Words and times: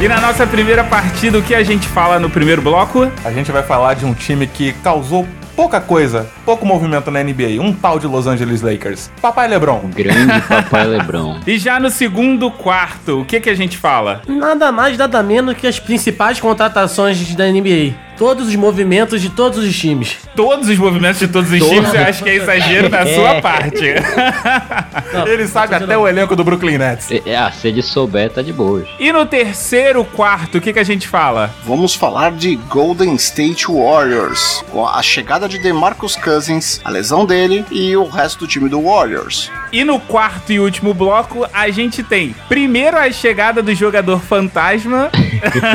E 0.00 0.06
na 0.06 0.20
nossa 0.20 0.46
primeira 0.46 0.84
partida, 0.84 1.38
o 1.38 1.42
que 1.42 1.52
a 1.52 1.64
gente 1.64 1.88
fala 1.88 2.20
no 2.20 2.30
primeiro 2.30 2.62
bloco? 2.62 3.10
A 3.24 3.32
gente 3.32 3.50
vai 3.50 3.64
falar 3.64 3.94
de 3.94 4.04
um 4.04 4.14
time 4.14 4.46
que 4.46 4.72
causou 4.74 5.26
pouca 5.56 5.80
coisa, 5.80 6.24
pouco 6.44 6.64
movimento 6.64 7.10
na 7.10 7.20
NBA, 7.20 7.60
um 7.60 7.72
tal 7.72 7.98
de 7.98 8.06
Los 8.06 8.28
Angeles 8.28 8.62
Lakers. 8.62 9.10
Papai 9.20 9.48
LeBron. 9.48 9.80
O 9.82 9.88
grande 9.88 10.40
Papai 10.42 10.86
LeBron. 10.86 11.40
E 11.44 11.58
já 11.58 11.80
no 11.80 11.90
segundo 11.90 12.48
quarto, 12.48 13.22
o 13.22 13.24
que 13.24 13.40
que 13.40 13.50
a 13.50 13.56
gente 13.56 13.76
fala? 13.76 14.22
Nada 14.28 14.70
mais, 14.70 14.96
nada 14.96 15.20
menos 15.20 15.56
que 15.56 15.66
as 15.66 15.80
principais 15.80 16.38
contratações 16.38 17.34
da 17.34 17.50
NBA. 17.50 18.07
Todos 18.18 18.48
os 18.48 18.56
movimentos 18.56 19.22
de 19.22 19.30
todos 19.30 19.58
os 19.58 19.78
times. 19.78 20.16
Todos 20.34 20.68
os 20.68 20.76
movimentos 20.76 21.20
de 21.20 21.28
todos 21.28 21.52
os 21.52 21.58
times, 21.58 21.94
eu 21.94 22.02
acho 22.02 22.24
que 22.24 22.30
é 22.30 22.34
exagero 22.34 22.88
da 22.88 23.06
sua 23.14 23.40
parte. 23.40 23.84
Ele 25.26 25.46
sabe 25.46 25.76
até 25.76 25.96
o 25.96 26.06
elenco 26.06 26.34
do 26.34 26.42
Brooklyn 26.42 26.78
Nets. 26.78 27.08
É, 27.24 27.36
ah, 27.36 27.50
se 27.52 27.68
ele 27.68 27.82
souber, 27.82 28.30
tá 28.30 28.42
de 28.42 28.52
boas. 28.52 28.88
E 28.98 29.12
no 29.12 29.24
terceiro 29.24 30.04
quarto, 30.04 30.58
o 30.58 30.60
que 30.60 30.72
que 30.72 30.78
a 30.78 30.84
gente 30.84 31.06
fala? 31.06 31.50
Vamos 31.64 31.94
falar 31.94 32.32
de 32.32 32.56
Golden 32.68 33.14
State 33.14 33.66
Warriors, 33.68 34.64
com 34.70 34.86
a 34.86 35.00
chegada 35.02 35.48
de 35.48 35.58
DeMarcus 35.58 36.16
Cousins, 36.16 36.80
a 36.84 36.90
lesão 36.90 37.24
dele 37.24 37.64
e 37.70 37.96
o 37.96 38.08
resto 38.08 38.40
do 38.40 38.46
time 38.46 38.68
do 38.68 38.82
Warriors. 38.82 39.50
E 39.72 39.84
no 39.84 40.00
quarto 40.00 40.52
e 40.52 40.58
último 40.58 40.92
bloco, 40.92 41.46
a 41.52 41.70
gente 41.70 42.02
tem 42.02 42.34
primeiro 42.48 42.96
a 42.96 43.10
chegada 43.12 43.62
do 43.62 43.74
jogador 43.74 44.20
fantasma 44.20 45.10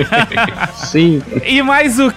Sim. 0.75 1.21
e 1.45 1.61
mais 1.61 1.99
o 1.99 2.11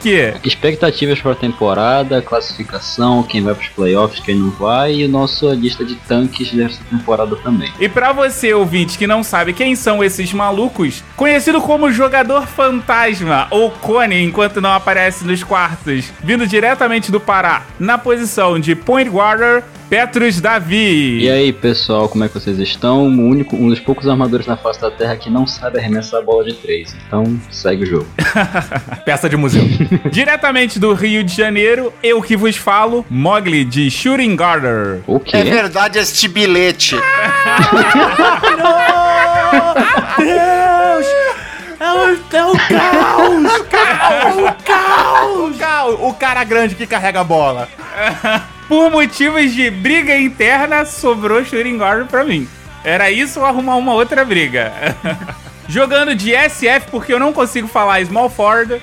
Expectativas 0.45 1.21
para 1.21 1.33
a 1.33 1.37
temporada, 1.37 2.23
classificação, 2.23 3.23
quem 3.23 3.43
vai 3.43 3.55
pros 3.55 3.69
playoffs, 3.69 4.21
quem 4.21 4.37
não 4.37 4.51
vai, 4.51 4.95
e 4.95 5.09
nossa 5.09 5.47
lista 5.47 5.85
de 5.85 5.95
tanques 5.95 6.53
dessa 6.53 6.83
temporada 6.91 7.37
também. 7.37 7.73
E 7.79 7.89
pra 7.89 8.13
você, 8.13 8.53
ouvinte, 8.53 8.99
que 8.99 9.07
não 9.07 9.23
sabe 9.23 9.53
quem 9.53 9.75
são 9.75 10.03
esses 10.03 10.33
malucos, 10.33 11.03
conhecido 11.17 11.61
como 11.61 11.93
jogador 11.93 12.47
fantasma 12.47 13.47
ou 13.51 13.71
cone 13.71 14.23
enquanto 14.23 14.61
não 14.61 14.73
aparece 14.73 15.25
nos 15.25 15.43
quartos, 15.43 16.13
vindo 16.23 16.47
diretamente 16.47 17.13
do 17.13 17.21
Pará, 17.21 17.67
na 17.79 17.99
posição 17.99 18.59
de 18.59 18.75
point 18.75 19.11
guarder, 19.11 19.63
Petrus 19.89 20.41
Davi. 20.41 21.21
E 21.21 21.31
aí, 21.31 21.53
pessoal, 21.53 22.09
como 22.09 22.25
é 22.25 22.29
que 22.29 22.35
vocês 22.35 22.59
estão? 22.59 23.07
O 23.07 23.29
único, 23.29 23.55
um 23.55 23.69
dos 23.69 23.79
poucos 23.79 24.09
armadores 24.09 24.45
na 24.47 24.57
face 24.57 24.81
da 24.81 24.91
Terra 24.91 25.17
que 25.17 25.31
não 25.31 25.47
sabe 25.47 25.79
arremessar 25.79 26.21
a 26.21 26.23
bola 26.25 26.45
de 26.45 26.55
três. 26.55 26.97
Então, 27.07 27.39
segue 27.51 27.85
o 27.85 27.87
jogo. 27.87 28.07
Peça 29.07 29.29
de 29.29 29.37
museu. 29.37 29.63
Diretamente 30.11 30.81
do 30.81 30.93
Rio 30.93 31.23
de 31.23 31.35
Janeiro, 31.35 31.93
eu 32.03 32.21
que 32.21 32.37
vos 32.37 32.57
falo, 32.57 33.07
Mogli 33.09 33.65
de 33.65 33.89
Shooting 33.89 34.35
Guarder. 34.35 35.03
O 35.07 35.21
quê? 35.21 35.37
É 35.37 35.45
verdade 35.45 35.99
este 35.99 36.27
bilhete. 36.27 36.97
Deus! 40.19 41.07
É 41.79 41.93
o, 41.93 42.09
é 42.33 42.45
o 42.45 42.57
caos! 42.57 43.45
o 43.45 43.65
caos! 43.65 45.55
O 45.55 45.59
caos! 45.59 45.97
O 46.01 46.15
cara 46.15 46.43
grande 46.43 46.75
que 46.75 46.87
carrega 46.87 47.21
a 47.21 47.25
bola. 47.25 47.69
Por 48.69 48.91
motivos 48.91 49.55
de 49.55 49.71
briga 49.71 50.17
interna, 50.19 50.85
sobrou 50.85 51.45
Shooting 51.45 51.79
Guarder 51.79 52.07
pra 52.07 52.25
mim. 52.25 52.49
Era 52.83 53.11
isso 53.11 53.41
ou 53.41 53.47
arrumar 53.47 53.77
uma 53.77 53.93
outra 53.93 54.25
briga? 54.25 54.73
Jogando 55.69 56.15
de 56.15 56.33
SF, 56.33 56.91
porque 56.91 57.13
eu 57.13 57.19
não 57.19 57.33
consigo 57.33 57.69
falar 57.69 58.05
Small 58.05 58.29
Ford. 58.29 58.81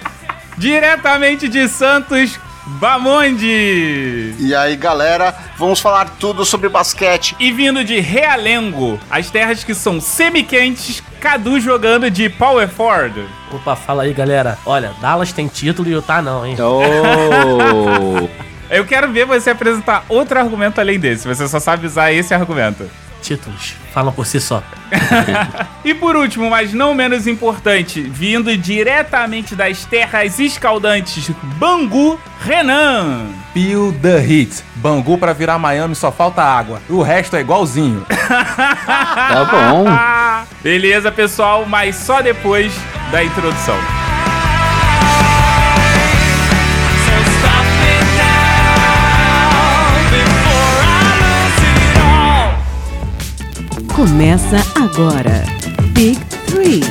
Diretamente 0.57 1.49
de 1.49 1.67
Santos, 1.67 2.39
Bamonde. 2.65 4.35
E 4.39 4.55
aí, 4.55 4.75
galera, 4.75 5.35
vamos 5.57 5.79
falar 5.79 6.15
tudo 6.19 6.45
sobre 6.45 6.69
basquete. 6.69 7.35
E 7.39 7.51
vindo 7.51 7.83
de 7.83 7.99
Realengo, 7.99 8.99
as 9.09 9.29
terras 9.29 9.63
que 9.63 9.73
são 9.73 9.99
semi-quentes, 9.99 11.03
Cadu 11.19 11.59
jogando 11.59 12.09
de 12.09 12.29
Power 12.29 12.69
Ford. 12.69 13.13
Opa, 13.51 13.75
fala 13.75 14.03
aí, 14.03 14.13
galera. 14.13 14.57
Olha, 14.65 14.93
Dallas 15.01 15.31
tem 15.31 15.47
título 15.47 15.89
e 15.89 16.01
tá 16.01 16.21
não, 16.21 16.45
hein? 16.45 16.55
Oh! 16.59 18.43
Eu 18.73 18.85
quero 18.85 19.11
ver 19.11 19.25
você 19.25 19.51
apresentar 19.51 20.03
outro 20.09 20.39
argumento 20.39 20.81
além 20.81 20.99
desse. 20.99 21.27
Você 21.27 21.47
só 21.47 21.59
sabe 21.59 21.85
usar 21.85 22.11
esse 22.11 22.33
argumento. 22.33 22.89
Títulos. 23.21 23.75
Falam 23.93 24.11
por 24.11 24.25
si 24.25 24.39
só. 24.39 24.61
E 25.85 25.93
por 25.93 26.15
último, 26.15 26.49
mas 26.49 26.73
não 26.73 26.95
menos 26.95 27.27
importante, 27.27 27.99
vindo 28.01 28.55
diretamente 28.55 29.53
das 29.53 29.83
terras 29.83 30.39
escaldantes, 30.39 31.29
Bangu, 31.57 32.17
Renan. 32.39 33.25
Peel 33.53 33.93
the 34.01 34.17
Heat. 34.19 34.63
Bangu 34.75 35.17
pra 35.17 35.33
virar 35.33 35.59
Miami 35.59 35.93
só 35.93 36.09
falta 36.09 36.41
água. 36.41 36.81
O 36.89 37.01
resto 37.01 37.35
é 37.35 37.41
igualzinho. 37.41 38.05
Tá 38.85 39.45
bom. 39.45 39.85
Beleza, 40.63 41.11
pessoal, 41.11 41.65
mas 41.65 41.97
só 41.97 42.21
depois 42.21 42.73
da 43.11 43.23
introdução. 43.23 44.02
Começa 53.95 54.57
agora. 54.75 55.43
Big 55.93 56.19
Three. 56.47 56.81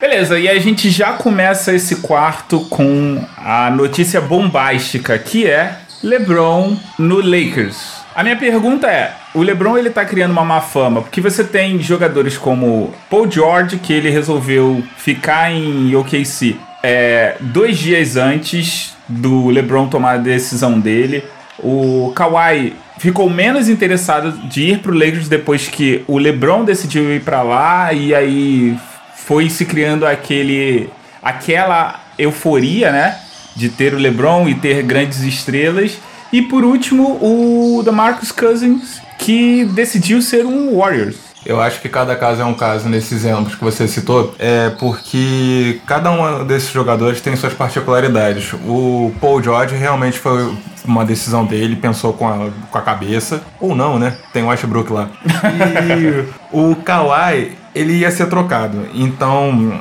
Beleza, 0.00 0.38
e 0.38 0.48
a 0.48 0.56
gente 0.60 0.90
já 0.90 1.14
começa 1.14 1.74
esse 1.74 1.96
quarto 1.96 2.60
com 2.70 3.20
a 3.36 3.68
notícia 3.70 4.20
bombástica, 4.20 5.18
que 5.18 5.44
é 5.44 5.76
LeBron 6.04 6.76
no 6.96 7.16
Lakers. 7.16 8.04
A 8.14 8.22
minha 8.22 8.36
pergunta 8.36 8.86
é, 8.86 9.12
o 9.34 9.42
LeBron 9.42 9.76
ele 9.76 9.90
tá 9.90 10.04
criando 10.04 10.30
uma 10.30 10.44
má 10.44 10.60
fama, 10.60 11.02
porque 11.02 11.20
você 11.20 11.42
tem 11.42 11.80
jogadores 11.80 12.38
como 12.38 12.94
Paul 13.10 13.28
George, 13.28 13.78
que 13.78 13.92
ele 13.92 14.08
resolveu 14.08 14.84
ficar 14.96 15.50
em 15.50 15.96
OKC 15.96 16.56
é, 16.80 17.34
dois 17.40 17.76
dias 17.76 18.16
antes 18.16 18.96
do 19.08 19.48
LeBron 19.48 19.88
tomar 19.88 20.12
a 20.12 20.18
decisão 20.18 20.78
dele. 20.78 21.24
O 21.58 22.12
Kawhi 22.14 22.83
ficou 22.98 23.28
menos 23.28 23.68
interessado 23.68 24.32
de 24.48 24.62
ir 24.62 24.78
pro 24.78 24.96
Lakers 24.96 25.28
depois 25.28 25.68
que 25.68 26.04
o 26.06 26.18
LeBron 26.18 26.64
decidiu 26.64 27.14
ir 27.14 27.22
pra 27.22 27.42
lá 27.42 27.92
e 27.92 28.14
aí 28.14 28.78
foi 29.16 29.48
se 29.50 29.64
criando 29.64 30.06
aquele 30.06 30.88
aquela 31.22 32.00
euforia, 32.18 32.92
né, 32.92 33.18
de 33.56 33.68
ter 33.68 33.94
o 33.94 33.98
LeBron 33.98 34.48
e 34.48 34.54
ter 34.54 34.82
grandes 34.82 35.20
estrelas. 35.20 35.98
E 36.32 36.42
por 36.42 36.64
último, 36.64 37.18
o 37.22 37.82
DeMarcus 37.82 38.32
Cousins, 38.32 39.00
que 39.18 39.64
decidiu 39.66 40.20
ser 40.20 40.44
um 40.44 40.76
Warriors. 40.76 41.16
Eu 41.44 41.60
acho 41.60 41.80
que 41.80 41.88
cada 41.88 42.16
caso 42.16 42.40
é 42.40 42.44
um 42.44 42.54
caso 42.54 42.88
nesses 42.88 43.24
exemplos 43.24 43.54
que 43.54 43.62
você 43.62 43.86
citou, 43.86 44.34
é 44.38 44.70
porque 44.78 45.80
cada 45.86 46.10
um 46.10 46.44
desses 46.44 46.70
jogadores 46.70 47.20
tem 47.20 47.36
suas 47.36 47.52
particularidades. 47.52 48.52
O 48.64 49.12
Paul 49.20 49.42
George 49.42 49.74
realmente 49.76 50.18
foi 50.18 50.54
uma 50.84 51.04
decisão 51.04 51.44
dele, 51.44 51.76
pensou 51.76 52.12
com 52.12 52.28
a, 52.28 52.50
com 52.70 52.78
a 52.78 52.82
cabeça, 52.82 53.42
ou 53.60 53.74
não, 53.74 53.98
né? 53.98 54.16
Tem 54.32 54.42
Westbrook 54.42 54.92
lá. 54.92 55.08
E 55.24 56.24
o 56.52 56.76
Kawhi, 56.76 57.52
ele 57.74 57.94
ia 57.94 58.10
ser 58.10 58.26
trocado, 58.26 58.86
então 58.94 59.72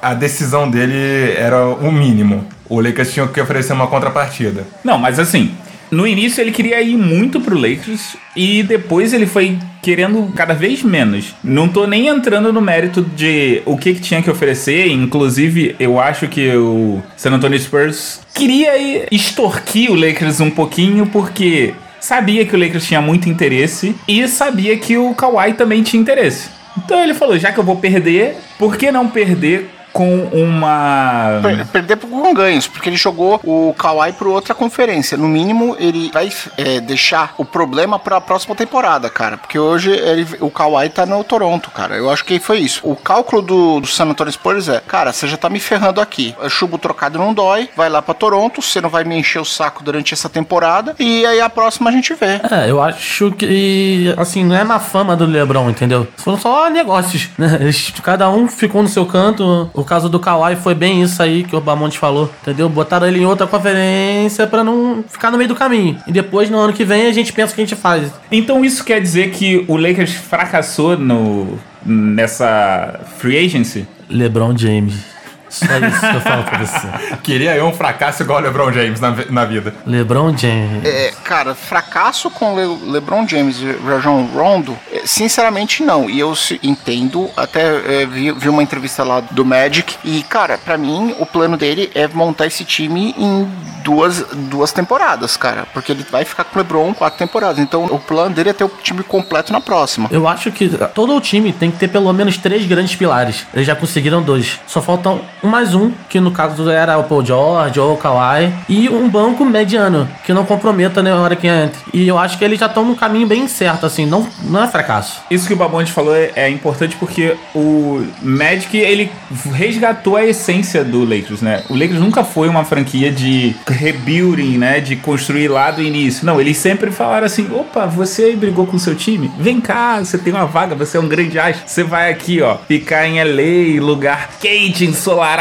a 0.00 0.14
decisão 0.14 0.68
dele 0.68 1.34
era 1.36 1.66
o 1.66 1.92
mínimo. 1.92 2.46
O 2.68 2.80
Lakers 2.80 3.12
tinha 3.12 3.26
que 3.26 3.40
oferecer 3.40 3.72
uma 3.72 3.86
contrapartida. 3.86 4.66
Não, 4.82 4.98
mas 4.98 5.18
assim, 5.18 5.54
no 5.94 6.06
início 6.06 6.40
ele 6.40 6.50
queria 6.50 6.82
ir 6.82 6.96
muito 6.96 7.40
pro 7.40 7.58
Lakers 7.58 8.16
e 8.36 8.62
depois 8.62 9.12
ele 9.12 9.26
foi 9.26 9.56
querendo 9.82 10.32
cada 10.34 10.52
vez 10.52 10.82
menos. 10.82 11.34
Não 11.42 11.68
tô 11.68 11.86
nem 11.86 12.08
entrando 12.08 12.52
no 12.52 12.60
mérito 12.60 13.02
de 13.02 13.62
o 13.64 13.76
que, 13.76 13.94
que 13.94 14.00
tinha 14.00 14.22
que 14.22 14.30
oferecer, 14.30 14.88
inclusive 14.88 15.76
eu 15.78 16.00
acho 16.00 16.28
que 16.28 16.54
o 16.54 17.02
San 17.16 17.32
Antonio 17.32 17.58
Spurs 17.58 18.20
queria 18.34 18.76
ir 18.76 19.06
extorquir 19.10 19.90
o 19.90 19.94
Lakers 19.94 20.40
um 20.40 20.50
pouquinho 20.50 21.06
porque 21.06 21.74
sabia 22.00 22.44
que 22.44 22.54
o 22.54 22.58
Lakers 22.58 22.86
tinha 22.86 23.00
muito 23.00 23.28
interesse 23.28 23.94
e 24.06 24.26
sabia 24.28 24.76
que 24.76 24.98
o 24.98 25.14
Kawhi 25.14 25.54
também 25.54 25.82
tinha 25.82 26.00
interesse. 26.00 26.50
Então 26.76 27.02
ele 27.02 27.14
falou, 27.14 27.38
já 27.38 27.52
que 27.52 27.58
eu 27.58 27.64
vou 27.64 27.76
perder, 27.76 28.36
por 28.58 28.76
que 28.76 28.90
não 28.90 29.08
perder 29.08 29.70
com 29.94 30.28
uma 30.32 31.38
Per- 31.40 31.66
Perder 31.68 31.96
por- 31.96 32.10
com 32.10 32.34
ganhos, 32.34 32.66
porque 32.66 32.88
ele 32.88 32.96
jogou 32.96 33.40
o 33.44 33.72
Kawhi 33.78 34.12
para 34.12 34.28
outra 34.28 34.54
conferência. 34.54 35.16
No 35.16 35.28
mínimo, 35.28 35.76
ele 35.78 36.10
vai 36.12 36.30
é, 36.58 36.80
deixar 36.80 37.32
o 37.38 37.44
problema 37.44 37.98
para 37.98 38.16
a 38.16 38.20
próxima 38.20 38.54
temporada, 38.56 39.08
cara. 39.08 39.36
Porque 39.38 39.58
hoje 39.58 39.90
ele- 39.92 40.26
o 40.40 40.50
Kawhi 40.50 40.88
tá 40.90 41.06
no 41.06 41.22
Toronto, 41.22 41.70
cara. 41.70 41.94
Eu 41.96 42.10
acho 42.10 42.24
que 42.24 42.38
foi 42.40 42.58
isso. 42.58 42.80
O 42.82 42.96
cálculo 42.96 43.40
do, 43.40 43.80
do 43.80 43.86
San 43.86 44.06
Antonio 44.06 44.32
Spurs 44.32 44.68
é, 44.68 44.80
cara, 44.80 45.12
você 45.12 45.26
já 45.28 45.36
tá 45.36 45.48
me 45.48 45.60
ferrando 45.60 46.00
aqui. 46.00 46.34
É 46.42 46.48
Chumbo 46.48 46.76
trocado 46.76 47.18
não 47.18 47.32
dói, 47.32 47.68
vai 47.76 47.88
lá 47.88 48.02
para 48.02 48.14
Toronto, 48.14 48.60
você 48.60 48.80
não 48.80 48.90
vai 48.90 49.04
me 49.04 49.16
encher 49.16 49.38
o 49.40 49.44
saco 49.44 49.84
durante 49.84 50.12
essa 50.12 50.28
temporada. 50.28 50.94
E 50.98 51.24
aí 51.24 51.40
a 51.40 51.48
próxima 51.48 51.88
a 51.90 51.92
gente 51.92 52.12
vê. 52.14 52.40
É, 52.50 52.68
eu 52.68 52.82
acho 52.82 53.30
que, 53.32 54.12
assim, 54.16 54.42
não 54.44 54.56
é 54.56 54.64
na 54.64 54.80
fama 54.80 55.16
do 55.16 55.24
LeBron, 55.24 55.70
entendeu? 55.70 56.06
Foram 56.16 56.38
só 56.38 56.68
negócios, 56.68 57.28
né? 57.38 57.58
Cada 58.02 58.28
um 58.28 58.48
ficou 58.48 58.82
no 58.82 58.88
seu 58.88 59.06
canto. 59.06 59.70
O 59.72 59.83
No 59.84 59.88
caso 59.88 60.08
do 60.08 60.18
Kawhi 60.18 60.56
foi 60.56 60.74
bem 60.74 61.02
isso 61.02 61.22
aí 61.22 61.44
que 61.44 61.54
o 61.54 61.60
Bamonte 61.60 61.98
falou, 61.98 62.30
entendeu? 62.40 62.70
Botaram 62.70 63.06
ele 63.06 63.18
em 63.18 63.26
outra 63.26 63.46
conferência 63.46 64.46
pra 64.46 64.64
não 64.64 65.04
ficar 65.06 65.30
no 65.30 65.36
meio 65.36 65.46
do 65.46 65.54
caminho. 65.54 65.98
E 66.06 66.10
depois, 66.10 66.48
no 66.48 66.58
ano 66.58 66.72
que 66.72 66.86
vem, 66.86 67.06
a 67.06 67.12
gente 67.12 67.34
pensa 67.34 67.52
o 67.52 67.54
que 67.54 67.60
a 67.60 67.66
gente 67.66 67.76
faz. 67.76 68.10
Então 68.32 68.64
isso 68.64 68.82
quer 68.82 68.98
dizer 68.98 69.30
que 69.30 69.62
o 69.68 69.76
Lakers 69.76 70.14
fracassou 70.14 70.96
no, 70.96 71.58
nessa 71.84 72.98
free 73.18 73.44
agency? 73.44 73.86
LeBron 74.08 74.56
James. 74.56 75.13
Só 75.54 75.78
isso 75.78 76.00
que 76.00 76.16
eu 76.16 76.20
falo 76.20 76.44
pra 76.44 76.58
você. 76.58 77.16
Queria 77.22 77.56
eu 77.56 77.66
um 77.66 77.72
fracasso 77.72 78.22
igual 78.22 78.40
o 78.40 78.42
LeBron 78.42 78.72
James 78.72 79.00
na, 79.00 79.14
na 79.30 79.44
vida. 79.44 79.74
LeBron 79.86 80.36
James. 80.36 80.84
É, 80.84 81.12
cara, 81.22 81.54
fracasso 81.54 82.30
com 82.30 82.54
Le 82.54 82.92
LeBron 82.92 83.26
James 83.26 83.58
e 83.60 83.72
Rajon 83.86 84.26
Rondo, 84.34 84.76
é, 84.92 85.02
sinceramente 85.04 85.82
não. 85.82 86.08
E 86.08 86.18
eu 86.18 86.32
entendo, 86.62 87.30
até 87.36 88.02
é, 88.02 88.06
vi, 88.06 88.32
vi 88.32 88.48
uma 88.48 88.62
entrevista 88.62 89.02
lá 89.02 89.20
do 89.20 89.44
Magic 89.44 89.96
e, 90.04 90.22
cara, 90.24 90.58
pra 90.58 90.76
mim 90.76 91.14
o 91.18 91.26
plano 91.26 91.56
dele 91.56 91.90
é 91.94 92.06
montar 92.08 92.46
esse 92.46 92.64
time 92.64 93.14
em 93.18 93.48
duas, 93.82 94.24
duas 94.32 94.72
temporadas, 94.72 95.36
cara, 95.36 95.66
porque 95.72 95.92
ele 95.92 96.04
vai 96.10 96.24
ficar 96.24 96.44
com 96.44 96.58
o 96.58 96.62
LeBron 96.62 96.94
quatro 96.94 97.18
temporadas. 97.18 97.58
Então 97.58 97.84
o 97.84 97.98
plano 97.98 98.34
dele 98.34 98.50
é 98.50 98.52
ter 98.52 98.64
o 98.64 98.70
time 98.82 99.02
completo 99.02 99.52
na 99.52 99.60
próxima. 99.60 100.08
Eu 100.10 100.26
acho 100.26 100.50
que 100.50 100.68
todo 100.94 101.14
o 101.14 101.20
time 101.20 101.52
tem 101.52 101.70
que 101.70 101.78
ter 101.78 101.88
pelo 101.88 102.12
menos 102.12 102.36
três 102.36 102.66
grandes 102.66 102.96
pilares. 102.96 103.46
Eles 103.52 103.66
já 103.66 103.76
conseguiram 103.76 104.22
dois. 104.22 104.58
Só 104.66 104.80
faltam 104.80 105.20
mais 105.46 105.74
um, 105.74 105.90
que 106.08 106.20
no 106.20 106.30
caso 106.30 106.68
era 106.68 106.98
o 106.98 107.04
Paul 107.04 107.24
George 107.24 107.78
ou 107.78 107.94
o 107.94 107.96
Kawhi. 107.96 108.52
E 108.68 108.88
um 108.88 109.08
banco 109.08 109.44
mediano, 109.44 110.08
que 110.24 110.32
não 110.32 110.44
comprometa 110.44 111.02
na 111.02 111.14
hora 111.16 111.36
que 111.36 111.46
entre. 111.46 111.80
E 111.92 112.06
eu 112.06 112.18
acho 112.18 112.38
que 112.38 112.44
eles 112.44 112.58
já 112.58 112.66
estão 112.66 112.84
no 112.84 112.96
caminho 112.96 113.26
bem 113.26 113.46
certo, 113.48 113.86
assim. 113.86 114.06
Não, 114.06 114.26
não 114.44 114.62
é 114.62 114.68
fracasso. 114.68 115.22
Isso 115.30 115.46
que 115.46 115.54
o 115.54 115.56
Babonte 115.56 115.92
falou 115.92 116.14
é, 116.14 116.32
é 116.34 116.48
importante 116.50 116.96
porque 116.96 117.36
o 117.54 118.04
Magic, 118.22 118.76
ele 118.76 119.10
resgatou 119.52 120.16
a 120.16 120.24
essência 120.24 120.84
do 120.84 121.04
Lakers, 121.04 121.42
né? 121.42 121.62
O 121.68 121.74
Lakers 121.74 122.00
nunca 122.00 122.24
foi 122.24 122.48
uma 122.48 122.64
franquia 122.64 123.10
de 123.10 123.54
rebuilding, 123.66 124.58
né? 124.58 124.80
De 124.80 124.96
construir 124.96 125.48
lá 125.48 125.70
do 125.70 125.82
início. 125.82 126.24
Não, 126.26 126.40
eles 126.40 126.56
sempre 126.56 126.90
falaram 126.90 127.26
assim, 127.26 127.48
opa, 127.52 127.86
você 127.86 128.34
brigou 128.36 128.66
com 128.66 128.78
seu 128.78 128.94
time? 128.94 129.30
Vem 129.38 129.60
cá, 129.60 129.98
você 129.98 130.18
tem 130.18 130.32
uma 130.32 130.46
vaga, 130.46 130.74
você 130.74 130.96
é 130.96 131.00
um 131.00 131.08
grande 131.08 131.38
astro. 131.38 131.62
Você 131.66 131.82
vai 131.82 132.10
aqui, 132.10 132.40
ó, 132.40 132.56
ficar 132.66 133.06
em 133.06 133.22
LA, 133.22 133.84
lugar 133.84 134.30
quente, 134.40 134.84
ensolarado, 134.84 135.33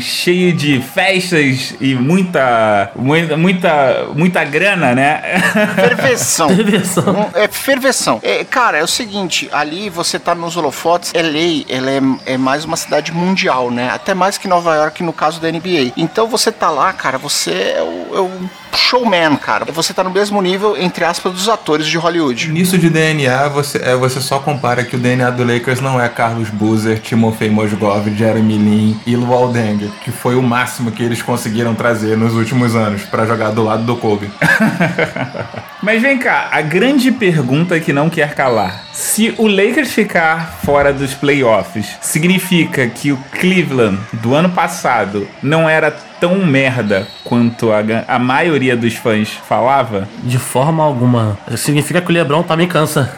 cheio 0.00 0.52
de 0.52 0.80
festas 0.80 1.74
e 1.80 1.94
muita, 1.94 2.90
muita, 2.96 3.36
muita, 3.36 4.06
muita 4.14 4.44
grana, 4.44 4.94
né? 4.94 5.22
Ferveção. 5.74 6.48
Ferveção. 6.54 7.30
É 7.34 7.48
ferveção. 7.48 8.20
É, 8.22 8.44
cara, 8.44 8.78
é 8.78 8.82
o 8.82 8.88
seguinte, 8.88 9.48
ali 9.52 9.88
você 9.88 10.18
tá 10.18 10.34
nos 10.34 10.56
holofotes, 10.56 11.12
LA, 11.12 11.64
ela 11.68 11.90
é, 11.90 12.34
é 12.34 12.36
mais 12.36 12.64
uma 12.64 12.76
cidade 12.76 13.12
mundial, 13.12 13.70
né? 13.70 13.90
Até 13.90 14.14
mais 14.14 14.38
que 14.38 14.48
Nova 14.48 14.74
York 14.74 15.02
no 15.02 15.12
caso 15.12 15.40
da 15.40 15.50
NBA. 15.50 15.92
Então 15.96 16.28
você 16.28 16.50
tá 16.50 16.70
lá, 16.70 16.92
cara, 16.92 17.18
você 17.18 17.74
é 17.76 17.82
o, 17.82 18.16
é 18.16 18.20
o 18.20 18.50
showman, 18.76 19.36
cara. 19.36 19.64
Você 19.72 19.92
tá 19.92 20.04
no 20.04 20.10
mesmo 20.10 20.40
nível, 20.40 20.76
entre 20.76 21.04
aspas, 21.04 21.32
dos 21.32 21.48
atores 21.48 21.86
de 21.86 21.96
Hollywood. 21.96 22.50
Nisso 22.50 22.78
de 22.78 22.90
DNA, 22.90 23.48
você, 23.48 23.78
é, 23.78 23.96
você 23.96 24.20
só 24.20 24.38
compara 24.38 24.84
que 24.84 24.96
o 24.96 24.98
DNA 24.98 25.30
do 25.30 25.44
Lakers 25.44 25.80
não 25.80 26.00
é 26.00 26.08
Carlos 26.08 26.50
Boozer, 26.50 27.00
Timofey 27.00 27.50
Mozgov, 27.50 28.08
Jeremy 28.14 28.58
Lin 28.58 29.00
e 29.06 29.16
Luol 29.16 29.52
Deng, 29.52 29.90
que 30.02 30.10
foi 30.10 30.34
o 30.36 30.42
máximo 30.42 30.92
que 30.92 31.02
eles 31.02 31.22
conseguiram 31.22 31.74
trazer 31.74 32.16
nos 32.16 32.34
últimos 32.34 32.74
anos 32.74 33.02
pra 33.02 33.26
jogar 33.26 33.50
do 33.50 33.62
lado 33.62 33.84
do 33.84 33.96
Kobe. 33.96 34.30
Mas 35.82 36.00
vem 36.00 36.18
cá, 36.18 36.48
a 36.50 36.62
grande 36.62 37.12
pergunta 37.12 37.78
que 37.78 37.92
não 37.92 38.08
quer 38.08 38.34
calar. 38.34 38.84
Se 38.92 39.34
o 39.36 39.46
Lakers 39.46 39.92
ficar 39.92 40.58
fora 40.64 40.92
dos 40.92 41.12
playoffs, 41.12 41.86
significa 42.00 42.86
que 42.88 43.12
o 43.12 43.18
Cleveland 43.38 43.98
do 44.12 44.34
ano 44.34 44.48
passado 44.50 45.28
não 45.42 45.68
era 45.68 45.94
tão 46.24 46.36
merda 46.36 47.06
quanto 47.22 47.70
a, 47.70 47.82
a 48.08 48.18
maioria 48.18 48.74
dos 48.74 48.94
fãs 48.94 49.28
falava? 49.28 50.08
De 50.22 50.38
forma 50.38 50.82
alguma. 50.82 51.38
Significa 51.54 52.00
que 52.00 52.10
o 52.10 52.14
Lebron 52.14 52.42
também 52.42 52.66
cansa. 52.66 53.14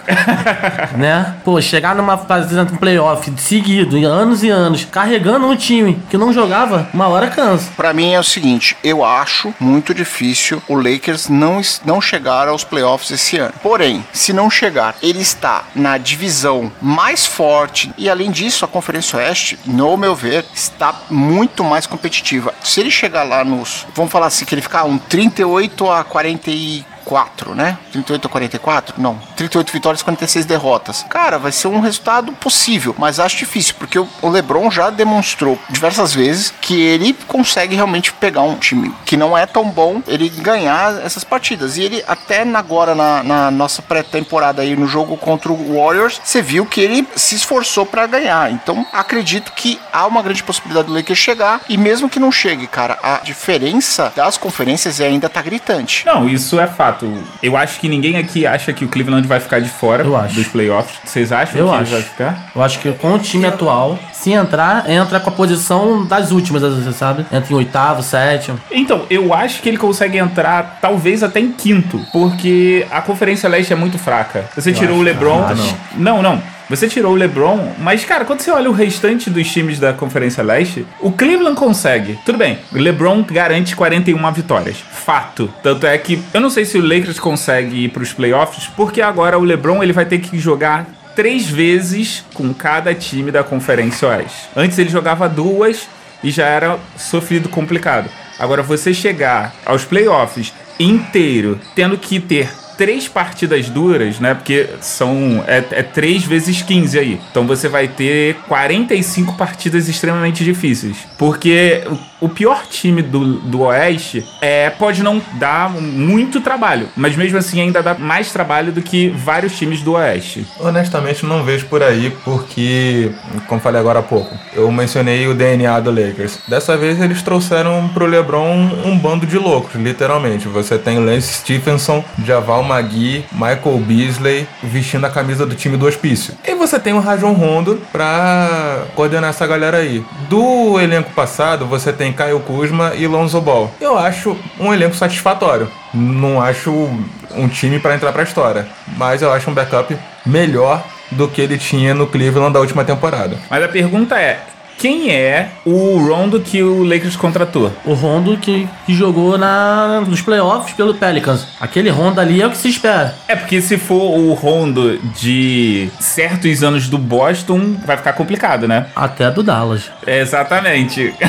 né? 0.98 1.36
Pô, 1.44 1.60
chegar 1.60 1.94
numa 1.94 2.18
fase 2.18 2.52
de 2.64 2.78
playoff 2.78 3.32
seguido, 3.36 3.96
em 3.96 4.04
anos 4.04 4.42
e 4.42 4.48
anos, 4.48 4.84
carregando 4.84 5.46
um 5.46 5.54
time 5.54 6.02
que 6.10 6.18
não 6.18 6.32
jogava, 6.32 6.88
uma 6.92 7.06
hora 7.06 7.28
cansa. 7.28 7.70
Pra 7.76 7.92
mim 7.92 8.12
é 8.12 8.18
o 8.18 8.24
seguinte, 8.24 8.76
eu 8.82 9.04
acho 9.04 9.54
muito 9.60 9.94
difícil 9.94 10.60
o 10.68 10.74
Lakers 10.74 11.28
não, 11.28 11.60
não 11.84 12.00
chegar 12.00 12.48
aos 12.48 12.64
playoffs 12.64 13.12
esse 13.12 13.38
ano. 13.38 13.54
Porém, 13.62 14.04
se 14.12 14.32
não 14.32 14.50
chegar, 14.50 14.96
ele 15.00 15.20
está 15.20 15.62
na 15.76 15.96
divisão 15.96 16.72
mais 16.82 17.24
forte 17.24 17.92
e 17.96 18.10
além 18.10 18.32
disso, 18.32 18.64
a 18.64 18.68
Conferência 18.68 19.18
Oeste, 19.18 19.58
no 19.64 19.96
meu 19.96 20.14
ver, 20.14 20.44
está 20.52 20.92
muito 21.08 21.62
mais 21.62 21.86
competitiva. 21.86 22.52
Se 22.62 22.80
ele 22.80 22.90
chegar 22.96 23.22
lá 23.22 23.44
nos, 23.44 23.86
vamos 23.94 24.10
falar 24.10 24.26
assim, 24.26 24.44
que 24.44 24.54
ele 24.54 24.62
ficar 24.62 24.84
um 24.84 24.98
38 24.98 25.90
a 25.90 26.02
44, 26.02 27.54
né? 27.54 27.78
38 27.92 28.26
a 28.26 28.30
44? 28.30 28.94
Não, 29.00 29.18
38 29.36 29.72
vitórias, 29.72 30.02
46 30.02 30.46
derrotas. 30.46 31.04
Cara, 31.08 31.38
vai 31.38 31.52
ser 31.52 31.68
um 31.68 31.80
resultado 31.80 32.32
possível, 32.32 32.94
mas 32.98 33.20
acho 33.20 33.36
difícil, 33.36 33.74
porque 33.78 33.98
o 33.98 34.28
LeBron 34.28 34.70
já 34.70 34.90
demonstrou 34.90 35.58
diversas 35.70 36.12
vezes 36.14 36.52
que 36.60 36.80
ele 36.80 37.14
consegue 37.26 37.74
realmente 37.76 38.12
pegar 38.12 38.42
um 38.42 38.56
time 38.56 38.94
que 39.04 39.16
não 39.16 39.36
é 39.36 39.46
tão 39.46 39.64
bom, 39.70 40.02
ele 40.06 40.28
ganhar 40.28 41.00
essas 41.04 41.24
partidas. 41.24 41.76
E 41.76 41.82
ele 41.82 42.04
até 42.06 42.44
na- 42.44 42.66
agora 42.66 42.96
na, 42.96 43.22
na 43.22 43.50
nossa 43.50 43.80
pré-temporada 43.80 44.60
aí 44.62 44.74
no 44.74 44.88
jogo 44.88 45.16
contra 45.16 45.52
o 45.52 45.76
Warriors, 45.76 46.20
você 46.24 46.42
viu 46.42 46.66
que 46.66 46.80
ele 46.80 47.06
se 47.14 47.36
esforçou 47.36 47.86
pra 47.86 48.06
ganhar. 48.08 48.50
Então, 48.50 48.84
acredito 48.92 49.52
que 49.52 49.78
há 49.92 50.04
uma 50.06 50.20
grande 50.20 50.42
possibilidade 50.42 50.88
do 50.88 50.94
Lakers 50.94 51.18
chegar 51.18 51.60
e 51.68 51.76
mesmo 51.76 52.08
que 52.10 52.18
não 52.18 52.32
chegue, 52.32 52.66
cara, 52.66 52.98
a 53.02 53.18
diferença 53.22 54.12
das 54.16 54.36
conferências 54.36 55.00
ainda 55.00 55.28
tá 55.28 55.40
gritante. 55.40 56.04
Não, 56.04 56.28
isso 56.28 56.58
é 56.58 56.66
fato. 56.66 57.08
Eu 57.40 57.56
acho 57.56 57.78
que 57.78 57.88
ninguém 57.88 58.16
aqui 58.16 58.44
acha 58.46 58.72
que 58.72 58.84
o 58.84 58.88
Cleveland 58.88 59.26
vai 59.28 59.38
ficar 59.38 59.60
de 59.60 59.68
fora 59.68 60.02
Eu 60.04 60.16
acho. 60.16 60.34
dos 60.34 60.48
playoffs. 60.48 60.98
Vocês 61.04 61.30
acham 61.30 61.56
Eu 61.60 61.68
que 61.68 61.74
acho. 61.76 61.90
vai 61.92 62.02
ficar? 62.02 62.50
Eu 62.54 62.62
acho 62.62 62.78
que 62.80 62.92
com 62.94 63.14
o 63.14 63.18
time 63.18 63.46
atual, 63.46 63.75
se 64.12 64.32
entrar, 64.32 64.88
entra 64.90 65.20
com 65.20 65.30
a 65.30 65.32
posição 65.32 66.04
das 66.04 66.30
últimas, 66.30 66.62
sabe? 66.94 67.26
Entra 67.32 67.52
em 67.52 67.56
oitavo, 67.56 68.02
sétimo. 68.02 68.58
Então, 68.70 69.02
eu 69.10 69.32
acho 69.32 69.62
que 69.62 69.68
ele 69.68 69.78
consegue 69.78 70.18
entrar 70.18 70.78
talvez 70.80 71.22
até 71.22 71.40
em 71.40 71.52
quinto, 71.52 72.00
porque 72.12 72.86
a 72.90 73.00
Conferência 73.00 73.48
Leste 73.48 73.72
é 73.72 73.76
muito 73.76 73.98
fraca. 73.98 74.44
Você 74.54 74.72
tirou 74.72 74.98
o 74.98 75.02
LeBron. 75.02 75.44
Ah, 75.48 75.54
não, 75.96 76.22
não. 76.22 76.42
Você 76.68 76.88
tirou 76.88 77.12
o 77.12 77.16
LeBron, 77.16 77.74
mas 77.78 78.04
cara, 78.04 78.24
quando 78.24 78.40
você 78.40 78.50
olha 78.50 78.68
o 78.68 78.72
restante 78.72 79.30
dos 79.30 79.48
times 79.48 79.78
da 79.78 79.92
Conferência 79.92 80.42
Leste, 80.42 80.84
o 81.00 81.12
Cleveland 81.12 81.56
consegue. 81.56 82.18
Tudo 82.24 82.38
bem, 82.38 82.58
o 82.72 82.76
LeBron 82.76 83.22
garante 83.22 83.76
41 83.76 84.32
vitórias. 84.32 84.76
Fato. 84.90 85.48
Tanto 85.62 85.86
é 85.86 85.96
que 85.96 86.20
eu 86.34 86.40
não 86.40 86.50
sei 86.50 86.64
se 86.64 86.76
o 86.76 86.82
Lakers 86.82 87.20
consegue 87.20 87.84
ir 87.84 87.90
para 87.90 88.02
os 88.02 88.12
playoffs, 88.12 88.68
porque 88.74 89.00
agora 89.00 89.38
o 89.38 89.44
LeBron 89.44 89.80
ele 89.80 89.92
vai 89.92 90.06
ter 90.06 90.18
que 90.18 90.36
jogar 90.40 90.86
três 91.16 91.48
vezes 91.48 92.24
com 92.34 92.54
cada 92.54 92.94
time 92.94 93.32
da 93.32 93.42
Conferência 93.42 94.06
Oeste. 94.06 94.48
Antes 94.54 94.78
ele 94.78 94.90
jogava 94.90 95.28
duas 95.28 95.88
e 96.22 96.30
já 96.30 96.46
era 96.46 96.78
sofrido 96.96 97.48
complicado. 97.48 98.08
Agora 98.38 98.62
você 98.62 98.92
chegar 98.92 99.54
aos 99.64 99.84
playoffs 99.84 100.52
inteiro, 100.78 101.58
tendo 101.74 101.96
que 101.96 102.20
ter 102.20 102.50
três 102.76 103.08
partidas 103.08 103.68
duras, 103.70 104.20
né? 104.20 104.34
Porque 104.34 104.68
são 104.80 105.42
é, 105.46 105.64
é 105.70 105.82
3 105.82 106.24
vezes 106.24 106.62
15 106.62 106.98
aí. 106.98 107.20
Então 107.30 107.46
você 107.46 107.68
vai 107.68 107.88
ter 107.88 108.36
45 108.46 109.34
partidas 109.34 109.88
extremamente 109.88 110.44
difíceis. 110.44 110.98
Porque 111.16 111.82
o, 112.20 112.28
pior 112.28 112.66
time 112.66 113.02
do, 113.02 113.34
do 113.34 113.62
Oeste 113.62 114.24
é, 114.40 114.70
pode 114.70 115.02
não 115.02 115.20
dar 115.34 115.70
muito 115.70 116.40
trabalho, 116.40 116.88
mas 116.96 117.16
mesmo 117.16 117.38
assim 117.38 117.60
ainda 117.60 117.82
dá 117.82 117.94
mais 117.94 118.32
trabalho 118.32 118.72
do 118.72 118.82
que 118.82 119.08
vários 119.08 119.56
times 119.56 119.82
do 119.82 119.92
Oeste. 119.92 120.46
Honestamente, 120.58 121.24
não 121.24 121.42
vejo 121.42 121.66
por 121.66 121.82
aí, 121.82 122.10
porque, 122.24 123.10
como 123.46 123.60
falei 123.60 123.80
agora 123.80 124.00
há 124.00 124.02
pouco, 124.02 124.36
eu 124.54 124.70
mencionei 124.70 125.26
o 125.28 125.34
DNA 125.34 125.80
do 125.80 125.90
Lakers. 125.90 126.38
Dessa 126.48 126.76
vez 126.76 127.00
eles 127.00 127.22
trouxeram 127.22 127.88
pro 127.88 128.06
LeBron 128.06 128.70
um 128.84 128.98
bando 128.98 129.26
de 129.26 129.38
loucos, 129.38 129.74
literalmente. 129.74 130.48
Você 130.48 130.78
tem 130.78 130.98
Lance 130.98 131.34
Stephenson, 131.34 132.04
Javal 132.24 132.62
Magui, 132.62 133.24
Michael 133.32 133.78
Beasley 133.78 134.46
vestindo 134.62 135.04
a 135.04 135.10
camisa 135.10 135.46
do 135.46 135.54
time 135.54 135.76
do 135.76 135.86
hospício. 135.86 136.34
E 136.44 136.54
você 136.54 136.78
tem 136.78 136.92
o 136.92 137.00
Rajon 137.00 137.32
Rondo 137.32 137.80
pra 137.92 138.84
coordenar 138.94 139.30
essa 139.30 139.46
galera 139.46 139.78
aí. 139.78 140.04
Do 140.28 140.80
elenco 140.80 141.10
passado, 141.12 141.66
você 141.66 141.92
tem 141.92 142.12
Caio 142.16 142.40
Kuzma 142.40 142.94
e 142.96 143.06
Lonzo 143.06 143.40
Ball. 143.40 143.72
Eu 143.80 143.96
acho 143.96 144.36
um 144.58 144.74
elenco 144.74 144.96
satisfatório. 144.96 145.70
Não 145.94 146.40
acho 146.40 146.72
um 146.72 147.48
time 147.48 147.78
pra 147.78 147.94
entrar 147.94 148.12
pra 148.12 148.24
história, 148.24 148.66
mas 148.96 149.22
eu 149.22 149.32
acho 149.32 149.48
um 149.50 149.54
backup 149.54 149.96
melhor 150.24 150.82
do 151.10 151.28
que 151.28 151.40
ele 151.40 151.56
tinha 151.58 151.94
no 151.94 152.06
Cleveland 152.06 152.52
da 152.52 152.60
última 152.60 152.84
temporada. 152.84 153.38
Mas 153.48 153.62
a 153.62 153.68
pergunta 153.68 154.18
é: 154.18 154.40
quem 154.78 155.10
é 155.10 155.48
o 155.64 155.98
Rondo 155.98 156.40
que 156.40 156.62
o 156.62 156.82
Lakers 156.84 157.16
contratou? 157.16 157.72
O 157.84 157.94
Rondo 157.94 158.36
que, 158.36 158.68
que 158.84 158.94
jogou 158.94 159.36
na, 159.38 160.02
nos 160.06 160.20
playoffs 160.20 160.74
pelo 160.74 160.94
Pelicans. 160.94 161.46
Aquele 161.60 161.88
Rondo 161.90 162.20
ali 162.20 162.42
é 162.42 162.46
o 162.46 162.50
que 162.50 162.56
se 162.58 162.68
espera. 162.68 163.14
É 163.26 163.34
porque 163.36 163.60
se 163.60 163.78
for 163.78 164.18
o 164.18 164.32
Rondo 164.34 164.98
de 165.20 165.88
certos 165.98 166.62
anos 166.62 166.88
do 166.88 166.98
Boston, 166.98 167.76
vai 167.84 167.96
ficar 167.96 168.12
complicado, 168.12 168.68
né? 168.68 168.86
Até 168.94 169.30
do 169.30 169.42
Dallas. 169.42 169.90
Exatamente. 170.06 171.14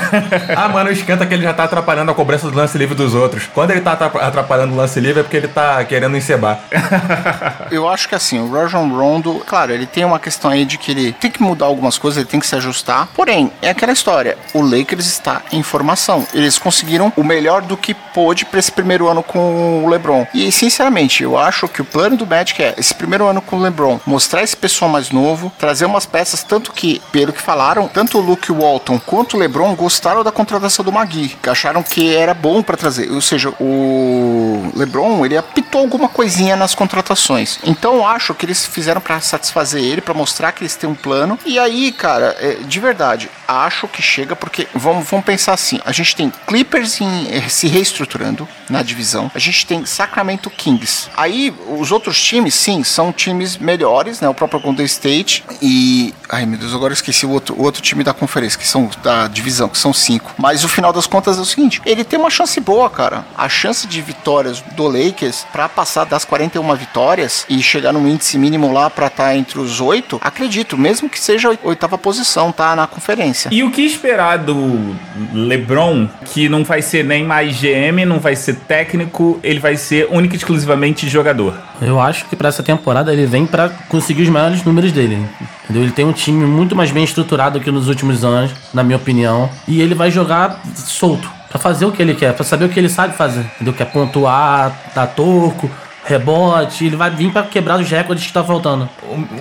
Ah, 0.55 0.69
mano, 0.69 0.89
esquenta 0.91 1.25
que 1.25 1.33
ele 1.33 1.43
já 1.43 1.53
tá 1.53 1.63
atrapalhando 1.65 2.09
a 2.11 2.15
cobrança 2.15 2.49
do 2.49 2.55
lance 2.57 2.77
livre 2.77 2.95
dos 2.95 3.13
outros. 3.13 3.47
Quando 3.53 3.71
ele 3.71 3.81
tá 3.81 3.91
atrapa- 3.93 4.19
atrapalhando 4.21 4.73
o 4.73 4.77
lance 4.77 4.99
livre 4.99 5.19
é 5.19 5.23
porque 5.23 5.37
ele 5.37 5.47
tá 5.47 5.83
querendo 5.85 6.15
encebar. 6.17 6.59
Eu 7.71 7.87
acho 7.87 8.07
que 8.09 8.15
assim, 8.15 8.39
o 8.39 8.51
Rajon 8.51 8.87
Rondo, 8.89 9.41
claro, 9.45 9.71
ele 9.71 9.85
tem 9.85 10.03
uma 10.05 10.19
questão 10.19 10.49
aí 10.51 10.65
de 10.65 10.77
que 10.77 10.91
ele 10.91 11.11
tem 11.13 11.29
que 11.29 11.41
mudar 11.41 11.65
algumas 11.65 11.97
coisas, 11.97 12.17
ele 12.17 12.27
tem 12.29 12.39
que 12.39 12.47
se 12.47 12.55
ajustar. 12.55 13.07
Porém, 13.15 13.36
é 13.61 13.69
aquela 13.69 13.93
história, 13.93 14.37
o 14.53 14.61
Lakers 14.61 15.05
está 15.05 15.41
em 15.51 15.61
formação. 15.63 16.25
Eles 16.33 16.57
conseguiram 16.57 17.11
o 17.15 17.23
melhor 17.23 17.61
do 17.61 17.77
que 17.77 17.93
pôde 17.93 18.45
para 18.45 18.59
esse 18.59 18.71
primeiro 18.71 19.07
ano 19.07 19.21
com 19.21 19.83
o 19.83 19.89
LeBron. 19.89 20.25
E 20.33 20.51
sinceramente, 20.51 21.23
eu 21.23 21.37
acho 21.37 21.67
que 21.67 21.81
o 21.81 21.85
plano 21.85 22.17
do 22.17 22.25
Magic 22.25 22.61
é 22.61 22.73
esse 22.77 22.93
primeiro 22.93 23.27
ano 23.27 23.41
com 23.41 23.57
o 23.57 23.61
LeBron, 23.61 23.99
mostrar 24.05 24.43
esse 24.43 24.55
pessoal 24.55 24.89
mais 24.89 25.11
novo, 25.11 25.51
trazer 25.57 25.85
umas 25.85 26.05
peças 26.05 26.43
tanto 26.43 26.71
que, 26.71 27.01
pelo 27.11 27.33
que 27.33 27.41
falaram, 27.41 27.87
tanto 27.87 28.17
o 28.17 28.21
Luke 28.21 28.51
Walton 28.51 28.99
quanto 28.99 29.35
o 29.35 29.39
LeBron 29.39 29.75
gostaram 29.75 30.23
da 30.23 30.31
contratação 30.31 30.83
do 30.83 30.91
Magui, 30.91 31.35
que 31.41 31.49
acharam 31.49 31.83
que 31.83 32.15
era 32.15 32.33
bom 32.33 32.61
para 32.63 32.77
trazer. 32.77 33.11
Ou 33.11 33.21
seja, 33.21 33.49
o 33.59 34.71
LeBron, 34.75 35.25
ele 35.25 35.37
apitou 35.37 35.81
alguma 35.81 36.09
coisinha 36.09 36.55
nas 36.55 36.73
contratações. 36.73 37.59
Então 37.63 37.95
eu 37.95 38.05
acho 38.05 38.33
que 38.33 38.45
eles 38.45 38.65
fizeram 38.65 39.01
para 39.01 39.19
satisfazer 39.19 39.83
ele, 39.83 40.01
para 40.01 40.13
mostrar 40.13 40.51
que 40.51 40.63
eles 40.63 40.75
têm 40.75 40.89
um 40.89 40.95
plano. 40.95 41.37
E 41.45 41.59
aí, 41.59 41.91
cara, 41.91 42.35
é, 42.39 42.55
de 42.55 42.79
verdade, 42.79 43.26
acho 43.47 43.87
que 43.87 44.01
chega 44.01 44.35
porque 44.35 44.67
vamos, 44.73 45.07
vamos 45.09 45.25
pensar 45.25 45.53
assim, 45.53 45.79
a 45.85 45.91
gente 45.91 46.15
tem 46.15 46.31
Clippers 46.47 46.99
em- 47.01 47.27
eh, 47.31 47.47
se 47.49 47.67
reestruturando 47.67 48.47
na 48.69 48.81
divisão. 48.81 49.31
A 49.33 49.39
gente 49.39 49.65
tem 49.65 49.85
Sacramento 49.85 50.49
Kings. 50.49 51.09
Aí 51.15 51.53
os 51.69 51.91
outros 51.91 52.21
times, 52.21 52.53
sim, 52.55 52.83
são 52.83 53.11
times 53.11 53.57
melhores, 53.57 54.19
né? 54.21 54.27
O 54.29 54.33
próprio 54.33 54.59
Golden 54.59 54.85
State 54.85 55.43
e 55.61 56.13
ai 56.29 56.45
meu 56.45 56.57
Deus, 56.59 56.73
agora 56.73 56.91
eu 56.91 56.95
esqueci 56.95 57.25
o 57.25 57.29
outro, 57.29 57.55
o 57.55 57.63
outro 57.63 57.81
time 57.81 58.03
da 58.03 58.13
conferência, 58.13 58.57
que 58.59 58.67
são 58.67 58.89
da 59.03 59.27
divisão, 59.27 59.69
que 59.69 59.77
são 59.77 59.93
cinco. 59.93 60.33
Mas 60.37 60.63
o 60.63 60.67
final 60.69 60.91
das 60.91 61.07
contas 61.07 61.37
é 61.37 61.41
o 61.41 61.45
seguinte, 61.45 61.81
ele 61.85 62.03
tem 62.03 62.19
uma 62.19 62.29
chance 62.29 62.59
boa, 62.59 62.89
cara. 62.89 63.25
A 63.37 63.47
chance 63.49 63.87
de 63.87 64.01
vitórias 64.01 64.61
do 64.75 64.87
Lakers 64.87 65.45
para 65.51 65.67
passar 65.69 66.05
das 66.05 66.25
41 66.25 66.75
vitórias 66.75 67.45
e 67.49 67.61
chegar 67.63 67.93
num 67.93 68.07
índice 68.07 68.37
mínimo 68.37 68.71
lá 68.73 68.89
para 68.89 69.07
estar 69.07 69.35
entre 69.35 69.59
os 69.59 69.79
oito, 69.79 70.19
acredito, 70.23 70.77
mesmo 70.77 71.09
que 71.09 71.19
seja 71.19 71.49
a 71.51 71.57
oitava 71.63 71.97
posição, 71.97 72.51
tá 72.51 72.75
na 72.75 72.87
conferência. 72.87 73.16
E 73.51 73.63
o 73.63 73.71
que 73.71 73.81
esperar 73.81 74.37
do 74.37 74.95
LeBron, 75.33 76.07
que 76.25 76.47
não 76.47 76.63
vai 76.63 76.81
ser 76.81 77.03
nem 77.03 77.23
mais 77.23 77.59
GM, 77.59 78.05
não 78.05 78.19
vai 78.19 78.35
ser 78.35 78.55
técnico, 78.55 79.39
ele 79.43 79.59
vai 79.59 79.75
ser 79.75 80.07
única 80.09 80.35
e 80.35 80.37
exclusivamente 80.37 81.07
jogador? 81.09 81.53
Eu 81.81 81.99
acho 81.99 82.25
que 82.25 82.35
pra 82.35 82.49
essa 82.49 82.63
temporada 82.63 83.11
ele 83.11 83.25
vem 83.25 83.45
pra 83.45 83.69
conseguir 83.89 84.23
os 84.23 84.29
maiores 84.29 84.63
números 84.63 84.91
dele. 84.91 85.25
Entendeu? 85.63 85.83
Ele 85.83 85.91
tem 85.91 86.05
um 86.05 86.13
time 86.13 86.45
muito 86.45 86.75
mais 86.75 86.91
bem 86.91 87.03
estruturado 87.03 87.59
que 87.59 87.71
nos 87.71 87.87
últimos 87.87 88.23
anos, 88.23 88.51
na 88.73 88.83
minha 88.83 88.97
opinião. 88.97 89.49
E 89.67 89.81
ele 89.81 89.95
vai 89.95 90.11
jogar 90.11 90.61
solto. 90.75 91.37
Pra 91.49 91.57
fazer 91.57 91.85
o 91.85 91.91
que 91.91 92.01
ele 92.01 92.13
quer, 92.13 92.33
pra 92.33 92.43
saber 92.43 92.65
o 92.65 92.69
que 92.69 92.77
ele 92.77 92.89
sabe 92.89 93.15
fazer. 93.15 93.45
Entendeu? 93.55 93.73
Que 93.73 93.81
é 93.81 93.85
pontuar, 93.85 94.71
dar 94.93 95.07
toco, 95.07 95.71
rebote. 96.07 96.85
Ele 96.85 96.95
vai 96.95 97.09
vir 97.11 97.31
pra 97.31 97.43
quebrar 97.43 97.79
os 97.79 97.89
recordes 97.89 98.25
que 98.25 98.33
tá 98.33 98.43
faltando. 98.43 98.89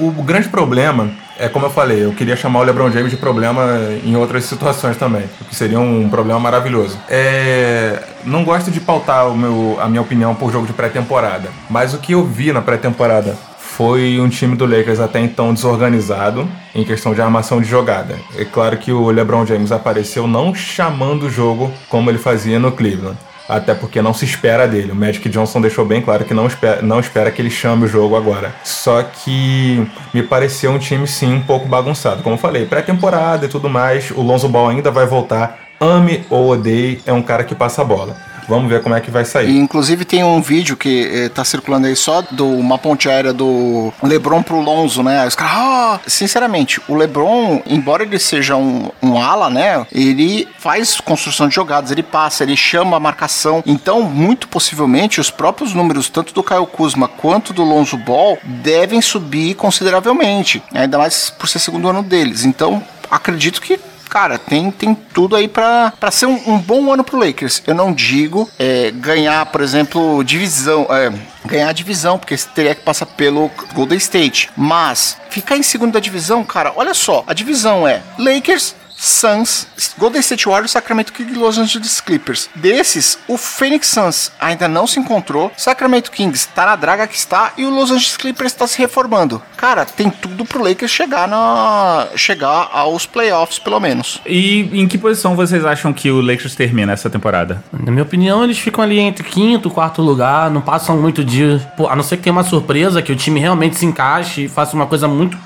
O, 0.01 0.09
o 0.09 0.23
grande 0.23 0.49
problema 0.49 1.11
é 1.39 1.49
como 1.49 1.67
eu 1.67 1.71
falei, 1.71 2.05
eu 2.05 2.13
queria 2.13 2.35
chamar 2.35 2.61
o 2.61 2.63
LeBron 2.63 2.91
James 2.91 3.11
de 3.11 3.17
problema 3.17 3.79
em 4.05 4.17
outras 4.17 4.45
situações 4.45 4.97
também, 4.97 5.25
o 5.41 5.45
que 5.45 5.55
seria 5.55 5.79
um 5.79 6.09
problema 6.09 6.41
maravilhoso. 6.41 6.99
É, 7.11 8.03
não 8.25 8.43
gosto 8.43 8.71
de 8.71 8.81
pautar 8.81 9.29
meu, 9.31 9.79
a 9.81 9.87
minha 9.87 10.01
opinião 10.01 10.35
por 10.35 10.51
jogo 10.51 10.67
de 10.67 10.73
pré-temporada, 10.73 11.51
mas 11.69 11.93
o 11.93 11.99
que 11.99 12.13
eu 12.13 12.25
vi 12.25 12.53
na 12.53 12.63
pré-temporada 12.63 13.37
foi 13.59 14.19
um 14.19 14.29
time 14.31 14.57
do 14.57 14.65
Lakers 14.65 14.99
até 14.99 15.21
então 15.21 15.53
desorganizado 15.53 16.49
em 16.75 16.83
questão 16.83 17.13
de 17.13 17.21
armação 17.21 17.61
de 17.61 17.69
jogada. 17.69 18.17
É 18.39 18.45
claro 18.47 18.79
que 18.79 18.91
o 18.91 19.11
LeBron 19.11 19.45
James 19.45 19.71
apareceu 19.71 20.27
não 20.27 20.55
chamando 20.55 21.25
o 21.25 21.31
jogo 21.31 21.71
como 21.91 22.11
ele 22.11 22.19
fazia 22.19 22.59
no 22.59 22.73
Cleveland. 22.73 23.19
Até 23.49 23.75
porque 23.75 24.03
não 24.03 24.13
se 24.13 24.25
espera 24.25 24.67
dele. 24.67 24.93
O 24.93 24.95
Magic 24.95 25.29
Johnson 25.29 25.61
deixou 25.61 25.85
bem 25.85 26.03
claro 26.03 26.25
que 26.25 26.35
não 26.35 26.47
espera, 26.47 26.83
não 26.83 26.99
espera 26.99 27.31
que 27.31 27.41
ele 27.41 27.51
chame 27.51 27.85
o 27.85 27.89
jogo 27.89 28.17
agora. 28.17 28.55
Só 28.65 29.03
que 29.03 29.87
me 30.13 30.23
pareceu 30.23 30.71
um 30.73 30.79
time 30.79 31.07
sim 31.07 31.35
um 31.35 31.43
pouco 31.43 31.69
bagunçado. 31.69 32.23
Como 32.23 32.35
eu 32.35 32.39
falei, 32.39 32.67
pré-temporada 32.67 33.47
e 33.47 33.49
tudo 33.49 33.69
mais, 33.69 34.11
o 34.11 34.21
Lonzo 34.21 34.49
Ball 34.49 34.69
ainda 34.71 34.91
vai 34.91 35.07
voltar. 35.07 35.61
Ame 35.79 36.25
ou 36.31 36.51
odeie, 36.51 37.01
é 37.07 37.13
um 37.13 37.23
cara 37.23 37.45
que 37.45 37.55
passa 37.55 37.83
a 37.83 37.85
bola. 37.85 38.17
Vamos 38.49 38.69
ver 38.71 38.83
como 38.83 38.95
é 38.95 39.01
que 39.01 39.11
vai 39.11 39.23
E, 39.23 39.27
sair. 39.27 39.57
inclusive 39.57 40.05
tem 40.05 40.23
um 40.23 40.41
vídeo 40.41 40.77
que 40.77 41.09
eh, 41.13 41.29
tá 41.29 41.45
circulando 41.45 41.87
aí 41.87 41.97
só 41.97 42.21
de 42.23 42.43
uma 42.43 42.79
ponte 42.79 43.09
aérea 43.09 43.33
do 43.33 43.93
LeBron 44.03 44.43
pro 44.43 44.61
Lonzo, 44.61 45.03
né? 45.03 45.27
Os 45.27 45.35
caras, 45.35 45.53
ah! 45.57 46.01
Sinceramente, 46.07 46.81
o 46.89 46.95
LeBron, 46.95 47.63
embora 47.67 48.03
ele 48.03 48.19
seja 48.19 48.57
um, 48.57 48.91
um 49.03 49.21
ala, 49.21 49.51
né? 49.51 49.87
Ele 49.93 50.47
faz 50.59 51.01
construção 51.01 51.49
de 51.49 51.55
jogadas, 51.55 51.91
ele 51.91 52.03
passa, 52.03 52.43
ele 52.45 52.57
chama 52.57 52.97
a 52.97 53.01
marcação. 53.01 53.63
Então, 53.67 54.03
muito 54.03 54.49
possivelmente, 54.49 55.21
os 55.21 55.31
próprios 55.31 55.75
números, 55.75 56.09
tanto 56.09 56.33
do 56.33 56.43
Caio 56.43 56.67
Kuzma 56.67 57.09
quanto 57.09 57.53
do 57.53 57.63
Lonzo 57.65 57.97
Ball, 57.97 58.39
devem 58.45 59.01
subir 59.01 59.55
consideravelmente. 59.55 60.63
Ainda 60.73 60.99
mais 60.99 61.31
por 61.31 61.49
ser 61.49 61.59
segundo 61.59 61.89
ano 61.89 62.03
deles. 62.03 62.45
Então, 62.45 62.83
acredito 63.11 63.61
que 63.61 63.79
cara, 64.09 64.39
tem, 64.39 64.71
tem 64.71 64.95
tudo 64.95 65.37
aí 65.37 65.49
pra 65.49 65.93
ser 66.11 66.27
um, 66.27 66.41
um 66.47 66.59
bom 66.59 66.93
ano 66.93 67.05
pro 67.05 67.19
Lakers. 67.19 67.63
Eu 67.67 67.75
não 67.75 67.93
digo 67.93 68.49
é, 68.59 68.91
ganhar, 68.91 69.47
por 69.47 69.61
exemplo, 69.61 70.23
divisão. 70.25 70.87
é, 70.91 71.13
ganhar 71.45 71.73
divisão, 71.73 72.19
porque 72.19 72.37
teria 72.55 72.75
que 72.75 72.83
passar 72.83 73.07
pelo 73.07 73.51
Golden 73.73 73.99
State. 73.99 74.51
Mas 74.57 75.17
ficar 75.31 75.57
em 75.57 75.63
segunda 75.63 76.01
divisão, 76.01 76.45
cara, 76.45 76.73
olha 76.77 76.95
só. 76.95 77.25
A 77.27 77.35
divisão 77.35 77.87
é 77.87 78.03
Lakers. 78.19 78.75
Suns, 79.07 79.67
Golden 79.99 80.21
State 80.21 80.47
Warriors, 80.47 80.73
Sacramento 80.73 81.13
Kings 81.13 81.33
e 81.33 81.39
Los 81.39 81.59
Angeles 81.59 82.01
Clippers. 82.01 82.49
Desses, 82.55 83.19
o 83.29 83.37
Phoenix 83.37 83.89
Suns 83.89 84.33
ainda 84.41 84.69
não 84.69 84.87
se 84.87 84.99
encontrou. 84.99 85.51
Sacramento 85.57 86.11
Kings 86.11 86.49
tá 86.55 86.67
na 86.67 86.77
draga 86.77 87.07
que 87.07 87.17
está 87.17 87.53
e 87.57 87.65
o 87.65 87.71
Los 87.71 87.91
Angeles 87.91 88.17
Clippers 88.17 88.53
está 88.53 88.67
se 88.67 88.79
reformando. 88.79 89.43
Cara, 89.57 89.85
tem 89.85 90.11
tudo 90.11 90.45
pro 90.45 90.63
Lakers 90.63 90.91
chegar 90.91 91.29
na 91.29 92.09
chegar 92.17 92.69
aos 92.73 93.07
playoffs 93.07 93.59
pelo 93.59 93.81
menos. 93.81 94.21
E 94.27 94.69
em 94.73 94.87
que 94.87 94.99
posição 94.99 95.37
vocês 95.37 95.65
acham 95.65 95.93
que 95.93 96.11
o 96.11 96.21
Lakers 96.21 96.55
termina 96.55 96.93
essa 96.93 97.09
temporada? 97.09 97.63
Na 97.73 97.91
minha 97.91 98.03
opinião, 98.03 98.45
eles 98.45 98.59
ficam 98.59 98.83
ali 98.83 98.99
entre 98.99 99.25
quinto 99.25 99.69
e 99.69 99.73
quarto 99.73 100.03
lugar, 100.03 100.51
não 100.51 100.61
passam 100.61 100.97
muito 100.97 101.25
de. 101.25 101.61
Pô, 101.77 101.89
a 101.89 101.97
não 101.97 102.03
ser 102.03 102.17
que 102.17 102.25
tenha 102.25 102.33
uma 102.33 102.45
surpresa, 102.45 103.03
que 103.03 103.13
o 103.13 103.17
time 103.17 103.41
realmente 103.41 103.77
se 103.77 103.87
encaixe 103.87 104.45
e 104.45 104.49
faça 104.49 104.75
uma 104.75 104.87
coisa 104.87 105.07
muito 105.09 105.37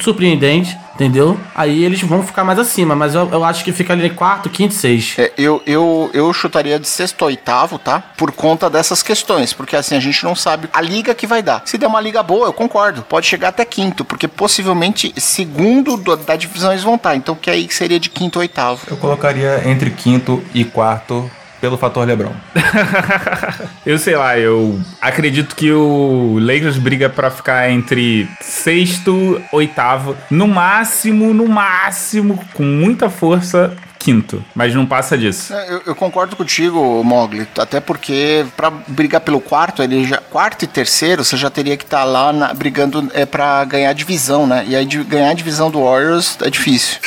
surpreendente, 0.00 0.76
entendeu? 0.94 1.38
Aí 1.54 1.84
eles 1.84 2.00
vão 2.02 2.22
ficar 2.22 2.44
mais 2.44 2.58
acima, 2.58 2.94
mas 2.94 3.14
eu, 3.14 3.28
eu 3.32 3.44
acho 3.44 3.64
que 3.64 3.72
fica 3.72 3.92
ali 3.92 4.10
quarto, 4.10 4.48
quinto 4.50 4.74
e 4.74 4.76
seis. 4.76 5.14
É, 5.18 5.32
eu, 5.36 5.62
eu, 5.66 6.10
eu 6.12 6.32
chutaria 6.32 6.78
de 6.78 6.86
sexto 6.86 7.22
a 7.22 7.26
oitavo, 7.26 7.78
tá? 7.78 8.00
Por 8.16 8.32
conta 8.32 8.68
dessas 8.70 9.02
questões. 9.02 9.52
Porque 9.52 9.76
assim, 9.76 9.96
a 9.96 10.00
gente 10.00 10.22
não 10.24 10.34
sabe 10.34 10.68
a 10.72 10.80
liga 10.80 11.14
que 11.14 11.26
vai 11.26 11.42
dar. 11.42 11.62
Se 11.64 11.76
der 11.78 11.86
uma 11.86 12.00
liga 12.00 12.22
boa, 12.22 12.46
eu 12.46 12.52
concordo. 12.52 13.02
Pode 13.02 13.26
chegar 13.26 13.48
até 13.48 13.64
quinto, 13.64 14.04
porque 14.04 14.28
possivelmente 14.28 15.12
segundo 15.16 15.96
do- 15.96 16.16
da 16.16 16.36
divisão 16.36 16.72
eles 16.72 16.84
vão 16.84 16.94
estar. 16.96 17.14
Então 17.16 17.34
que 17.34 17.50
aí 17.50 17.68
seria 17.70 17.98
de 18.00 18.08
quinto 18.10 18.38
a 18.38 18.42
oitavo. 18.42 18.80
Eu 18.90 18.96
colocaria 18.96 19.62
entre 19.68 19.90
quinto 19.90 20.42
e 20.54 20.64
quarto 20.64 21.30
pelo 21.64 21.78
fator 21.78 22.06
LeBron. 22.06 22.30
Eu 23.86 23.98
sei 23.98 24.14
lá, 24.16 24.38
eu 24.38 24.78
acredito 25.00 25.56
que 25.56 25.72
o 25.72 26.36
Lakers 26.38 26.76
briga 26.76 27.08
pra 27.08 27.30
ficar 27.30 27.70
entre 27.70 28.28
sexto, 28.40 29.40
oitavo, 29.50 30.14
no 30.30 30.46
máximo, 30.46 31.32
no 31.32 31.46
máximo, 31.48 32.38
com 32.52 32.62
muita 32.64 33.08
força, 33.08 33.72
quinto. 33.98 34.44
Mas 34.54 34.74
não 34.74 34.84
passa 34.84 35.16
disso. 35.16 35.54
É, 35.54 35.72
Eu, 35.72 35.82
eu 35.86 35.94
concordo 35.94 36.36
contigo, 36.36 37.02
Mogli. 37.02 37.46
Até 37.58 37.80
porque 37.80 38.44
pra 38.56 38.70
brigar 38.70 39.20
pelo 39.22 39.40
quarto, 39.40 39.82
ele 39.82 40.04
já, 40.06 40.18
quarto 40.18 40.64
e 40.64 40.66
terceiro, 40.66 41.24
você 41.24 41.36
já 41.36 41.48
teria 41.50 41.76
que 41.78 41.84
estar 41.84 42.04
lá 42.04 42.30
na- 42.32 42.52
brigando 42.52 43.10
é, 43.14 43.24
para 43.24 43.64
ganhar 43.64 43.92
divisão, 43.94 44.46
né? 44.46 44.64
E 44.68 44.76
aí 44.76 44.84
de, 44.84 45.02
ganhar 45.04 45.30
a 45.30 45.34
divisão 45.34 45.70
do 45.70 45.82
Warriors 45.82 46.36
é 46.42 46.50
difícil. 46.50 46.98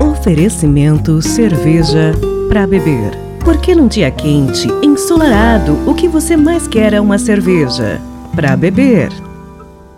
Oferecimento 0.00 1.20
cerveja 1.22 2.12
para 2.48 2.66
beber. 2.66 3.12
Porque 3.44 3.74
num 3.74 3.86
dia 3.86 4.10
quente, 4.10 4.68
ensolarado, 4.82 5.78
o 5.88 5.94
que 5.94 6.08
você 6.08 6.36
mais 6.36 6.66
quer 6.66 6.94
é 6.94 7.00
uma 7.00 7.18
cerveja 7.18 8.00
para 8.34 8.56
beber. 8.56 9.10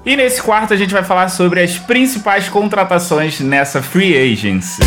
E 0.04 0.16
nesse 0.16 0.42
quarto 0.42 0.74
a 0.74 0.76
gente 0.76 0.92
vai 0.92 1.04
falar 1.04 1.28
sobre 1.28 1.62
as 1.62 1.78
principais 1.78 2.48
contratações 2.48 3.38
nessa 3.40 3.80
free 3.80 4.16
agency. 4.16 4.80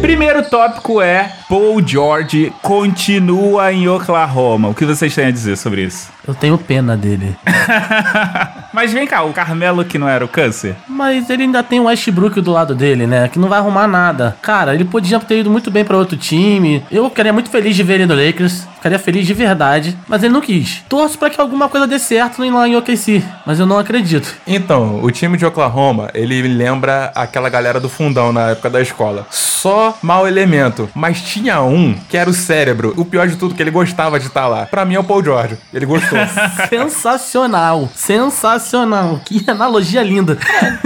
Primeiro 0.00 0.48
tópico 0.48 1.00
é 1.00 1.32
Paul 1.48 1.86
George 1.86 2.52
continua 2.62 3.72
em 3.72 3.88
Oklahoma. 3.88 4.68
O 4.68 4.74
que 4.74 4.84
vocês 4.84 5.14
têm 5.14 5.26
a 5.26 5.30
dizer 5.30 5.56
sobre 5.56 5.82
isso? 5.82 6.15
Eu 6.26 6.34
tenho 6.34 6.58
pena 6.58 6.96
dele. 6.96 7.36
Mas 8.72 8.92
vem 8.92 9.06
cá, 9.06 9.22
o 9.22 9.32
Carmelo 9.32 9.84
que 9.84 9.96
não 9.96 10.08
era 10.08 10.24
o 10.24 10.28
câncer? 10.28 10.76
Mas 10.86 11.30
ele 11.30 11.44
ainda 11.44 11.62
tem 11.62 11.80
o 11.80 11.84
Westbrook 11.84 12.40
do 12.40 12.52
lado 12.52 12.74
dele, 12.74 13.06
né? 13.06 13.28
Que 13.28 13.38
não 13.38 13.48
vai 13.48 13.58
arrumar 13.58 13.86
nada. 13.86 14.36
Cara, 14.42 14.74
ele 14.74 14.84
podia 14.84 15.18
ter 15.18 15.40
ido 15.40 15.50
muito 15.50 15.70
bem 15.70 15.84
pra 15.84 15.96
outro 15.96 16.16
time. 16.16 16.84
Eu 16.90 17.08
ficaria 17.08 17.32
muito 17.32 17.48
feliz 17.48 17.74
de 17.74 17.82
ver 17.82 17.94
ele 17.94 18.06
no 18.06 18.14
Lakers. 18.14 18.66
Ficaria 18.74 18.98
feliz 18.98 19.26
de 19.26 19.32
verdade. 19.32 19.96
Mas 20.06 20.22
ele 20.22 20.34
não 20.34 20.40
quis. 20.40 20.84
Torço 20.88 21.18
pra 21.18 21.30
que 21.30 21.40
alguma 21.40 21.68
coisa 21.68 21.86
dê 21.86 21.98
certo 21.98 22.42
lá 22.42 22.68
em 22.68 22.76
OKC. 22.76 23.22
Mas 23.46 23.58
eu 23.58 23.66
não 23.66 23.78
acredito. 23.78 24.34
Então, 24.46 25.02
o 25.02 25.10
time 25.10 25.38
de 25.38 25.46
Oklahoma, 25.46 26.10
ele 26.12 26.42
lembra 26.42 27.12
aquela 27.14 27.48
galera 27.48 27.80
do 27.80 27.88
fundão 27.88 28.32
na 28.32 28.50
época 28.50 28.68
da 28.68 28.82
escola. 28.82 29.26
Só 29.30 29.96
mau 30.02 30.28
elemento. 30.28 30.88
Mas 30.94 31.22
tinha 31.22 31.62
um 31.62 31.94
que 32.10 32.16
era 32.16 32.28
o 32.28 32.34
cérebro. 32.34 32.92
O 32.96 33.04
pior 33.04 33.26
de 33.26 33.36
tudo, 33.36 33.54
que 33.54 33.62
ele 33.62 33.70
gostava 33.70 34.20
de 34.20 34.26
estar 34.26 34.46
lá. 34.48 34.66
Pra 34.66 34.84
mim 34.84 34.96
é 34.96 35.00
o 35.00 35.04
Paul 35.04 35.24
George. 35.24 35.56
Ele 35.72 35.86
gostou. 35.86 36.15
Sensacional. 36.68 37.88
Sensacional. 37.94 39.20
Que 39.24 39.44
analogia 39.48 40.02
linda. 40.02 40.36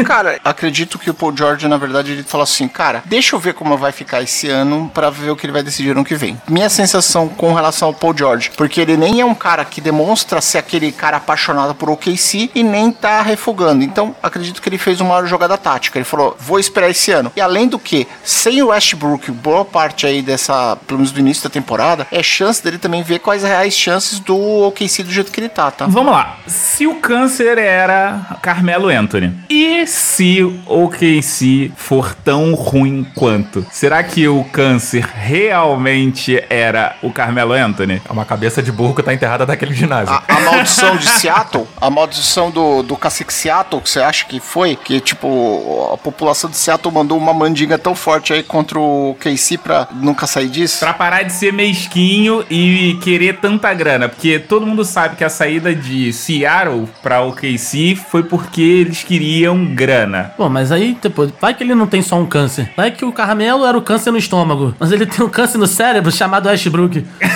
Cara, 0.05 0.39
acredito 0.45 0.99
que 0.99 1.11
o 1.11 1.15
Paul 1.15 1.37
George, 1.37 1.69
na 1.69 1.77
verdade, 1.77 2.13
ele 2.13 2.23
falou 2.23 2.45
assim, 2.45 2.69
cara, 2.69 3.03
deixa 3.07 3.35
eu 3.35 3.41
ver 3.41 3.55
como 3.55 3.77
vai 3.77 3.93
ficar 3.93 4.23
esse 4.23 4.49
ano 4.49 4.91
pra 4.93 5.11
ver 5.11 5.31
o 5.31 5.37
que 5.37 5.47
ele 5.47 5.53
vai 5.53 5.63
decidir 5.63 5.91
ano 5.91 6.05
que 6.05 6.15
vem. 6.15 6.41
Minha 6.49 6.69
sensação 6.69 7.29
com 7.29 7.53
relação 7.55 7.89
ao 7.89 7.95
Paul 7.95 8.17
George, 8.17 8.51
porque 8.57 8.81
ele 8.81 8.97
nem 8.97 9.21
é 9.21 9.25
um 9.25 9.35
cara 9.35 9.65
que 9.65 9.81
demonstra 9.81 10.41
ser 10.41 10.59
aquele 10.59 10.93
cara 10.93 11.17
apaixonado 11.19 11.75
por 11.75 11.91
OKC 11.91 12.51
e 12.55 12.63
nem 12.63 12.91
tá 12.91 13.23
refugando. 13.23 13.85
Então, 13.85 14.15
acredito 14.23 14.61
que 14.61 14.69
ele 14.69 14.79
fez 14.79 15.01
uma 15.01 15.25
jogada 15.25 15.57
tática. 15.57 15.99
Ele 15.99 16.05
falou, 16.05 16.37
vou 16.39 16.59
esperar 16.59 16.91
esse 16.91 17.11
ano. 17.11 17.33
E 17.37 17.41
além 17.41 17.69
do 17.69 17.79
que, 17.79 18.07
sem 18.25 18.63
o 18.63 18.69
Westbrook, 18.69 19.31
boa 19.31 19.65
parte 19.65 20.07
aí 20.07 20.23
dessa, 20.23 20.77
pelo 20.87 20.99
menos 20.99 21.13
do 21.13 21.21
início 21.21 21.45
da 21.45 21.51
temporada, 21.51 22.07
é 22.11 22.23
chance 22.23 22.63
dele 22.63 22.79
também 22.79 23.03
ver 23.03 23.19
quais 23.19 23.43
reais 23.43 23.75
chances 23.75 24.19
do 24.19 24.37
OKC 24.37 25.03
do 25.03 25.11
jeito 25.21 25.33
que 25.33 25.41
ele 25.41 25.49
tá, 25.49 25.71
tá? 25.71 25.87
Vamos 25.87 26.13
lá. 26.13 26.37
Se 26.47 26.87
o 26.87 26.97
câncer 26.97 27.59
era 27.59 28.39
Carmelo 28.43 28.89
Anthony, 28.89 29.33
e 29.49 29.87
se 29.87 30.43
o 30.43 30.85
OKC 30.85 31.73
for 31.77 32.15
tão 32.15 32.55
ruim 32.55 33.07
quanto? 33.15 33.65
Será 33.71 34.03
que 34.03 34.27
o 34.29 34.45
câncer 34.45 35.05
realmente 35.05 36.43
era 36.49 36.97
o 37.03 37.13
Carmelo 37.13 37.53
Anthony? 37.53 38.01
É 38.09 38.13
uma 38.13 38.25
cabeça 38.25 38.63
de 38.63 38.73
burro 38.73 38.95
que 38.95 39.03
tá 39.03 39.13
enterrada 39.13 39.47
naquele 39.47 39.75
ginásio. 39.75 40.15
A, 40.15 40.23
a 40.29 40.41
maldição 40.41 40.97
de 40.97 41.09
Seattle, 41.09 41.67
a 41.81 41.91
maldição 41.91 42.51
do, 42.51 42.83
do 42.83 42.97
cacique 42.97 43.33
Seattle, 43.33 43.83
que 43.83 43.91
você 43.91 44.01
acha 44.01 44.25
que 44.25 44.41
foi? 44.41 44.77
Que, 44.77 45.01
tipo, 45.01 45.91
a 45.93 45.97
população 45.97 46.49
de 46.51 46.57
Seattle 46.57 46.93
mandou 46.93 47.19
uma 47.19 47.33
mandinga 47.33 47.79
tão 47.79 47.95
forte 47.95 48.33
aí 48.33 48.43
contra 48.43 48.79
o 48.79 49.17
KC 49.21 49.59
pra 49.59 49.89
nunca 49.93 50.27
sair 50.27 50.49
disso? 50.49 50.81
Pra 50.81 50.95
parar 50.95 51.23
de 51.23 51.33
ser 51.33 51.53
mesquinho 51.53 52.45
e 52.51 52.99
querer 53.03 53.39
tanta 53.39 53.73
grana. 53.75 54.09
Porque 54.09 54.39
todo 54.39 54.67
mundo 54.67 54.85
sabe 54.85 55.10
que 55.17 55.25
a 55.25 55.29
saída 55.29 55.75
de 55.75 56.13
Seattle 56.13 56.89
pra 57.03 57.23
OKC 57.23 57.97
foi 57.97 58.23
porque 58.23 58.61
eles 58.61 59.03
queriam 59.03 59.65
grana. 59.75 60.33
Pô, 60.37 60.49
mas 60.49 60.73
aí, 60.73 60.97
depois, 61.01 61.33
vai 61.41 61.55
que 61.55 61.63
ele 61.63 61.75
não 61.75 61.87
tem 61.87 62.03
só 62.03 62.17
um 62.17 62.27
câncer. 62.27 62.71
Vai 62.77 62.91
que 62.91 63.05
o 63.05 63.13
Carmelo 63.13 63.65
era 63.65 63.77
o 63.77 63.83
câncer 63.83 64.11
no 64.11 64.19
estômago. 64.19 64.75
Mas 64.79 64.93
ele 64.93 65.07
tem 65.07 65.25
um 65.25 65.29
câncer 65.29 65.59
no 65.59 65.67
cérebro 65.67 66.11
chamado 66.11 66.49
Westbrook. 66.49 67.07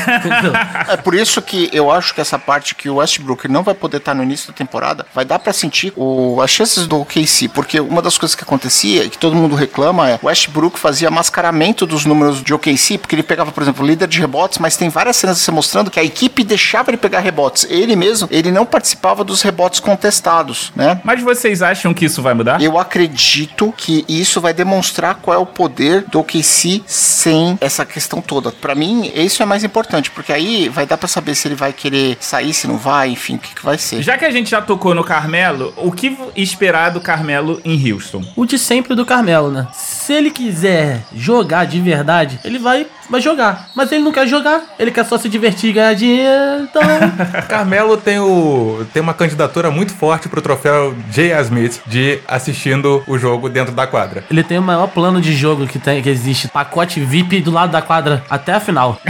É 0.88 0.96
por 0.96 1.14
isso 1.14 1.40
que 1.40 1.70
eu 1.72 1.90
acho 1.90 2.14
que 2.14 2.20
essa 2.20 2.38
parte 2.38 2.74
que 2.74 2.88
o 2.88 2.96
Westbrook 2.96 3.48
não 3.48 3.62
vai 3.62 3.74
poder 3.74 3.98
estar 3.98 4.14
no 4.14 4.22
início 4.22 4.48
da 4.48 4.54
temporada, 4.54 5.06
vai 5.14 5.24
dar 5.24 5.38
pra 5.38 5.52
sentir 5.52 5.92
o, 5.96 6.40
as 6.42 6.50
chances 6.50 6.86
do 6.86 7.00
OKC, 7.00 7.48
porque 7.48 7.80
uma 7.80 8.02
das 8.02 8.18
coisas 8.18 8.34
que 8.34 8.42
acontecia 8.42 9.04
e 9.04 9.10
que 9.10 9.18
todo 9.18 9.34
mundo 9.34 9.54
reclama 9.54 10.08
é 10.10 10.18
o 10.22 10.26
Westbrook 10.26 10.78
fazia 10.78 11.10
mascaramento 11.10 11.86
dos 11.86 12.04
números 12.04 12.42
de 12.42 12.52
OKC, 12.52 12.98
porque 12.98 13.14
ele 13.14 13.22
pegava, 13.22 13.50
por 13.50 13.62
exemplo, 13.62 13.84
o 13.84 13.86
líder 13.86 14.06
de 14.06 14.20
rebotes, 14.20 14.58
mas 14.58 14.76
tem 14.76 14.88
várias 14.88 15.16
cenas 15.16 15.38
se 15.38 15.50
mostrando 15.50 15.90
que 15.90 15.98
a 15.98 16.04
equipe 16.04 16.44
deixava 16.44 16.90
ele 16.90 16.98
pegar 16.98 17.20
rebotes. 17.20 17.63
Ele 17.68 17.96
mesmo, 17.96 18.28
ele 18.30 18.50
não 18.50 18.64
participava 18.66 19.24
dos 19.24 19.42
rebotes 19.42 19.80
contestados, 19.80 20.72
né? 20.74 21.00
Mas 21.04 21.22
vocês 21.22 21.62
acham 21.62 21.92
que 21.92 22.04
isso 22.04 22.22
vai 22.22 22.34
mudar? 22.34 22.60
Eu 22.60 22.78
acredito 22.78 23.72
que 23.76 24.04
isso 24.08 24.40
vai 24.40 24.52
demonstrar 24.52 25.16
qual 25.16 25.36
é 25.36 25.38
o 25.38 25.46
poder 25.46 26.02
do 26.02 26.20
OKC 26.20 26.82
sem 26.86 27.58
essa 27.60 27.84
questão 27.84 28.20
toda. 28.20 28.50
Pra 28.50 28.74
mim, 28.74 29.10
isso 29.14 29.42
é 29.42 29.46
mais 29.46 29.64
importante, 29.64 30.10
porque 30.10 30.32
aí 30.32 30.68
vai 30.68 30.86
dar 30.86 30.96
pra 30.96 31.08
saber 31.08 31.34
se 31.34 31.48
ele 31.48 31.54
vai 31.54 31.72
querer 31.72 32.16
sair, 32.20 32.52
se 32.52 32.66
não 32.66 32.76
vai, 32.76 33.10
enfim, 33.10 33.36
o 33.36 33.38
que, 33.38 33.54
que 33.54 33.64
vai 33.64 33.78
ser. 33.78 34.02
Já 34.02 34.16
que 34.18 34.24
a 34.24 34.30
gente 34.30 34.50
já 34.50 34.60
tocou 34.60 34.94
no 34.94 35.04
Carmelo, 35.04 35.72
o 35.76 35.90
que 35.90 36.16
esperar 36.36 36.90
do 36.90 37.00
Carmelo 37.00 37.60
em 37.64 37.92
Houston? 37.92 38.22
O 38.36 38.44
de 38.44 38.58
sempre 38.58 38.94
do 38.94 39.04
Carmelo, 39.04 39.50
né? 39.50 39.66
Se 39.72 40.12
ele 40.12 40.30
quiser 40.30 41.02
jogar 41.14 41.64
de 41.66 41.80
verdade, 41.80 42.38
ele 42.44 42.58
vai, 42.58 42.86
vai 43.08 43.20
jogar. 43.20 43.70
Mas 43.74 43.90
ele 43.90 44.02
não 44.02 44.12
quer 44.12 44.26
jogar, 44.26 44.62
ele 44.78 44.90
quer 44.90 45.04
só 45.04 45.16
se 45.16 45.28
divertir 45.28 45.70
e 45.70 45.72
ganhar 45.72 45.94
dinheiro. 45.94 46.62
Então, 46.62 46.82
Carmelo 47.54 47.96
tem, 47.96 48.18
o, 48.18 48.84
tem 48.92 49.00
uma 49.00 49.14
candidatura 49.14 49.70
muito 49.70 49.94
forte 49.94 50.28
pro 50.28 50.42
troféu 50.42 50.94
J.A. 51.10 51.40
Smith 51.42 51.80
de 51.86 52.20
assistindo 52.26 53.02
o 53.06 53.16
jogo 53.16 53.48
dentro 53.48 53.72
da 53.72 53.86
quadra. 53.86 54.24
ele 54.30 54.42
tem 54.42 54.58
o 54.58 54.62
maior 54.62 54.88
plano 54.88 55.20
de 55.20 55.32
jogo 55.32 55.66
que, 55.66 55.78
tem, 55.78 56.02
que 56.02 56.08
existe. 56.08 56.48
Pacote 56.48 57.00
VIP 57.00 57.40
do 57.40 57.50
lado 57.50 57.70
da 57.70 57.80
quadra 57.80 58.24
até 58.28 58.52
a 58.52 58.60
final. 58.60 59.00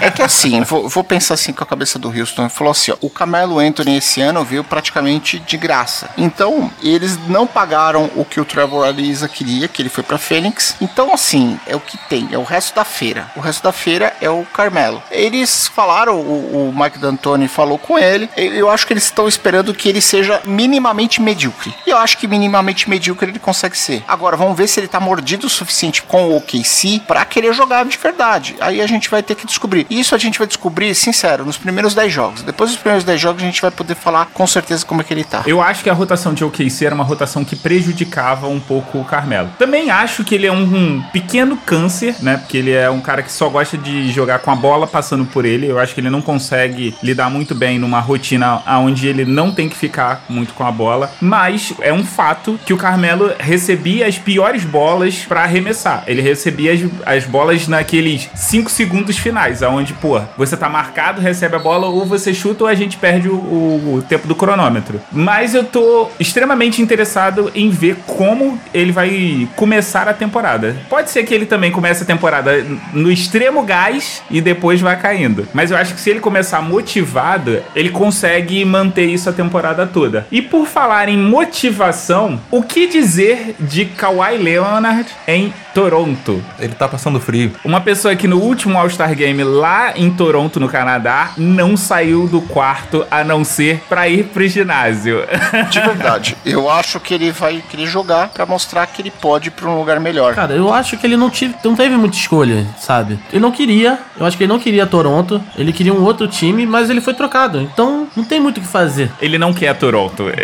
É 0.00 0.10
que 0.10 0.22
assim, 0.22 0.62
vou, 0.62 0.88
vou 0.88 1.04
pensar 1.04 1.34
assim 1.34 1.52
com 1.52 1.62
a 1.62 1.66
cabeça 1.66 1.98
do 1.98 2.08
Houston. 2.08 2.42
Ele 2.42 2.50
falou 2.50 2.72
assim: 2.72 2.90
ó, 2.90 2.96
o 3.00 3.08
Carmelo 3.08 3.58
Anthony 3.58 3.96
esse 3.96 4.20
ano 4.20 4.44
veio 4.44 4.64
praticamente 4.64 5.38
de 5.38 5.56
graça. 5.56 6.10
Então, 6.18 6.70
eles 6.82 7.18
não 7.28 7.46
pagaram 7.46 8.10
o 8.16 8.24
que 8.24 8.40
o 8.40 8.44
Trevor 8.44 8.86
Ariza 8.86 9.28
queria, 9.28 9.68
que 9.68 9.80
ele 9.80 9.88
foi 9.88 10.02
pra 10.02 10.18
Phoenix. 10.18 10.76
Então, 10.80 11.12
assim, 11.12 11.58
é 11.66 11.76
o 11.76 11.80
que 11.80 11.96
tem, 12.08 12.28
é 12.32 12.38
o 12.38 12.42
resto 12.42 12.74
da 12.74 12.84
feira. 12.84 13.30
O 13.36 13.40
resto 13.40 13.62
da 13.62 13.72
feira 13.72 14.14
é 14.20 14.28
o 14.28 14.44
Carmelo. 14.52 15.02
Eles 15.10 15.68
falaram, 15.68 16.16
o, 16.16 16.70
o 16.70 16.74
Mike 16.74 16.98
D'Antoni 16.98 17.48
falou 17.48 17.73
com 17.78 17.98
ele. 17.98 18.28
Eu 18.36 18.70
acho 18.70 18.86
que 18.86 18.92
eles 18.92 19.04
estão 19.04 19.28
esperando 19.28 19.74
que 19.74 19.88
ele 19.88 20.00
seja 20.00 20.40
minimamente 20.44 21.20
medíocre. 21.20 21.74
E 21.86 21.90
eu 21.90 21.98
acho 21.98 22.18
que 22.18 22.26
minimamente 22.26 22.88
medíocre 22.88 23.30
ele 23.30 23.38
consegue 23.38 23.76
ser. 23.76 24.02
Agora, 24.06 24.36
vamos 24.36 24.56
ver 24.56 24.66
se 24.66 24.80
ele 24.80 24.88
tá 24.88 25.00
mordido 25.00 25.46
o 25.46 25.50
suficiente 25.50 26.02
com 26.02 26.28
o 26.28 26.36
OKC 26.36 27.02
pra 27.06 27.24
querer 27.24 27.52
jogar 27.52 27.84
de 27.84 27.96
verdade. 27.98 28.56
Aí 28.60 28.80
a 28.80 28.86
gente 28.86 29.10
vai 29.10 29.22
ter 29.22 29.34
que 29.34 29.46
descobrir. 29.46 29.86
Isso 29.90 30.14
a 30.14 30.18
gente 30.18 30.38
vai 30.38 30.46
descobrir, 30.46 30.94
sincero, 30.94 31.44
nos 31.44 31.56
primeiros 31.56 31.94
10 31.94 32.12
jogos. 32.12 32.42
Depois 32.42 32.70
dos 32.70 32.78
primeiros 32.78 33.04
10 33.04 33.20
jogos 33.20 33.42
a 33.42 33.46
gente 33.46 33.60
vai 33.60 33.70
poder 33.70 33.94
falar 33.94 34.26
com 34.26 34.46
certeza 34.46 34.84
como 34.84 35.00
é 35.00 35.04
que 35.04 35.12
ele 35.12 35.24
tá. 35.24 35.42
Eu 35.46 35.60
acho 35.60 35.82
que 35.82 35.90
a 35.90 35.94
rotação 35.94 36.34
de 36.34 36.44
OKC 36.44 36.86
era 36.86 36.94
uma 36.94 37.04
rotação 37.04 37.44
que 37.44 37.56
prejudicava 37.56 38.46
um 38.48 38.60
pouco 38.60 38.98
o 38.98 39.04
Carmelo. 39.04 39.50
Também 39.58 39.90
acho 39.90 40.24
que 40.24 40.34
ele 40.34 40.46
é 40.46 40.52
um, 40.52 40.62
um 40.62 41.02
pequeno 41.12 41.56
câncer, 41.56 42.16
né? 42.20 42.36
Porque 42.36 42.58
ele 42.58 42.72
é 42.72 42.90
um 42.90 43.00
cara 43.00 43.22
que 43.22 43.32
só 43.32 43.48
gosta 43.48 43.76
de 43.76 44.10
jogar 44.10 44.38
com 44.40 44.50
a 44.50 44.56
bola 44.56 44.86
passando 44.86 45.24
por 45.24 45.44
ele. 45.44 45.66
Eu 45.66 45.78
acho 45.78 45.94
que 45.94 46.00
ele 46.00 46.10
não 46.10 46.22
consegue 46.22 46.94
lidar 47.02 47.30
muito 47.30 47.54
bem 47.54 47.63
numa 47.78 48.00
rotina 48.00 48.62
onde 48.80 49.06
ele 49.06 49.24
não 49.24 49.50
tem 49.52 49.68
que 49.68 49.76
ficar 49.76 50.24
muito 50.28 50.54
com 50.54 50.64
a 50.64 50.70
bola. 50.72 51.10
Mas 51.20 51.72
é 51.80 51.92
um 51.92 52.04
fato 52.04 52.58
que 52.64 52.72
o 52.72 52.76
Carmelo 52.76 53.32
recebia 53.38 54.06
as 54.06 54.18
piores 54.18 54.64
bolas 54.64 55.18
pra 55.26 55.42
arremessar. 55.42 56.04
Ele 56.06 56.20
recebia 56.22 56.72
as, 56.72 56.80
as 57.06 57.24
bolas 57.24 57.66
naqueles 57.68 58.28
5 58.34 58.70
segundos 58.70 59.16
finais, 59.18 59.62
aonde, 59.62 59.92
pô, 59.94 60.20
você 60.36 60.56
tá 60.56 60.68
marcado, 60.68 61.20
recebe 61.20 61.56
a 61.56 61.58
bola, 61.58 61.86
ou 61.86 62.04
você 62.04 62.32
chuta 62.34 62.64
ou 62.64 62.68
a 62.70 62.74
gente 62.74 62.96
perde 62.96 63.28
o, 63.28 63.34
o- 63.34 63.94
o 63.96 64.02
tempo 64.02 64.26
do 64.28 64.34
cronômetro. 64.34 65.00
Mas 65.12 65.54
eu 65.54 65.64
tô 65.64 66.08
extremamente 66.20 66.80
interessado 66.82 67.50
em 67.54 67.70
ver 67.70 67.96
como 68.06 68.58
ele 68.72 68.92
vai 68.92 69.48
começar 69.56 70.08
a 70.08 70.12
temporada. 70.14 70.76
Pode 70.88 71.10
ser 71.10 71.24
que 71.24 71.32
ele 71.34 71.46
também 71.46 71.70
comece 71.70 72.02
a 72.02 72.06
temporada 72.06 72.64
no 72.92 73.10
extremo 73.10 73.62
gás 73.62 74.22
e 74.30 74.40
depois 74.40 74.80
vai 74.80 74.98
caindo. 74.98 75.46
Mas 75.54 75.70
eu 75.70 75.76
acho 75.76 75.94
que 75.94 76.00
se 76.00 76.10
ele 76.10 76.20
começar 76.20 76.60
motivado, 76.62 77.53
ele 77.74 77.90
consegue 77.90 78.64
manter 78.64 79.06
isso 79.06 79.28
a 79.28 79.32
temporada 79.32 79.86
toda. 79.86 80.26
E 80.30 80.40
por 80.40 80.66
falar 80.66 81.08
em 81.08 81.16
motivação, 81.16 82.40
o 82.50 82.62
que 82.62 82.86
dizer 82.86 83.54
de 83.60 83.84
Kawhi 83.84 84.38
Leonard 84.38 85.08
em 85.26 85.52
Toronto? 85.74 86.42
Ele 86.58 86.74
tá 86.74 86.86
passando 86.86 87.20
frio. 87.20 87.52
Uma 87.64 87.80
pessoa 87.80 88.14
que 88.14 88.28
no 88.28 88.38
último 88.38 88.78
All-Star 88.78 89.14
Game 89.14 89.42
lá 89.42 89.92
em 89.96 90.08
Toronto, 90.10 90.60
no 90.60 90.68
Canadá, 90.68 91.32
não 91.36 91.76
saiu 91.76 92.28
do 92.28 92.40
quarto 92.40 93.04
a 93.10 93.24
não 93.24 93.44
ser 93.44 93.82
pra 93.88 94.08
ir 94.08 94.26
pro 94.26 94.46
ginásio. 94.46 95.24
De 95.70 95.80
verdade. 95.80 96.36
eu 96.46 96.70
acho 96.70 97.00
que 97.00 97.12
ele 97.12 97.32
vai 97.32 97.62
querer 97.68 97.86
jogar 97.86 98.28
pra 98.28 98.46
mostrar 98.46 98.86
que 98.86 99.02
ele 99.02 99.10
pode 99.10 99.48
ir 99.48 99.50
pra 99.50 99.68
um 99.68 99.78
lugar 99.78 99.98
melhor. 99.98 100.34
Cara, 100.34 100.54
eu 100.54 100.72
acho 100.72 100.96
que 100.96 101.06
ele 101.06 101.16
não, 101.16 101.28
tive, 101.28 101.54
não 101.64 101.74
teve 101.74 101.96
muita 101.96 102.16
escolha, 102.16 102.64
sabe? 102.78 103.18
Ele 103.32 103.40
não 103.40 103.50
queria, 103.50 103.98
eu 104.18 104.24
acho 104.24 104.36
que 104.36 104.44
ele 104.44 104.52
não 104.52 104.60
queria 104.60 104.86
Toronto, 104.86 105.42
ele 105.56 105.72
queria 105.72 105.92
um 105.92 106.02
outro 106.02 106.28
time, 106.28 106.64
mas 106.64 106.88
ele 106.88 107.00
foi 107.00 107.14
trocado. 107.14 107.60
Então, 107.60 108.06
não 108.16 108.24
tem 108.24 108.38
muito 108.38 108.58
o 108.58 108.60
que 108.60 108.66
fazer. 108.66 109.10
Ele 109.20 109.38
não 109.38 109.52
quer 109.52 109.74
Toronto. 109.74 110.24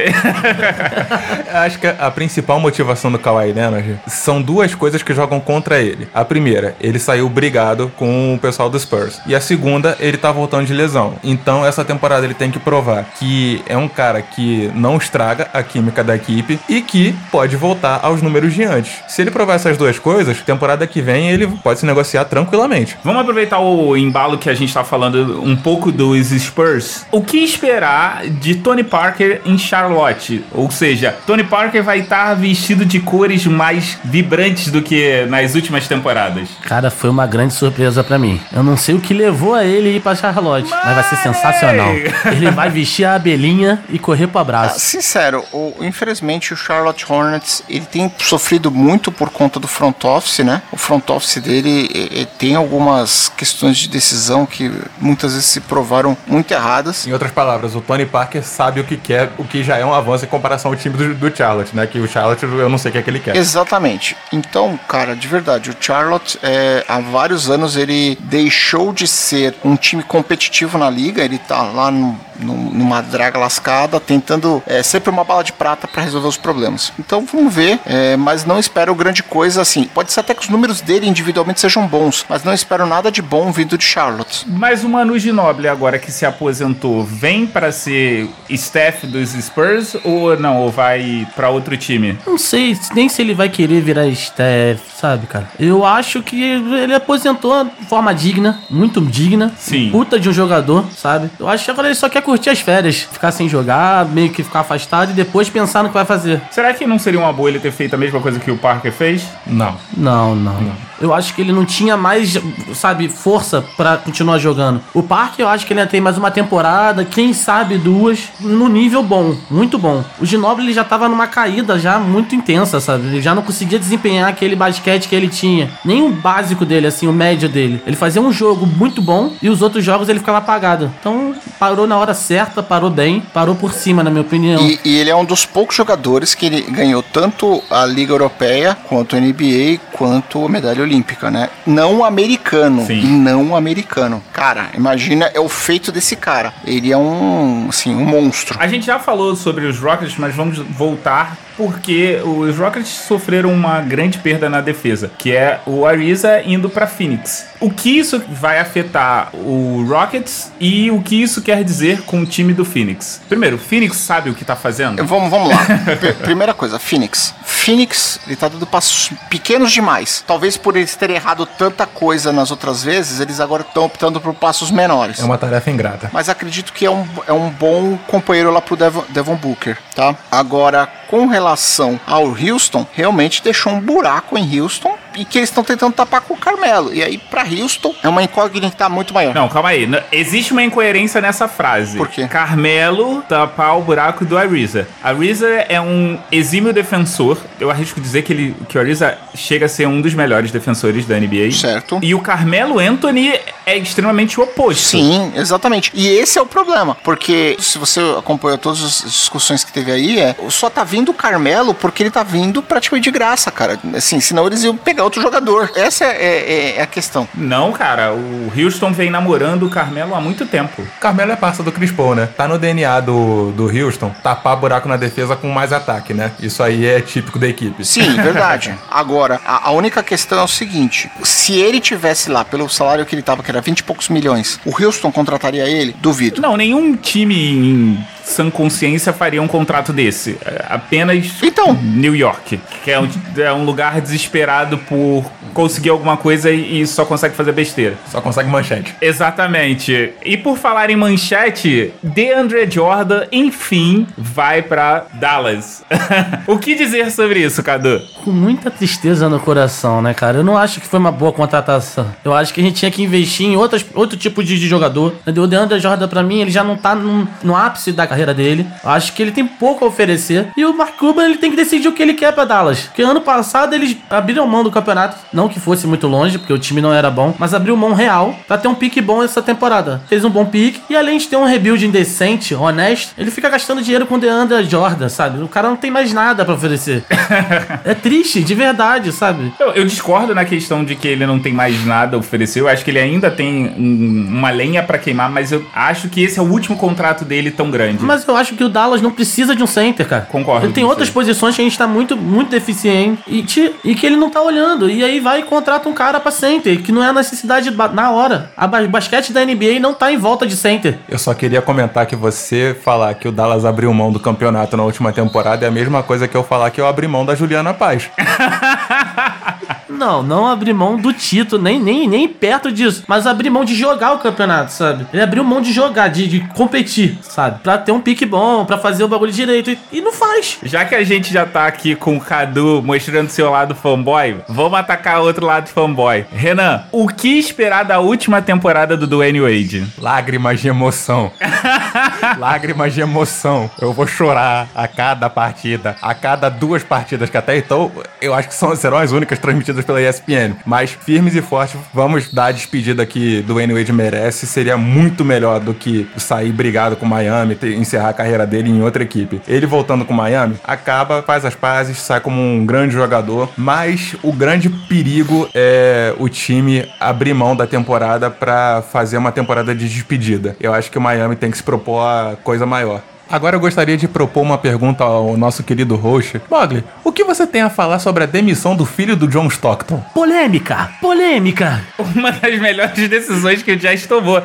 Eu 1.50 1.56
Acho 1.60 1.78
que 1.78 1.86
a 1.86 2.10
principal 2.10 2.58
motivação 2.58 3.12
do 3.12 3.18
Kawhi 3.18 3.52
Leonard 3.52 4.00
são 4.06 4.40
duas 4.40 4.74
coisas 4.74 5.02
que 5.02 5.12
jogam 5.20 5.38
contra 5.38 5.80
ele. 5.80 6.08
A 6.14 6.24
primeira, 6.24 6.74
ele 6.80 6.98
saiu 6.98 7.28
brigado 7.28 7.92
com 7.96 8.34
o 8.34 8.38
pessoal 8.38 8.70
do 8.70 8.78
Spurs. 8.80 9.20
E 9.26 9.34
a 9.34 9.40
segunda, 9.40 9.96
ele 10.00 10.16
tá 10.16 10.32
voltando 10.32 10.66
de 10.66 10.72
lesão. 10.72 11.14
Então, 11.22 11.64
essa 11.64 11.84
temporada 11.84 12.24
ele 12.24 12.32
tem 12.32 12.50
que 12.50 12.58
provar 12.58 13.04
que 13.18 13.62
é 13.66 13.76
um 13.76 13.88
cara 13.88 14.22
que 14.22 14.70
não 14.74 14.96
estraga 14.96 15.48
a 15.52 15.62
química 15.62 16.02
da 16.02 16.16
equipe 16.16 16.58
e 16.68 16.80
que 16.80 17.14
pode 17.30 17.54
voltar 17.56 18.00
aos 18.02 18.22
números 18.22 18.54
de 18.54 18.64
antes. 18.64 18.92
Se 19.08 19.20
ele 19.20 19.30
provar 19.30 19.54
essas 19.54 19.76
duas 19.76 19.98
coisas, 19.98 20.40
temporada 20.40 20.86
que 20.86 21.02
vem 21.02 21.30
ele 21.30 21.46
pode 21.62 21.80
se 21.80 21.86
negociar 21.86 22.24
tranquilamente. 22.24 22.96
Vamos 23.04 23.20
aproveitar 23.20 23.58
o 23.60 23.96
embalo 23.96 24.38
que 24.38 24.48
a 24.48 24.54
gente 24.54 24.72
tá 24.72 24.82
falando 24.82 25.42
um 25.42 25.56
pouco 25.56 25.92
dos 25.92 26.28
Spurs. 26.28 27.04
O 27.10 27.22
que 27.22 27.38
esperar 27.38 28.26
de 28.26 28.54
Tony 28.54 28.84
Parker 28.84 29.42
em 29.44 29.58
Charlotte? 29.58 30.44
Ou 30.52 30.70
seja, 30.70 31.14
Tony 31.26 31.44
Parker 31.44 31.82
vai 31.82 32.00
estar 32.00 32.34
vestido 32.34 32.86
de 32.86 33.00
cores 33.00 33.46
mais 33.46 33.98
vibrantes 34.02 34.70
do 34.70 34.80
que 34.80 35.09
nas 35.28 35.54
últimas 35.54 35.86
temporadas. 35.88 36.48
Cara, 36.62 36.90
foi 36.90 37.10
uma 37.10 37.26
grande 37.26 37.54
surpresa 37.54 38.02
pra 38.04 38.18
mim. 38.18 38.40
Eu 38.52 38.62
não 38.62 38.76
sei 38.76 38.94
o 38.94 39.00
que 39.00 39.12
levou 39.14 39.54
a 39.54 39.64
ele 39.64 39.96
ir 39.96 40.00
pra 40.00 40.14
Charlotte, 40.14 40.68
mas 40.70 40.94
vai 40.94 41.04
ser 41.04 41.16
sensacional. 41.16 41.92
Ele 42.32 42.50
vai 42.50 42.70
vestir 42.70 43.04
a 43.04 43.14
abelhinha 43.14 43.82
e 43.88 43.98
correr 43.98 44.26
pro 44.26 44.38
Ah, 44.38 44.42
abraço. 44.42 44.80
sincero, 44.80 45.44
o- 45.52 45.74
infelizmente 45.80 46.52
o 46.52 46.56
Charlotte 46.56 47.04
Hornets 47.10 47.62
ele 47.68 47.84
tem 47.86 48.12
sofrido 48.18 48.70
muito 48.70 49.10
por 49.12 49.30
conta 49.30 49.58
do 49.60 49.68
front 49.68 50.04
office, 50.04 50.38
né? 50.44 50.62
O 50.72 50.76
front 50.76 51.08
office 51.10 51.38
dele 51.42 51.88
eh, 51.94 52.22
eh, 52.22 52.26
tem 52.38 52.54
algumas 52.56 53.28
questões 53.36 53.76
de 53.78 53.88
decisão 53.88 54.44
que 54.46 54.70
muitas 54.98 55.32
vezes 55.32 55.46
se 55.48 55.60
provaram 55.60 56.16
muito 56.26 56.52
erradas. 56.52 57.06
Em 57.06 57.12
outras 57.12 57.30
palavras, 57.32 57.74
o 57.74 57.80
Tony 57.80 58.06
Parker 58.06 58.42
sabe 58.44 58.80
o 58.80 58.84
que 58.84 58.96
quer, 58.96 59.30
o 59.38 59.44
que 59.44 59.62
já 59.62 59.76
é 59.76 59.84
um 59.84 59.94
avanço 59.94 60.24
em 60.24 60.28
comparação 60.28 60.70
ao 60.70 60.76
time 60.76 60.96
do, 60.96 61.14
do 61.14 61.36
Charlotte, 61.36 61.74
né? 61.74 61.86
Que 61.86 61.98
o 61.98 62.08
Charlotte 62.08 62.42
eu 62.44 62.68
não 62.68 62.78
sei 62.78 62.90
o 62.90 62.92
que 62.92 62.98
é 62.98 63.02
que 63.02 63.10
ele 63.10 63.20
quer. 63.20 63.36
Exatamente. 63.36 64.16
Então, 64.32 64.78
cara, 64.88 64.99
de 65.14 65.26
verdade, 65.28 65.70
o 65.70 65.76
Charlotte 65.80 66.38
é, 66.42 66.84
há 66.88 66.98
vários 67.00 67.50
anos 67.50 67.76
ele 67.76 68.16
deixou 68.22 68.92
de 68.92 69.06
ser 69.06 69.54
um 69.64 69.76
time 69.76 70.02
competitivo 70.02 70.76
na 70.78 70.88
liga. 70.90 71.22
Ele 71.24 71.38
tá 71.38 71.62
lá 71.62 71.90
no- 71.90 72.18
numa 72.40 73.00
draga 73.00 73.38
lascada, 73.38 74.00
tentando 74.00 74.62
é, 74.66 74.82
sempre 74.82 75.10
uma 75.10 75.24
bala 75.24 75.44
de 75.44 75.52
prata 75.52 75.86
para 75.86 76.02
resolver 76.02 76.28
os 76.28 76.36
problemas. 76.36 76.92
Então 76.98 77.24
vamos 77.30 77.54
ver, 77.54 77.78
é, 77.86 78.16
mas 78.16 78.44
não 78.44 78.58
espero 78.58 78.94
grande 78.94 79.22
coisa 79.22 79.62
assim. 79.62 79.84
Pode 79.84 80.12
ser 80.12 80.20
até 80.20 80.34
que 80.34 80.42
os 80.42 80.48
números 80.48 80.80
dele 80.80 81.08
individualmente 81.08 81.60
sejam 81.60 81.86
bons, 81.86 82.24
mas 82.28 82.44
não 82.44 82.52
espero 82.52 82.86
nada 82.86 83.10
de 83.10 83.22
bom 83.22 83.52
vindo 83.52 83.76
de 83.76 83.84
Charlotte. 83.84 84.44
Mas 84.48 84.84
o 84.84 84.88
Manu 84.88 85.18
Ginobili 85.18 85.68
agora 85.68 85.98
que 85.98 86.10
se 86.10 86.24
aposentou, 86.26 87.04
vem 87.04 87.46
pra 87.46 87.72
ser 87.72 88.28
staff 88.48 89.06
dos 89.06 89.30
Spurs 89.30 89.96
ou 90.04 90.38
não? 90.38 90.58
Ou 90.58 90.70
vai 90.70 91.26
pra 91.34 91.50
outro 91.50 91.76
time? 91.76 92.18
Não 92.26 92.38
sei 92.38 92.78
nem 92.94 93.08
se 93.08 93.22
ele 93.22 93.34
vai 93.34 93.48
querer 93.48 93.80
virar 93.80 94.10
Steph, 94.14 94.80
sabe, 94.96 95.26
cara? 95.26 95.48
Eu 95.58 95.84
acho 95.84 96.22
que 96.22 96.42
ele 96.42 96.94
aposentou 96.94 97.64
de 97.64 97.86
forma 97.86 98.14
digna, 98.14 98.60
muito 98.70 99.00
digna. 99.00 99.52
Sim. 99.58 99.90
Puta 99.90 100.18
de 100.18 100.28
um 100.28 100.32
jogador, 100.32 100.86
sabe? 100.96 101.30
Eu 101.38 101.48
acho 101.48 101.64
que 101.64 101.70
agora 101.70 101.88
ele 101.88 101.94
só 101.94 102.08
quer 102.08 102.22
curtir 102.30 102.50
as 102.50 102.60
férias, 102.60 103.00
ficar 103.00 103.32
sem 103.32 103.48
jogar, 103.48 104.06
meio 104.06 104.30
que 104.30 104.44
ficar 104.44 104.60
afastado 104.60 105.10
e 105.10 105.14
depois 105.14 105.50
pensar 105.50 105.82
no 105.82 105.88
que 105.88 105.94
vai 105.94 106.04
fazer. 106.04 106.40
Será 106.52 106.72
que 106.72 106.86
não 106.86 106.96
seria 106.96 107.18
uma 107.18 107.32
boa 107.32 107.48
ele 107.48 107.58
ter 107.58 107.72
feito 107.72 107.94
a 107.94 107.98
mesma 107.98 108.20
coisa 108.20 108.38
que 108.38 108.52
o 108.52 108.56
Parker 108.56 108.92
fez? 108.92 109.26
Não. 109.44 109.76
Não, 109.96 110.36
não. 110.36 110.90
Eu 111.00 111.14
acho 111.14 111.34
que 111.34 111.40
ele 111.40 111.50
não 111.50 111.64
tinha 111.64 111.96
mais, 111.96 112.38
sabe, 112.74 113.08
força 113.08 113.64
pra 113.76 113.96
continuar 113.96 114.38
jogando. 114.38 114.82
O 114.92 115.02
Parque, 115.02 115.40
eu 115.40 115.48
acho 115.48 115.66
que 115.66 115.72
ele 115.72 115.80
ainda 115.80 115.90
tem 115.90 116.00
mais 116.00 116.18
uma 116.18 116.30
temporada, 116.30 117.04
quem 117.04 117.32
sabe 117.32 117.78
duas, 117.78 118.28
no 118.38 118.68
nível 118.68 119.02
bom, 119.02 119.34
muito 119.50 119.78
bom. 119.78 120.04
O 120.20 120.26
Ginobili 120.26 120.68
ele 120.68 120.74
já 120.74 120.84
tava 120.84 121.08
numa 121.08 121.26
caída 121.26 121.78
já 121.78 121.98
muito 121.98 122.34
intensa, 122.34 122.80
sabe? 122.80 123.06
Ele 123.06 123.22
já 123.22 123.34
não 123.34 123.42
conseguia 123.42 123.78
desempenhar 123.78 124.28
aquele 124.28 124.54
basquete 124.54 125.08
que 125.08 125.14
ele 125.14 125.28
tinha. 125.28 125.70
Nem 125.84 126.02
o 126.02 126.10
básico 126.10 126.66
dele, 126.66 126.86
assim, 126.86 127.06
o 127.06 127.12
médio 127.12 127.48
dele. 127.48 127.82
Ele 127.86 127.96
fazia 127.96 128.20
um 128.20 128.30
jogo 128.30 128.66
muito 128.66 129.00
bom 129.00 129.32
e 129.40 129.48
os 129.48 129.62
outros 129.62 129.82
jogos 129.82 130.08
ele 130.08 130.18
ficava 130.18 130.38
apagado. 130.38 130.92
Então, 131.00 131.34
parou 131.58 131.86
na 131.86 131.96
hora 131.96 132.12
certa, 132.20 132.62
parou 132.62 132.90
bem, 132.90 133.20
parou 133.32 133.54
por 133.54 133.72
cima, 133.72 134.02
na 134.02 134.10
minha 134.10 134.22
opinião. 134.22 134.60
E, 134.62 134.78
e 134.84 134.96
ele 134.98 135.10
é 135.10 135.16
um 135.16 135.24
dos 135.24 135.44
poucos 135.44 135.74
jogadores 135.74 136.34
que 136.34 136.46
ele 136.46 136.62
ganhou 136.62 137.02
tanto 137.02 137.62
a 137.70 137.84
Liga 137.86 138.12
Europeia, 138.12 138.76
quanto 138.88 139.16
a 139.16 139.20
NBA, 139.20 139.80
quanto 139.92 140.44
a 140.44 140.48
medalha 140.48 140.82
olímpica, 140.82 141.30
né? 141.30 141.48
Não 141.66 142.04
americano. 142.04 142.86
Sim. 142.86 143.00
E 143.00 143.06
não 143.06 143.56
americano. 143.56 144.22
Cara, 144.32 144.70
imagina, 144.74 145.30
é 145.34 145.40
o 145.40 145.48
feito 145.48 145.90
desse 145.90 146.16
cara. 146.16 146.52
Ele 146.64 146.92
é 146.92 146.96
um, 146.96 147.66
assim, 147.68 147.94
um 147.94 148.04
monstro. 148.04 148.56
A 148.60 148.66
gente 148.68 148.86
já 148.86 148.98
falou 148.98 149.34
sobre 149.34 149.66
os 149.66 149.78
Rockets, 149.78 150.16
mas 150.18 150.34
vamos 150.34 150.58
voltar 150.58 151.36
porque 151.56 152.20
os 152.24 152.56
Rockets 152.56 152.88
sofreram 152.88 153.52
uma 153.52 153.80
grande 153.80 154.18
perda 154.18 154.48
na 154.48 154.60
defesa, 154.60 155.10
que 155.18 155.34
é 155.34 155.60
o 155.66 155.86
Ariza 155.86 156.42
indo 156.44 156.68
pra 156.68 156.86
Phoenix. 156.86 157.46
O 157.60 157.70
que 157.70 157.98
isso 157.98 158.22
vai 158.28 158.58
afetar 158.58 159.30
o 159.34 159.84
Rockets 159.88 160.52
e 160.58 160.90
o 160.90 161.02
que 161.02 161.20
isso 161.20 161.42
quer 161.42 161.62
dizer 161.62 162.02
com 162.02 162.20
o 162.20 162.26
time 162.26 162.52
do 162.52 162.64
Phoenix? 162.64 163.20
Primeiro, 163.28 163.56
o 163.56 163.58
Phoenix 163.58 163.96
sabe 163.96 164.30
o 164.30 164.34
que 164.34 164.44
tá 164.44 164.56
fazendo? 164.56 165.04
Vamos, 165.04 165.30
vamos 165.30 165.50
lá. 165.50 165.66
Primeira 166.22 166.54
coisa, 166.54 166.78
Phoenix. 166.78 167.34
Phoenix, 167.44 168.18
ele 168.26 168.36
tá 168.36 168.48
dando 168.48 168.66
passos 168.66 169.10
pequenos 169.28 169.72
demais. 169.72 170.24
Talvez 170.26 170.56
por 170.56 170.76
eles 170.76 170.96
terem 170.96 171.16
errado 171.16 171.46
tanta 171.46 171.86
coisa 171.86 172.32
nas 172.32 172.50
outras 172.50 172.82
vezes, 172.82 173.20
eles 173.20 173.40
agora 173.40 173.62
estão 173.62 173.84
optando 173.84 174.20
por 174.20 174.34
passos 174.34 174.70
menores. 174.70 175.20
É 175.20 175.24
uma 175.24 175.38
tarefa 175.38 175.70
ingrata. 175.70 176.10
mas 176.12 176.28
acredito 176.28 176.72
que 176.72 176.86
é 176.86 176.90
um, 176.90 177.06
é 177.26 177.32
um 177.32 177.50
bom 177.50 177.98
companheiro 178.06 178.50
lá 178.50 178.60
pro 178.60 178.76
Devon, 178.76 179.04
Devon 179.10 179.36
Booker, 179.36 179.76
tá? 179.94 180.16
Agora, 180.30 180.88
com 181.10 181.26
relação 181.26 181.98
ao 182.06 182.26
Houston, 182.26 182.86
realmente 182.92 183.42
deixou 183.42 183.72
um 183.72 183.80
buraco 183.80 184.38
em 184.38 184.60
Houston 184.60 184.96
e 185.16 185.24
que 185.24 185.38
eles 185.38 185.48
estão 185.48 185.64
tentando 185.64 185.92
tapar 185.92 186.20
com 186.20 186.34
o 186.34 186.36
Carmelo. 186.36 186.92
E 186.92 187.02
aí, 187.02 187.18
pra 187.18 187.44
Houston, 187.44 187.94
é 188.02 188.08
uma 188.08 188.22
incógnita 188.22 188.70
que 188.70 188.76
tá 188.76 188.88
muito 188.88 189.12
maior. 189.12 189.34
Não, 189.34 189.48
calma 189.48 189.70
aí. 189.70 189.88
Existe 190.12 190.52
uma 190.52 190.62
incoerência 190.62 191.20
nessa 191.20 191.48
frase. 191.48 191.96
Por 191.96 192.08
quê? 192.08 192.26
Carmelo 192.28 193.22
tapar 193.28 193.78
o 193.78 193.82
buraco 193.82 194.24
do 194.24 194.36
Ariza. 194.36 194.88
Ariza 195.02 195.48
é 195.68 195.80
um 195.80 196.18
exímio 196.30 196.72
defensor. 196.72 197.38
Eu 197.58 197.70
arrisco 197.70 198.00
dizer 198.00 198.22
que, 198.22 198.32
ele, 198.32 198.56
que 198.68 198.76
o 198.76 198.80
Ariza 198.80 199.16
chega 199.34 199.66
a 199.66 199.68
ser 199.68 199.86
um 199.86 200.00
dos 200.00 200.14
melhores 200.14 200.50
defensores 200.50 201.06
da 201.06 201.18
NBA. 201.18 201.52
Certo. 201.52 201.98
E 202.02 202.14
o 202.14 202.20
Carmelo 202.20 202.78
Anthony 202.78 203.32
é 203.66 203.76
extremamente 203.76 204.38
o 204.38 204.44
oposto. 204.44 204.82
Sim, 204.82 205.32
exatamente. 205.34 205.90
E 205.94 206.08
esse 206.08 206.38
é 206.38 206.42
o 206.42 206.46
problema, 206.46 206.96
porque 207.02 207.56
se 207.58 207.78
você 207.78 208.00
acompanhou 208.18 208.58
todas 208.58 208.82
as 208.82 209.02
discussões 209.02 209.64
que 209.64 209.72
teve 209.72 209.90
aí, 209.92 210.20
é 210.20 210.34
só 210.48 210.68
tá 210.68 210.84
vindo 210.84 211.10
o 211.10 211.14
Carmelo 211.14 211.74
porque 211.74 212.02
ele 212.02 212.10
tá 212.10 212.22
vindo 212.22 212.62
praticamente 212.62 213.04
de 213.04 213.10
graça, 213.10 213.50
cara. 213.50 213.78
Assim, 213.94 214.20
senão 214.20 214.46
eles 214.46 214.62
iam 214.62 214.76
pegar 214.76 215.04
outro 215.10 215.20
jogador. 215.22 215.70
Essa 215.74 216.04
é, 216.04 216.08
é- 216.08 216.76
é 216.78 216.82
a 216.82 216.86
questão. 216.86 217.28
Não, 217.34 217.72
cara. 217.72 218.12
O 218.14 218.52
Houston 218.56 218.92
vem 218.92 219.10
namorando 219.10 219.64
o 219.66 219.70
Carmelo 219.70 220.14
há 220.14 220.20
muito 220.20 220.46
tempo. 220.46 220.86
Carmelo 221.00 221.32
é 221.32 221.36
parça 221.36 221.62
do 221.62 221.72
Chris 221.72 221.90
Paul, 221.90 222.14
né? 222.14 222.28
Tá 222.36 222.46
no 222.46 222.58
DNA 222.58 223.00
do, 223.00 223.50
do 223.52 223.64
Houston 223.66 224.10
tapar 224.22 224.56
buraco 224.56 224.88
na 224.88 224.96
defesa 224.96 225.34
com 225.36 225.48
mais 225.48 225.72
ataque, 225.72 226.14
né? 226.14 226.32
Isso 226.40 226.62
aí 226.62 226.86
é 226.86 227.00
típico 227.00 227.38
da 227.38 227.48
equipe. 227.48 227.84
Sim, 227.84 228.14
verdade. 228.22 228.74
Agora, 228.90 229.40
a, 229.44 229.68
a 229.68 229.70
única 229.72 230.02
questão 230.02 230.38
é 230.38 230.42
o 230.44 230.48
seguinte: 230.48 231.10
se 231.22 231.54
ele 231.54 231.80
tivesse 231.80 232.30
lá 232.30 232.44
pelo 232.44 232.68
salário 232.68 233.04
que 233.04 233.14
ele 233.14 233.22
tava, 233.22 233.42
que 233.42 233.50
era 233.50 233.60
20 233.60 233.80
e 233.80 233.82
poucos 233.82 234.08
milhões, 234.08 234.60
o 234.64 234.82
Houston 234.82 235.10
contrataria 235.10 235.68
ele? 235.68 235.94
Duvido. 236.00 236.40
Não, 236.40 236.56
nenhum 236.56 236.96
time 236.96 237.34
em 237.34 238.06
sã 238.30 238.50
consciência 238.50 239.12
faria 239.12 239.42
um 239.42 239.48
contrato 239.48 239.92
desse. 239.92 240.38
É, 240.44 240.66
Apenas 240.68 241.42
Então. 241.42 241.74
New 241.74 242.14
York, 242.14 242.60
que 242.84 242.90
é 242.90 243.00
um, 243.00 243.08
é 243.36 243.52
um 243.52 243.64
lugar 243.64 244.00
desesperado 244.00 244.78
por 244.78 245.24
conseguir 245.52 245.90
alguma 245.90 246.16
coisa 246.16 246.50
e, 246.50 246.80
e 246.80 246.86
só 246.86 247.04
consegue 247.04 247.34
fazer 247.34 247.52
besteira. 247.52 247.96
Só 248.08 248.20
consegue 248.20 248.48
manchete. 248.48 248.94
Exatamente. 249.00 250.12
E 250.24 250.36
por 250.36 250.56
falar 250.56 250.90
em 250.90 250.96
manchete, 250.96 251.92
DeAndre 252.02 252.70
Jordan, 252.70 253.24
enfim, 253.32 254.06
vai 254.16 254.62
pra 254.62 255.06
Dallas. 255.14 255.82
o 256.46 256.58
que 256.58 256.74
dizer 256.74 257.10
sobre 257.10 257.40
isso, 257.40 257.62
Cadu? 257.62 258.00
com 258.24 258.30
muita 258.30 258.70
tristeza 258.70 259.28
no 259.28 259.40
coração, 259.40 260.02
né, 260.02 260.14
cara? 260.14 260.38
Eu 260.38 260.44
não 260.44 260.56
acho 260.56 260.80
que 260.80 260.86
foi 260.86 260.98
uma 260.98 261.10
boa 261.10 261.32
contratação. 261.32 262.06
Eu 262.24 262.34
acho 262.34 262.52
que 262.52 262.60
a 262.60 262.64
gente 262.64 262.76
tinha 262.76 262.90
que 262.90 263.02
investir 263.02 263.46
em 263.46 263.56
outras, 263.56 263.84
outro 263.94 264.16
tipo 264.16 264.44
de, 264.44 264.58
de 264.58 264.68
jogador. 264.68 265.14
O 265.26 265.46
DeAndre 265.46 265.80
Jordan, 265.80 266.08
pra 266.08 266.22
mim, 266.22 266.40
ele 266.40 266.50
já 266.50 266.62
não 266.62 266.76
tá 266.76 266.94
no, 266.94 267.26
no 267.42 267.56
ápice 267.56 267.92
da 267.92 268.06
carreira 268.06 268.19
dele. 268.26 268.66
Eu 268.84 268.90
acho 268.90 269.12
que 269.12 269.22
ele 269.22 269.30
tem 269.32 269.46
pouco 269.46 269.84
a 269.84 269.88
oferecer. 269.88 270.48
E 270.56 270.64
o 270.64 270.76
Mark 270.76 270.96
Cuban, 270.96 271.24
ele 271.24 271.36
tem 271.38 271.50
que 271.50 271.56
decidir 271.56 271.88
o 271.88 271.92
que 271.92 272.02
ele 272.02 272.14
quer 272.14 272.32
pra 272.32 272.44
Dallas. 272.44 272.80
Porque 272.82 273.02
ano 273.02 273.20
passado 273.20 273.74
eles 273.74 273.96
abriram 274.08 274.46
mão 274.46 274.62
do 274.62 274.70
campeonato. 274.70 275.16
não 275.32 275.48
que 275.48 275.58
fosse 275.60 275.86
muito 275.86 276.06
longe, 276.06 276.38
porque 276.38 276.52
o 276.52 276.58
time 276.58 276.80
não 276.80 276.92
era 276.92 277.10
bom, 277.10 277.34
mas 277.38 277.54
abriu 277.54 277.76
mão 277.76 277.92
real 277.94 278.34
pra 278.46 278.58
ter 278.58 278.68
um 278.68 278.74
pique 278.74 279.00
bom 279.00 279.22
essa 279.22 279.40
temporada. 279.42 280.02
Fez 280.08 280.24
um 280.24 280.30
bom 280.30 280.44
pique 280.44 280.80
e 280.90 280.96
além 280.96 281.18
de 281.18 281.26
ter 281.28 281.36
um 281.36 281.44
rebuild 281.44 281.84
indecente, 281.86 282.54
honesto, 282.54 283.12
ele 283.18 283.30
fica 283.30 283.48
gastando 283.48 283.82
dinheiro 283.82 284.06
com 284.06 284.14
o 284.16 284.18
DeAndre 284.18 284.64
Jordan, 284.64 285.08
sabe? 285.08 285.42
O 285.42 285.48
cara 285.48 285.68
não 285.68 285.76
tem 285.76 285.90
mais 285.90 286.12
nada 286.12 286.44
pra 286.44 286.54
oferecer. 286.54 287.04
é 287.84 287.94
triste, 287.94 288.42
de 288.42 288.54
verdade, 288.54 289.12
sabe? 289.12 289.52
Eu, 289.58 289.68
eu 289.72 289.84
discordo 289.84 290.34
na 290.34 290.44
questão 290.44 290.84
de 290.84 290.94
que 290.94 291.08
ele 291.08 291.26
não 291.26 291.38
tem 291.38 291.52
mais 291.52 291.84
nada 291.86 292.16
a 292.16 292.18
oferecer. 292.18 292.60
Eu 292.60 292.68
acho 292.68 292.84
que 292.84 292.90
ele 292.90 292.98
ainda 292.98 293.30
tem 293.30 293.66
um- 293.76 294.26
uma 294.38 294.50
lenha 294.50 294.82
pra 294.82 294.98
queimar, 294.98 295.30
mas 295.30 295.52
eu 295.52 295.64
acho 295.74 296.08
que 296.08 296.22
esse 296.22 296.38
é 296.38 296.42
o 296.42 296.46
último 296.50 296.76
contrato 296.76 297.24
dele 297.24 297.50
tão 297.50 297.70
grande. 297.70 298.02
Mas 298.10 298.26
eu 298.26 298.36
acho 298.36 298.54
que 298.54 298.64
o 298.64 298.68
Dallas 298.68 299.00
não 299.00 299.10
precisa 299.10 299.54
de 299.54 299.62
um 299.62 299.66
center, 299.66 300.06
cara. 300.08 300.22
Concordo 300.30 300.66
Ele 300.66 300.72
tem 300.72 300.84
outras 300.84 301.08
você. 301.08 301.14
posições 301.14 301.54
que 301.54 301.60
a 301.62 301.64
gente 301.64 301.78
tá 301.78 301.86
muito, 301.86 302.16
muito 302.16 302.50
deficiente 302.50 303.22
e, 303.26 303.42
te- 303.42 303.72
e 303.84 303.94
que 303.94 304.04
ele 304.04 304.16
não 304.16 304.28
tá 304.30 304.40
olhando. 304.42 304.90
E 304.90 305.04
aí 305.04 305.20
vai 305.20 305.40
e 305.40 305.42
contrata 305.44 305.88
um 305.88 305.92
cara 305.92 306.18
pra 306.18 306.30
center, 306.30 306.82
que 306.82 306.90
não 306.92 307.02
é 307.04 307.08
a 307.08 307.12
necessidade 307.12 307.70
na 307.70 308.10
hora. 308.10 308.50
A 308.56 308.66
ba- 308.66 308.86
basquete 308.86 309.32
da 309.32 309.44
NBA 309.44 309.78
não 309.80 309.94
tá 309.94 310.10
em 310.12 310.16
volta 310.16 310.46
de 310.46 310.56
center. 310.56 310.98
Eu 311.08 311.18
só 311.18 311.32
queria 311.34 311.62
comentar 311.62 312.06
que 312.06 312.16
você 312.16 312.76
falar 312.84 313.14
que 313.14 313.28
o 313.28 313.32
Dallas 313.32 313.64
abriu 313.64 313.92
mão 313.94 314.10
do 314.10 314.18
campeonato 314.18 314.76
na 314.76 314.82
última 314.82 315.12
temporada 315.12 315.64
é 315.64 315.68
a 315.68 315.70
mesma 315.70 316.02
coisa 316.02 316.26
que 316.26 316.36
eu 316.36 316.42
falar 316.42 316.70
que 316.70 316.80
eu 316.80 316.86
abri 316.86 317.06
mão 317.06 317.24
da 317.24 317.34
Juliana 317.34 317.72
Paz. 317.72 318.10
Não, 319.90 320.22
não 320.22 320.46
abrir 320.46 320.72
mão 320.72 320.96
do 320.96 321.12
título, 321.12 321.62
nem, 321.62 321.80
nem, 321.80 322.08
nem 322.08 322.28
perto 322.28 322.70
disso. 322.70 323.04
Mas 323.06 323.26
abrir 323.26 323.50
mão 323.50 323.64
de 323.64 323.74
jogar 323.74 324.12
o 324.12 324.18
campeonato, 324.18 324.72
sabe? 324.72 325.06
Ele 325.12 325.22
abriu 325.22 325.44
mão 325.44 325.60
de 325.60 325.72
jogar, 325.72 326.08
de, 326.08 326.26
de 326.26 326.40
competir, 326.54 327.18
sabe? 327.22 327.60
Pra 327.60 327.76
ter 327.76 327.92
um 327.92 328.00
pique 328.00 328.24
bom, 328.24 328.64
pra 328.64 328.78
fazer 328.78 329.04
o 329.04 329.08
bagulho 329.08 329.32
direito. 329.32 329.70
E, 329.70 329.78
e 329.92 330.00
não 330.00 330.12
faz. 330.12 330.58
Já 330.62 330.84
que 330.84 330.94
a 330.94 331.04
gente 331.04 331.32
já 331.32 331.44
tá 331.44 331.66
aqui 331.66 331.94
com 331.94 332.16
o 332.16 332.20
Cadu 332.20 332.82
mostrando 332.82 333.28
seu 333.28 333.50
lado 333.50 333.74
fanboy, 333.74 334.36
vamos 334.48 334.78
atacar 334.78 335.20
outro 335.20 335.44
lado 335.44 335.68
fanboy. 335.68 336.24
Renan, 336.32 336.84
o 336.92 337.08
que 337.08 337.38
esperar 337.38 337.84
da 337.84 338.00
última 338.00 338.40
temporada 338.40 338.96
do 338.96 339.06
Dwayne 339.06 339.40
Wade? 339.40 339.86
Lágrimas 339.98 340.60
de 340.60 340.68
emoção. 340.68 341.32
Lágrimas 342.38 342.94
de 342.94 343.00
emoção. 343.00 343.70
Eu 343.80 343.92
vou 343.92 344.06
chorar 344.06 344.68
a 344.74 344.86
cada 344.86 345.28
partida, 345.28 345.96
a 346.00 346.14
cada 346.14 346.48
duas 346.48 346.82
partidas, 346.82 347.28
que 347.28 347.36
até 347.36 347.56
então 347.56 347.90
eu 348.20 348.34
acho 348.34 348.48
que 348.48 348.54
são, 348.54 348.74
serão 348.76 348.98
as 348.98 349.12
únicas 349.12 349.38
transmitidas 349.38 349.79
pela 349.84 350.00
ESPN. 350.00 350.54
Mas 350.66 350.90
firmes 350.90 351.34
e 351.34 351.42
fortes, 351.42 351.76
vamos 351.92 352.32
dar 352.32 352.46
a 352.46 352.52
despedida 352.52 353.04
que 353.06 353.42
do 353.42 353.54
Wayne 353.54 353.74
Wade 353.74 353.92
merece. 353.92 354.46
Seria 354.46 354.76
muito 354.76 355.24
melhor 355.24 355.60
do 355.60 355.74
que 355.74 356.08
sair 356.16 356.52
brigado 356.52 356.96
com 356.96 357.06
Miami, 357.06 357.54
ter- 357.54 357.74
encerrar 357.74 358.10
a 358.10 358.12
carreira 358.14 358.46
dele 358.46 358.70
em 358.70 358.82
outra 358.82 359.02
equipe. 359.02 359.40
Ele 359.48 359.66
voltando 359.66 360.04
com 360.04 360.12
Miami, 360.12 360.56
acaba, 360.64 361.22
faz 361.22 361.44
as 361.44 361.54
pazes, 361.54 361.98
sai 361.98 362.20
como 362.20 362.40
um 362.40 362.64
grande 362.64 362.94
jogador. 362.94 363.48
Mas 363.56 364.14
o 364.22 364.32
grande 364.32 364.68
perigo 364.68 365.48
é 365.54 366.14
o 366.18 366.28
time 366.28 366.86
abrir 366.98 367.34
mão 367.34 367.54
da 367.56 367.66
temporada 367.66 368.30
pra 368.30 368.82
fazer 368.92 369.16
uma 369.18 369.32
temporada 369.32 369.74
de 369.74 369.88
despedida. 369.88 370.56
Eu 370.60 370.72
acho 370.74 370.90
que 370.90 370.98
o 370.98 371.00
Miami 371.00 371.36
tem 371.36 371.50
que 371.50 371.56
se 371.56 371.62
propor 371.62 372.00
a 372.02 372.36
coisa 372.42 372.66
maior. 372.66 373.00
Agora 373.30 373.54
eu 373.54 373.60
gostaria 373.60 373.96
de 373.96 374.08
propor 374.08 374.42
uma 374.42 374.58
pergunta 374.58 375.04
ao 375.04 375.36
nosso 375.36 375.62
querido 375.62 375.94
host. 375.94 376.40
Mogli, 376.50 376.84
o 377.04 377.12
que 377.12 377.22
você 377.22 377.46
tem 377.46 377.62
a 377.62 377.70
falar 377.70 378.00
sobre 378.00 378.24
a 378.24 378.26
demissão 378.26 378.74
do 378.74 378.84
filho 378.84 379.14
do 379.14 379.28
John 379.28 379.46
Stockton? 379.46 380.02
Polêmica! 380.12 380.90
Polêmica! 381.00 381.80
Uma 381.96 382.32
das 382.32 382.58
melhores 382.58 383.08
decisões 383.08 383.62
que 383.62 383.72
o 383.72 383.76
Jazz 383.76 384.06
tomou. 384.06 384.42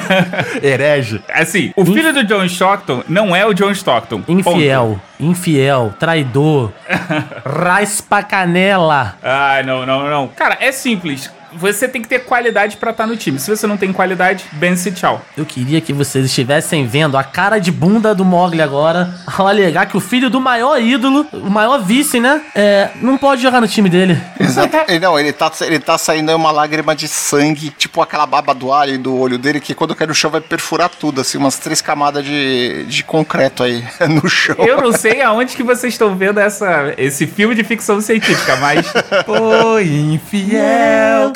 Herege. 0.62 1.20
Assim, 1.32 1.72
o 1.76 1.84
filho 1.84 2.12
do 2.12 2.24
John 2.24 2.44
Stockton 2.46 3.02
não 3.06 3.36
é 3.36 3.44
o 3.44 3.52
John 3.52 3.70
Stockton. 3.72 4.22
Ponto. 4.22 4.32
Infiel, 4.32 5.00
infiel, 5.20 5.94
traidor, 5.98 6.72
raspa 7.44 8.22
canela. 8.22 9.16
Ah, 9.22 9.62
não, 9.64 9.84
não, 9.84 10.08
não. 10.08 10.28
Cara, 10.28 10.56
é 10.58 10.72
simples. 10.72 11.30
Você 11.56 11.88
tem 11.88 12.02
que 12.02 12.08
ter 12.08 12.20
qualidade 12.20 12.76
pra 12.76 12.90
estar 12.90 13.06
no 13.06 13.16
time. 13.16 13.38
Se 13.38 13.50
você 13.50 13.66
não 13.66 13.76
tem 13.76 13.92
qualidade, 13.92 14.44
bense 14.52 14.90
tchau. 14.92 15.20
Eu 15.36 15.44
queria 15.44 15.80
que 15.80 15.92
vocês 15.92 16.24
estivessem 16.24 16.86
vendo 16.86 17.16
a 17.16 17.24
cara 17.24 17.58
de 17.58 17.70
bunda 17.70 18.14
do 18.14 18.24
Mogli 18.24 18.60
agora 18.62 19.14
ao 19.26 19.46
alegar 19.46 19.86
que 19.86 19.96
o 19.96 20.00
filho 20.00 20.28
do 20.30 20.40
maior 20.40 20.80
ídolo, 20.80 21.26
o 21.32 21.50
maior 21.50 21.78
vice, 21.82 22.20
né? 22.20 22.40
É, 22.54 22.90
não 23.00 23.16
pode 23.18 23.42
jogar 23.42 23.60
no 23.60 23.68
time 23.68 23.88
dele. 23.88 24.18
Exato. 24.38 24.76
Ele- 24.88 24.98
Não, 25.00 25.18
ele 25.18 25.32
tá, 25.32 25.50
ele 25.62 25.78
tá 25.78 25.98
saindo 25.98 26.28
aí 26.30 26.34
uma 26.34 26.50
lágrima 26.50 26.94
de 26.94 27.08
sangue, 27.08 27.70
tipo 27.70 28.00
aquela 28.00 28.26
baba 28.26 28.54
do 28.54 28.72
alho 28.72 28.98
do 28.98 29.16
olho 29.16 29.38
dele, 29.38 29.60
que 29.60 29.74
quando 29.74 29.94
cai 29.94 30.06
no 30.06 30.14
chão 30.14 30.30
vai 30.30 30.40
perfurar 30.40 30.88
tudo, 30.88 31.20
assim, 31.20 31.38
umas 31.38 31.58
três 31.58 31.80
camadas 31.80 32.24
de, 32.24 32.84
de 32.86 33.02
concreto 33.04 33.62
aí 33.62 33.84
no 34.08 34.28
chão. 34.28 34.56
Eu 34.58 34.80
não 34.80 34.92
sei 34.92 35.20
aonde 35.22 35.56
que 35.56 35.62
vocês 35.62 35.92
estão 35.94 36.14
vendo 36.16 36.38
essa, 36.38 36.94
esse 36.96 37.26
filme 37.26 37.54
de 37.54 37.64
ficção 37.64 38.00
científica, 38.00 38.56
mas 38.56 38.86
Foi 39.26 39.86
infiel. 39.86 41.32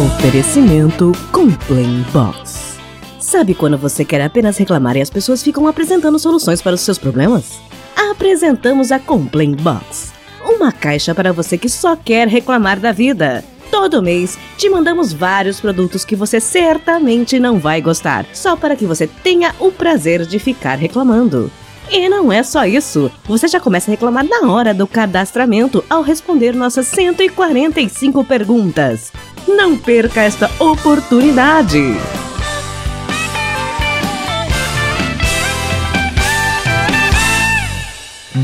Oferecimento 0.00 1.12
Complain 1.30 2.06
Box. 2.10 2.78
Sabe 3.18 3.54
quando 3.54 3.76
você 3.76 4.02
quer 4.02 4.22
apenas 4.22 4.56
reclamar 4.56 4.96
e 4.96 5.02
as 5.02 5.10
pessoas 5.10 5.42
ficam 5.42 5.66
apresentando 5.66 6.18
soluções 6.18 6.62
para 6.62 6.74
os 6.74 6.80
seus 6.80 6.96
problemas? 6.96 7.58
Apresentamos 7.94 8.90
a 8.92 8.98
Complain 8.98 9.56
Box, 9.56 10.10
uma 10.42 10.72
caixa 10.72 11.14
para 11.14 11.34
você 11.34 11.58
que 11.58 11.68
só 11.68 11.96
quer 11.96 12.28
reclamar 12.28 12.80
da 12.80 12.92
vida. 12.92 13.44
Todo 13.70 14.02
mês 14.02 14.38
te 14.56 14.70
mandamos 14.70 15.12
vários 15.12 15.60
produtos 15.60 16.02
que 16.02 16.16
você 16.16 16.40
certamente 16.40 17.38
não 17.38 17.58
vai 17.58 17.82
gostar, 17.82 18.24
só 18.32 18.56
para 18.56 18.76
que 18.76 18.86
você 18.86 19.06
tenha 19.06 19.54
o 19.60 19.70
prazer 19.70 20.24
de 20.24 20.38
ficar 20.38 20.76
reclamando. 20.76 21.52
E 21.92 22.08
não 22.08 22.32
é 22.32 22.42
só 22.44 22.64
isso. 22.64 23.10
Você 23.24 23.48
já 23.48 23.58
começa 23.58 23.90
a 23.90 23.92
reclamar 23.92 24.24
na 24.24 24.50
hora 24.50 24.72
do 24.72 24.86
cadastramento 24.86 25.84
ao 25.90 26.02
responder 26.02 26.54
nossas 26.54 26.86
145 26.86 28.24
perguntas. 28.24 29.12
Não 29.46 29.76
perca 29.76 30.22
esta 30.22 30.50
oportunidade. 30.58 31.96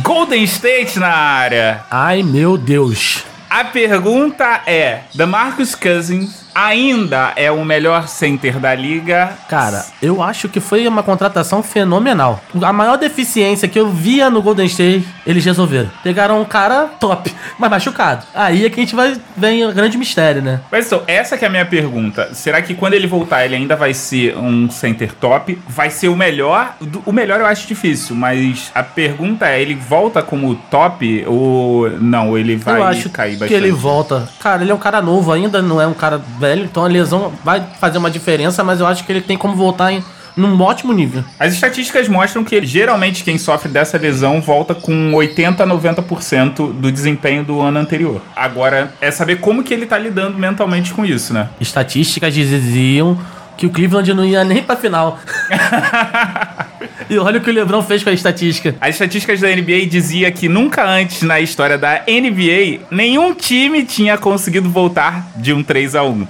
Golden 0.02 0.44
State 0.44 0.98
na 0.98 1.08
área. 1.08 1.84
Ai 1.90 2.22
meu 2.22 2.56
Deus. 2.56 3.24
A 3.48 3.64
pergunta 3.64 4.62
é: 4.66 5.00
DeMarcus 5.14 5.74
Cousins 5.74 6.45
ainda 6.56 7.34
é 7.36 7.52
o 7.52 7.62
melhor 7.62 8.08
center 8.08 8.58
da 8.58 8.74
liga? 8.74 9.30
Cara, 9.46 9.84
eu 10.00 10.22
acho 10.22 10.48
que 10.48 10.58
foi 10.58 10.88
uma 10.88 11.02
contratação 11.02 11.62
fenomenal. 11.62 12.40
A 12.62 12.72
maior 12.72 12.96
deficiência 12.96 13.68
que 13.68 13.78
eu 13.78 13.90
via 13.90 14.30
no 14.30 14.40
Golden 14.40 14.64
State, 14.64 15.06
eles 15.26 15.44
resolveram. 15.44 15.90
Pegaram 16.02 16.40
um 16.40 16.44
cara 16.46 16.86
top, 16.98 17.30
mas 17.58 17.70
machucado. 17.70 18.24
Aí 18.34 18.64
é 18.64 18.70
que 18.70 18.80
a 18.80 18.82
gente 18.82 18.96
vai 18.96 19.20
vem 19.36 19.66
o 19.66 19.72
grande 19.74 19.98
mistério, 19.98 20.40
né? 20.40 20.60
Mas 20.72 20.86
então, 20.86 21.02
essa 21.06 21.36
que 21.36 21.44
é 21.44 21.48
a 21.48 21.50
minha 21.50 21.66
pergunta. 21.66 22.32
Será 22.32 22.62
que 22.62 22.74
quando 22.74 22.94
ele 22.94 23.06
voltar 23.06 23.44
ele 23.44 23.54
ainda 23.54 23.76
vai 23.76 23.92
ser 23.92 24.36
um 24.38 24.70
center 24.70 25.12
top? 25.12 25.58
Vai 25.68 25.90
ser 25.90 26.08
o 26.08 26.16
melhor? 26.16 26.74
O 27.04 27.12
melhor 27.12 27.38
eu 27.40 27.46
acho 27.46 27.66
difícil, 27.66 28.16
mas 28.16 28.70
a 28.74 28.82
pergunta 28.82 29.46
é, 29.46 29.60
ele 29.60 29.74
volta 29.74 30.22
como 30.22 30.54
top 30.70 31.24
ou 31.26 31.90
não? 32.00 32.38
Ele 32.38 32.56
vai 32.56 32.80
eu 32.80 32.84
acho 32.84 33.10
cair 33.10 33.36
que 33.38 33.52
ele 33.52 33.70
volta. 33.70 34.26
Cara, 34.40 34.62
ele 34.62 34.70
é 34.70 34.74
um 34.74 34.78
cara 34.78 35.02
novo 35.02 35.30
ainda, 35.32 35.60
não 35.60 35.80
é 35.80 35.86
um 35.86 35.92
cara 35.92 36.16
velho, 36.18 36.45
então 36.54 36.84
a 36.84 36.88
lesão 36.88 37.32
vai 37.44 37.64
fazer 37.80 37.98
uma 37.98 38.10
diferença, 38.10 38.62
mas 38.62 38.80
eu 38.80 38.86
acho 38.86 39.04
que 39.04 39.12
ele 39.12 39.20
tem 39.20 39.36
como 39.36 39.54
voltar 39.54 39.92
em 39.92 40.02
num 40.36 40.60
ótimo 40.60 40.92
nível. 40.92 41.24
As 41.38 41.54
estatísticas 41.54 42.08
mostram 42.08 42.44
que 42.44 42.64
geralmente 42.64 43.24
quem 43.24 43.38
sofre 43.38 43.70
dessa 43.70 43.96
lesão 43.96 44.40
volta 44.40 44.74
com 44.74 45.14
80 45.14 45.62
a 45.62 45.66
90% 45.66 46.74
do 46.74 46.92
desempenho 46.92 47.42
do 47.42 47.60
ano 47.60 47.78
anterior. 47.78 48.20
Agora 48.36 48.92
é 49.00 49.10
saber 49.10 49.36
como 49.36 49.64
que 49.64 49.72
ele 49.72 49.86
tá 49.86 49.98
lidando 49.98 50.38
mentalmente 50.38 50.92
com 50.92 51.04
isso, 51.04 51.32
né? 51.32 51.48
Estatísticas 51.58 52.34
diziam 52.34 53.18
que 53.56 53.64
o 53.64 53.70
Cleveland 53.70 54.12
não 54.12 54.24
ia 54.24 54.44
nem 54.44 54.62
pra 54.62 54.76
final. 54.76 55.18
e 57.08 57.18
olha 57.18 57.38
o 57.38 57.40
que 57.42 57.50
o 57.50 57.52
LeBron 57.52 57.82
fez 57.82 58.02
com 58.02 58.10
a 58.10 58.12
estatística. 58.12 58.74
As 58.80 58.90
estatísticas 58.94 59.40
da 59.40 59.48
NBA 59.48 59.86
dizia 59.86 60.30
que 60.30 60.48
nunca 60.48 60.84
antes 60.84 61.22
na 61.22 61.40
história 61.40 61.76
da 61.78 62.02
NBA 62.08 62.86
nenhum 62.90 63.34
time 63.34 63.84
tinha 63.84 64.16
conseguido 64.18 64.68
voltar 64.68 65.28
de 65.36 65.52
um 65.52 65.62
3 65.62 65.94
a 65.94 66.02
1. 66.02 66.26